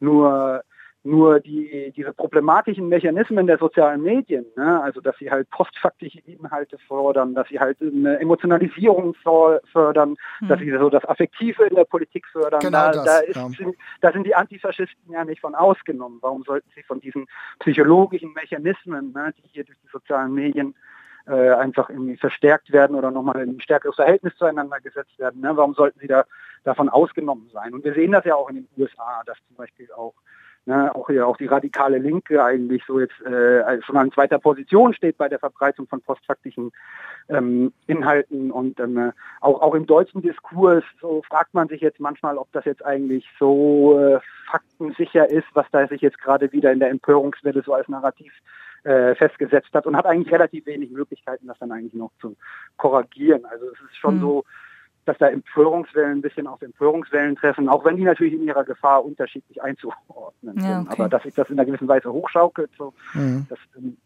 Nur 0.00 0.62
nur 1.04 1.38
die, 1.38 1.92
diese 1.94 2.14
problematischen 2.14 2.88
Mechanismen 2.88 3.46
der 3.46 3.58
sozialen 3.58 4.02
Medien, 4.02 4.46
ne, 4.56 4.82
also 4.82 5.02
dass 5.02 5.16
sie 5.18 5.30
halt 5.30 5.48
postfaktische 5.50 6.20
Inhalte 6.20 6.78
fordern, 6.88 7.34
dass 7.34 7.46
sie 7.48 7.60
halt 7.60 7.76
eine 7.82 8.18
Emotionalisierung 8.18 9.14
fördern, 9.14 10.16
hm. 10.38 10.48
dass 10.48 10.58
sie 10.58 10.70
so 10.70 10.88
das 10.88 11.04
Affektive 11.04 11.64
in 11.64 11.74
der 11.74 11.84
Politik 11.84 12.26
fördern, 12.26 12.60
genau 12.60 12.90
da, 12.90 12.92
das, 12.92 13.04
da, 13.04 13.18
ist, 13.18 13.36
ja. 13.36 13.48
sind, 13.50 13.76
da 14.00 14.12
sind 14.12 14.26
die 14.26 14.34
Antifaschisten 14.34 15.12
ja 15.12 15.24
nicht 15.24 15.42
von 15.42 15.54
ausgenommen. 15.54 16.18
Warum 16.22 16.42
sollten 16.42 16.70
sie 16.74 16.82
von 16.82 17.00
diesen 17.00 17.26
psychologischen 17.58 18.32
Mechanismen, 18.32 19.12
ne, 19.12 19.34
die 19.36 19.48
hier 19.48 19.64
durch 19.64 19.78
die 19.82 19.88
sozialen 19.92 20.32
Medien 20.32 20.74
äh, 21.26 21.50
einfach 21.50 21.90
irgendwie 21.90 22.16
verstärkt 22.16 22.72
werden 22.72 22.96
oder 22.96 23.10
nochmal 23.10 23.42
in 23.42 23.56
ein 23.56 23.60
stärkeres 23.60 23.96
Verhältnis 23.96 24.36
zueinander 24.36 24.80
gesetzt 24.80 25.18
werden. 25.18 25.40
Ne? 25.40 25.56
Warum 25.56 25.74
sollten 25.74 25.98
sie 26.00 26.06
da 26.06 26.24
davon 26.64 26.88
ausgenommen 26.88 27.48
sein? 27.52 27.72
Und 27.74 27.84
wir 27.84 27.94
sehen 27.94 28.12
das 28.12 28.24
ja 28.24 28.34
auch 28.34 28.48
in 28.50 28.56
den 28.56 28.68
USA, 28.76 29.22
dass 29.24 29.38
zum 29.46 29.56
Beispiel 29.56 29.90
auch 29.92 30.14
Ne, 30.66 30.94
auch 30.94 31.08
hier 31.08 31.26
auch 31.26 31.36
die 31.36 31.44
radikale 31.44 31.98
Linke 31.98 32.42
eigentlich 32.42 32.82
so 32.86 32.98
jetzt 32.98 33.20
äh, 33.20 33.82
schon 33.82 33.98
an 33.98 34.10
zweiter 34.12 34.38
Position 34.38 34.94
steht 34.94 35.18
bei 35.18 35.28
der 35.28 35.38
Verbreitung 35.38 35.86
von 35.86 36.00
postfaktischen 36.00 36.72
ähm, 37.28 37.74
Inhalten 37.86 38.50
und 38.50 38.80
ähm, 38.80 39.12
auch 39.42 39.60
auch 39.60 39.74
im 39.74 39.84
deutschen 39.84 40.22
Diskurs 40.22 40.82
so 41.02 41.20
fragt 41.28 41.52
man 41.52 41.68
sich 41.68 41.82
jetzt 41.82 42.00
manchmal, 42.00 42.38
ob 42.38 42.50
das 42.52 42.64
jetzt 42.64 42.82
eigentlich 42.82 43.28
so 43.38 44.00
äh, 44.00 44.20
faktensicher 44.50 45.28
ist, 45.28 45.48
was 45.52 45.66
da 45.70 45.86
sich 45.86 46.00
jetzt 46.00 46.18
gerade 46.18 46.50
wieder 46.52 46.72
in 46.72 46.80
der 46.80 46.88
Empörungswelle 46.88 47.62
so 47.62 47.74
als 47.74 47.88
Narrativ 47.88 48.32
äh, 48.84 49.14
festgesetzt 49.16 49.68
hat 49.74 49.86
und 49.86 49.96
hat 49.96 50.06
eigentlich 50.06 50.32
relativ 50.32 50.64
wenig 50.64 50.90
Möglichkeiten, 50.90 51.46
das 51.46 51.58
dann 51.58 51.72
eigentlich 51.72 51.92
noch 51.92 52.12
zu 52.22 52.36
korrigieren. 52.78 53.44
Also 53.44 53.66
es 53.66 53.80
ist 53.90 53.96
schon 53.98 54.16
mhm. 54.16 54.20
so 54.20 54.44
dass 55.04 55.18
da 55.18 55.28
Empörungswellen 55.28 56.18
ein 56.18 56.22
bisschen 56.22 56.46
auf 56.46 56.62
Empörungswellen 56.62 57.36
treffen, 57.36 57.68
auch 57.68 57.84
wenn 57.84 57.96
die 57.96 58.04
natürlich 58.04 58.34
in 58.34 58.42
ihrer 58.42 58.64
Gefahr 58.64 59.04
unterschiedlich 59.04 59.62
einzuordnen 59.62 60.56
ja, 60.58 60.80
sind. 60.80 60.90
Aber 60.90 61.08
dass 61.08 61.22
sich 61.22 61.34
das 61.34 61.48
in 61.50 61.58
einer 61.58 61.66
gewissen 61.66 61.88
Weise 61.88 62.12
hochschaukelt, 62.12 62.70
so, 62.78 62.92
mhm. 63.12 63.46
das 63.48 63.58
ähm, 63.76 63.96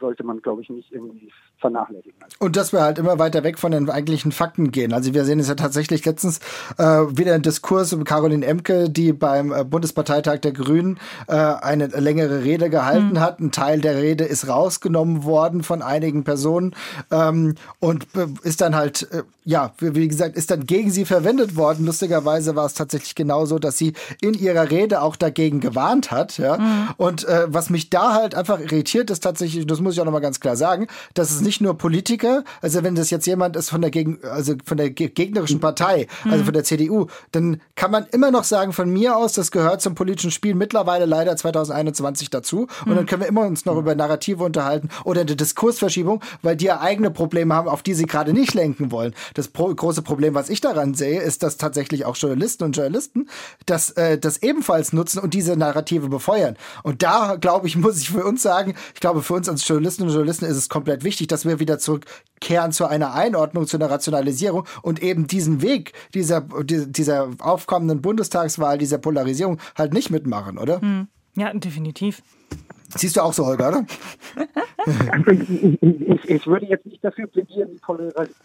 sollte 0.00 0.24
man, 0.24 0.42
glaube 0.42 0.62
ich, 0.62 0.70
nicht 0.70 0.90
irgendwie 0.92 1.30
vernachlässigen. 1.60 2.14
Und 2.38 2.56
dass 2.56 2.72
wir 2.72 2.80
halt 2.80 2.98
immer 2.98 3.18
weiter 3.18 3.44
weg 3.44 3.58
von 3.58 3.72
den 3.72 3.88
eigentlichen 3.90 4.32
Fakten 4.32 4.70
gehen. 4.70 4.92
Also 4.92 5.14
wir 5.14 5.24
sehen 5.24 5.38
es 5.40 5.48
ja 5.48 5.54
tatsächlich 5.54 6.04
letztens 6.04 6.40
äh, 6.78 6.84
wieder 6.84 7.34
ein 7.34 7.42
Diskurs 7.42 7.92
um 7.92 8.04
Caroline 8.04 8.44
Emke, 8.46 8.88
die 8.88 9.12
beim 9.12 9.52
äh, 9.52 9.64
Bundesparteitag 9.64 10.38
der 10.38 10.52
Grünen 10.52 10.98
äh, 11.28 11.34
eine 11.34 11.86
längere 11.88 12.44
Rede 12.44 12.70
gehalten 12.70 13.12
mhm. 13.12 13.20
hat. 13.20 13.40
Ein 13.40 13.52
Teil 13.52 13.80
der 13.80 13.96
Rede 13.96 14.24
ist 14.24 14.48
rausgenommen 14.48 15.24
worden 15.24 15.62
von 15.62 15.82
einigen 15.82 16.24
Personen 16.24 16.74
ähm, 17.10 17.54
und 17.78 18.04
äh, 18.16 18.26
ist 18.42 18.60
dann 18.60 18.74
halt, 18.74 19.10
äh, 19.12 19.22
ja, 19.44 19.72
wie 19.78 20.08
gesagt, 20.08 20.36
ist 20.36 20.50
dann 20.50 20.64
gegen 20.66 20.90
sie 20.90 21.04
verwendet 21.04 21.56
worden. 21.56 21.84
Lustigerweise 21.84 22.56
war 22.56 22.66
es 22.66 22.74
tatsächlich 22.74 23.14
genauso, 23.14 23.58
dass 23.58 23.76
sie 23.76 23.92
in 24.20 24.34
ihrer 24.34 24.70
Rede 24.70 25.02
auch 25.02 25.16
dagegen 25.16 25.60
gewarnt 25.60 26.10
hat. 26.10 26.38
Ja? 26.38 26.56
Mhm. 26.56 26.88
Und 26.96 27.28
äh, 27.28 27.46
was 27.48 27.68
mich 27.68 27.90
da 27.90 28.14
halt 28.14 28.34
einfach 28.34 28.60
irritiert, 28.60 29.10
ist 29.10 29.20
tatsächlich, 29.20 29.39
das 29.40 29.80
muss 29.80 29.94
ich 29.94 30.00
auch 30.00 30.04
nochmal 30.04 30.20
ganz 30.20 30.40
klar 30.40 30.56
sagen, 30.56 30.86
dass 31.14 31.30
es 31.30 31.40
nicht 31.40 31.60
nur 31.60 31.76
Politiker, 31.76 32.44
also 32.60 32.82
wenn 32.82 32.94
das 32.94 33.10
jetzt 33.10 33.26
jemand 33.26 33.56
ist 33.56 33.70
von 33.70 33.80
der, 33.80 33.90
Gegen, 33.90 34.18
also 34.24 34.54
von 34.64 34.76
der 34.76 34.90
gegnerischen 34.90 35.60
Partei, 35.60 36.06
also 36.24 36.38
mhm. 36.38 36.44
von 36.44 36.54
der 36.54 36.64
CDU, 36.64 37.06
dann 37.32 37.60
kann 37.74 37.90
man 37.90 38.06
immer 38.12 38.30
noch 38.30 38.44
sagen, 38.44 38.72
von 38.72 38.90
mir 38.90 39.16
aus, 39.16 39.32
das 39.32 39.50
gehört 39.50 39.80
zum 39.82 39.94
politischen 39.94 40.30
Spiel 40.30 40.54
mittlerweile 40.54 41.06
leider 41.06 41.36
2021 41.36 42.30
dazu. 42.30 42.66
Und 42.84 42.92
mhm. 42.92 42.96
dann 42.96 43.06
können 43.06 43.22
wir 43.22 43.28
immer 43.28 43.42
uns 43.42 43.64
noch 43.64 43.76
über 43.76 43.94
Narrative 43.94 44.44
unterhalten 44.44 44.88
oder 45.04 45.22
eine 45.22 45.36
Diskursverschiebung, 45.36 46.22
weil 46.42 46.56
die 46.56 46.66
ja 46.66 46.80
eigene 46.80 47.10
Probleme 47.10 47.54
haben, 47.54 47.68
auf 47.68 47.82
die 47.82 47.94
sie 47.94 48.06
gerade 48.06 48.32
nicht 48.32 48.54
lenken 48.54 48.90
wollen. 48.90 49.14
Das 49.34 49.48
pro 49.48 49.74
große 49.74 50.02
Problem, 50.02 50.34
was 50.34 50.50
ich 50.50 50.60
daran 50.60 50.94
sehe, 50.94 51.20
ist, 51.20 51.42
dass 51.42 51.56
tatsächlich 51.56 52.04
auch 52.04 52.16
Journalisten 52.16 52.64
und 52.64 52.76
Journalisten 52.76 53.28
das, 53.66 53.90
äh, 53.90 54.18
das 54.18 54.42
ebenfalls 54.42 54.92
nutzen 54.92 55.18
und 55.18 55.34
diese 55.34 55.56
Narrative 55.56 56.08
befeuern. 56.08 56.56
Und 56.82 57.02
da, 57.02 57.36
glaube 57.40 57.66
ich, 57.66 57.76
muss 57.76 57.98
ich 57.98 58.10
für 58.10 58.24
uns 58.24 58.42
sagen, 58.42 58.74
ich 58.94 59.00
glaube, 59.00 59.19
für 59.22 59.34
uns 59.34 59.48
als 59.48 59.66
Journalistinnen 59.66 60.08
und 60.08 60.14
Journalisten 60.14 60.44
ist 60.44 60.56
es 60.56 60.68
komplett 60.68 61.04
wichtig, 61.04 61.28
dass 61.28 61.44
wir 61.44 61.60
wieder 61.60 61.78
zurückkehren 61.78 62.72
zu 62.72 62.86
einer 62.86 63.14
Einordnung, 63.14 63.66
zu 63.66 63.76
einer 63.76 63.90
Rationalisierung 63.90 64.66
und 64.82 65.02
eben 65.02 65.26
diesen 65.26 65.62
Weg 65.62 65.92
dieser, 66.14 66.46
dieser 66.62 67.30
aufkommenden 67.38 68.02
Bundestagswahl, 68.02 68.78
dieser 68.78 68.98
Polarisierung 68.98 69.58
halt 69.76 69.92
nicht 69.92 70.10
mitmachen, 70.10 70.58
oder? 70.58 70.80
Hm. 70.80 71.08
Ja, 71.36 71.52
definitiv. 71.54 72.22
Siehst 72.96 73.16
du 73.16 73.20
auch 73.20 73.32
so, 73.32 73.46
Holger, 73.46 73.68
oder? 73.68 73.86
ich, 75.30 76.28
ich, 76.28 76.46
würde 76.46 76.66
jetzt 76.66 76.86
nicht 76.86 77.04
dafür 77.04 77.28
plädieren, 77.28 77.70
die 77.72 77.80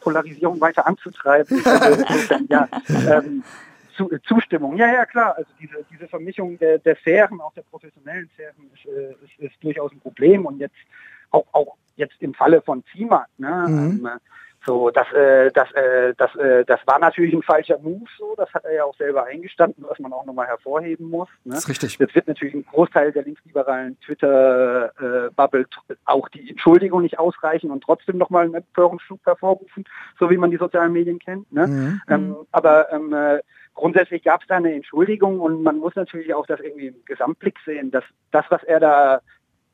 Polarisierung 0.01 0.61
weiter 0.61 0.85
anzutreiben. 0.85 1.65
Also, 1.65 2.03
ja, 2.49 2.67
ähm, 2.89 3.43
zu, 3.95 4.09
Zustimmung. 4.27 4.77
Ja, 4.77 4.91
ja, 4.91 5.05
klar. 5.05 5.35
Also 5.37 5.49
diese, 5.59 5.85
diese 5.91 6.07
Vermischung 6.07 6.57
der, 6.59 6.79
der 6.79 6.95
Sphären, 6.97 7.41
auch 7.41 7.53
der 7.53 7.63
professionellen 7.63 8.29
Sphären, 8.33 8.69
ist, 8.73 8.85
äh, 8.85 9.11
ist, 9.25 9.51
ist 9.51 9.63
durchaus 9.63 9.91
ein 9.91 9.99
Problem. 9.99 10.45
Und 10.45 10.59
jetzt 10.59 10.75
auch, 11.31 11.45
auch 11.51 11.75
jetzt 11.95 12.21
im 12.21 12.33
Falle 12.33 12.61
von 12.61 12.83
Zima, 12.91 13.25
ne, 13.37 13.65
mhm. 13.67 14.05
ähm, 14.05 14.09
so, 14.65 14.89
das, 14.89 15.11
äh, 15.13 15.51
das, 15.51 15.71
äh, 15.73 16.13
das, 16.17 16.35
äh, 16.35 16.65
das 16.65 16.79
war 16.85 16.99
natürlich 16.99 17.33
ein 17.33 17.43
falscher 17.43 17.77
Move, 17.79 18.05
so, 18.17 18.33
das 18.35 18.51
hat 18.53 18.65
er 18.65 18.73
ja 18.73 18.83
auch 18.83 18.95
selber 18.95 19.25
eingestanden, 19.25 19.85
was 19.87 19.99
man 19.99 20.11
auch 20.11 20.25
nochmal 20.25 20.47
hervorheben 20.47 21.09
muss. 21.09 21.29
Ne? 21.43 21.53
Das 21.53 21.59
ist 21.59 21.69
richtig. 21.69 21.99
Jetzt 21.99 22.15
wird 22.15 22.27
natürlich 22.27 22.55
ein 22.55 22.65
Großteil 22.65 23.11
der 23.11 23.23
linksliberalen 23.23 23.99
Twitter-Bubble 24.01 25.65
auch 26.05 26.27
die 26.29 26.49
Entschuldigung 26.49 27.03
nicht 27.03 27.19
ausreichen 27.19 27.69
und 27.69 27.83
trotzdem 27.83 28.17
nochmal 28.17 28.45
einen 28.45 28.55
Empörungsschub 28.55 29.23
hervorrufen, 29.25 29.85
so 30.19 30.29
wie 30.29 30.37
man 30.37 30.49
die 30.49 30.57
sozialen 30.57 30.93
Medien 30.93 31.19
kennt. 31.19 31.51
Ne? 31.51 31.67
Mhm. 31.67 32.01
Ähm, 32.09 32.35
aber 32.51 32.91
ähm, 32.91 33.13
äh, 33.13 33.39
grundsätzlich 33.75 34.23
gab 34.23 34.41
es 34.41 34.47
da 34.47 34.55
eine 34.55 34.73
Entschuldigung 34.73 35.39
und 35.39 35.61
man 35.61 35.77
muss 35.77 35.95
natürlich 35.95 36.33
auch 36.33 36.47
das 36.47 36.59
irgendwie 36.59 36.87
im 36.87 37.05
Gesamtblick 37.05 37.57
sehen, 37.65 37.91
dass 37.91 38.03
das, 38.31 38.45
was 38.49 38.63
er 38.63 38.79
da 38.79 39.21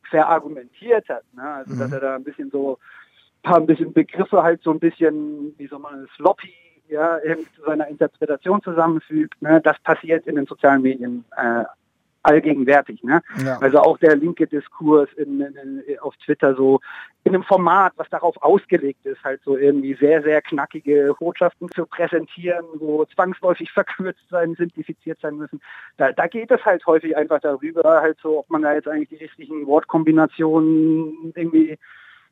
verargumentiert 0.10 1.08
hat, 1.08 1.24
ne? 1.34 1.44
also 1.44 1.74
mhm. 1.74 1.80
dass 1.80 1.92
er 1.94 2.00
da 2.02 2.16
ein 2.16 2.24
bisschen 2.26 2.52
so 2.52 2.78
paar 3.42 3.58
ein 3.58 3.66
bisschen 3.66 3.94
Begriffe 3.94 4.44
halt 4.44 4.62
so 4.64 4.72
ein 4.72 4.80
bisschen, 4.80 5.54
wie 5.58 5.68
soll 5.68 5.80
man 5.80 6.08
sloppy, 6.16 6.54
ja, 6.90 7.20
irgendwie 7.24 7.50
zu 7.56 7.64
seiner 7.64 7.88
Interpretation 7.88 8.62
zusammenfügt. 8.62 9.42
Ne? 9.42 9.62
Das 9.62 9.80
passiert 9.80 10.28
in 10.28 10.36
den 10.36 10.46
sozialen 10.46 10.82
Medien 10.82 11.24
äh, 11.38 11.64
allgegenwärtig. 12.24 13.04
Ne? 13.04 13.22
Ja. 13.44 13.58
Also 13.60 13.80
auch 13.80 13.98
der 13.98 14.16
linke 14.16 14.48
Diskurs 14.48 15.10
in, 15.14 15.42
in, 15.42 15.84
auf 16.02 16.16
Twitter 16.18 16.56
so 16.56 16.80
in 17.24 17.34
einem 17.34 17.44
Format, 17.44 17.94
was 17.98 18.10
darauf 18.10 18.36
ausgelegt 18.42 19.06
ist, 19.06 19.24
halt 19.24 19.42
so 19.44 19.58
irgendwie 19.58 19.94
sehr, 19.96 20.22
sehr 20.22 20.42
knackige 20.42 21.16
Botschaften 21.18 21.70
zu 21.70 21.86
präsentieren, 21.86 22.66
wo 22.80 23.06
zwangsläufig 23.06 23.72
verkürzt 23.72 24.28
sein, 24.30 24.56
simplifiziert 24.56 25.20
sein 25.22 25.38
müssen. 25.38 25.62
Da, 25.98 26.12
da 26.12 26.28
geht 26.28 26.52
es 26.52 26.64
halt 26.66 26.86
häufig 26.86 27.16
einfach 27.16 27.40
darüber, 27.40 28.02
halt 28.02 28.18
so, 28.22 28.40
ob 28.40 28.50
man 28.50 28.64
da 28.64 28.74
jetzt 28.74 28.88
eigentlich 28.88 29.10
die 29.10 29.24
richtigen 29.24 29.66
Wortkombinationen 29.68 31.32
irgendwie 31.36 31.78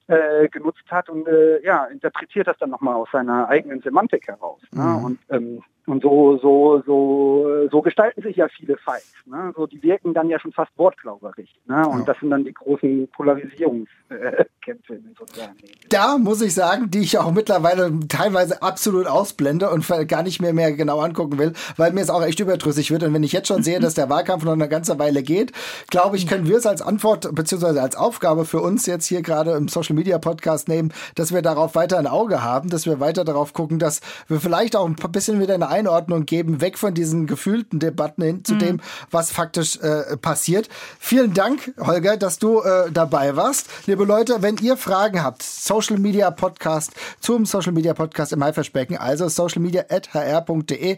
äh, 0.10 0.48
genutzt 0.50 0.84
hat 0.90 1.08
und 1.10 1.28
äh, 1.28 1.64
ja, 1.64 1.86
interpretiert 1.86 2.48
das 2.48 2.58
dann 2.58 2.72
nochmal 2.72 2.96
aus 2.96 3.10
seiner 3.12 3.48
eigenen 3.48 3.82
Semantik 3.82 4.28
heraus. 4.28 4.60
Ne? 4.72 4.82
Mhm. 4.82 5.04
Und 5.06 5.20
ähm, 5.30 5.64
und 5.90 6.04
so, 6.04 6.38
so, 6.38 6.82
so, 6.86 7.68
so 7.72 7.82
gestalten 7.82 8.22
sich 8.22 8.36
ja 8.36 8.48
viele 8.48 8.78
Fights. 8.78 9.14
Ne? 9.26 9.54
So, 9.56 9.68
die 9.68 9.82
wirken 9.82 10.14
dann 10.14 10.30
ja 10.30 10.40
schon 10.40 10.52
fast 10.52 10.72
wortklauberig. 10.78 11.54
Ne? 11.68 11.88
Und 11.88 12.00
ja. 12.00 12.06
das 12.06 12.20
sind 12.20 12.30
dann 12.30 12.46
die 12.46 12.54
großen 12.54 13.08
Polarisierungskämpfe 13.10 15.00
sozialen 15.18 15.56
Medien. 15.56 15.76
Da 15.90 16.18
muss 16.18 16.42
ich 16.42 16.54
sagen, 16.54 16.90
die 16.92 17.00
ich 17.00 17.18
auch 17.18 17.32
mittlerweile 17.32 17.92
teilweise 18.08 18.62
absolut 18.62 19.08
ausblende 19.08 19.70
und 19.70 19.88
gar 20.08 20.24
nicht 20.24 20.42
mehr, 20.42 20.54
mehr 20.54 20.74
genau 20.74 21.00
angucken 21.00 21.38
will, 21.38 21.54
weil 21.78 21.92
mir 21.92 22.02
es 22.02 22.10
auch 22.10 22.24
echt 22.24 22.40
überdrüssig 22.40 22.92
wird. 22.92 23.04
Und 23.04 23.14
wenn 23.14 23.24
ich 23.24 23.32
jetzt 23.32 23.48
schon 23.48 23.64
sehe, 23.64 23.80
dass 23.80 23.94
der 23.94 24.10
Wahlkampf 24.10 24.44
noch 24.44 24.54
eine 24.54 24.70
ganze 24.70 25.00
Weile 25.00 25.24
geht, 25.24 25.52
glaube 25.90 26.18
ich, 26.18 26.28
können 26.28 26.48
wir 26.48 26.58
es 26.58 26.66
als 26.66 26.82
Antwort 26.82 27.34
beziehungsweise 27.34 27.82
als 27.82 27.96
Aufgabe 27.96 28.46
für 28.46 28.62
uns 28.62 28.86
jetzt 28.86 29.06
hier 29.06 29.22
gerade 29.22 29.52
im 29.52 29.68
Social 29.68 29.96
Media 29.96 30.18
Podcast 30.20 30.68
nehmen, 30.68 30.94
dass 31.16 31.34
wir 31.34 31.42
darauf 31.42 31.76
weiter 31.76 31.98
ein 31.98 32.08
Auge 32.08 32.44
haben, 32.44 32.70
dass 32.70 32.86
wir 32.86 33.00
weiter 33.00 33.26
darauf 33.26 33.54
gucken, 33.54 33.80
dass 33.80 34.02
wir 34.28 34.40
vielleicht 34.40 34.76
auch 34.76 34.86
ein 34.86 34.96
bisschen 35.12 35.40
wieder 35.40 35.56
eine 35.56 35.70
Einordnung 35.80 36.26
geben, 36.26 36.62
weg 36.62 36.78
von 36.78 36.94
diesen 36.94 37.26
gefühlten 37.26 37.80
Debatten 37.80 38.22
hin 38.22 38.46
zu 38.46 38.56
mhm. 38.56 38.60
dem, 38.60 38.82
was 39.12 39.32
faktisch 39.32 39.78
äh, 39.78 40.18
passiert. 40.18 40.70
Vielen 41.00 41.34
Dank, 41.34 41.74
Holger, 41.80 42.18
dass 42.18 42.40
du 42.40 42.62
äh, 42.62 42.92
dabei 42.92 43.36
warst. 43.36 43.68
Liebe 43.88 44.04
Leute, 44.04 44.42
wenn 44.42 44.58
ihr 44.58 44.78
Fragen 44.78 45.24
habt, 45.24 45.42
Social 45.42 45.98
Media 45.98 46.32
Podcast 46.32 46.92
zum 47.20 47.46
Social 47.46 47.72
Media 47.72 47.94
Podcast 47.94 48.34
im 48.34 48.44
Haifischbecken, 48.44 48.98
also 48.98 49.28
socialmedia.hr.de 49.30 50.98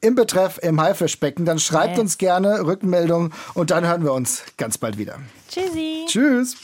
im 0.00 0.14
Betreff 0.14 0.58
im 0.62 0.80
Haifischbecken, 0.80 1.46
dann 1.46 1.58
schreibt 1.58 1.92
yes. 1.92 2.00
uns 2.00 2.18
gerne 2.18 2.66
Rückmeldungen 2.66 3.32
und 3.54 3.70
dann 3.70 3.86
hören 3.86 4.04
wir 4.04 4.12
uns 4.12 4.42
ganz 4.58 4.76
bald 4.76 4.98
wieder. 4.98 5.18
Tschüssi. 5.48 6.04
Tschüss. 6.06 6.56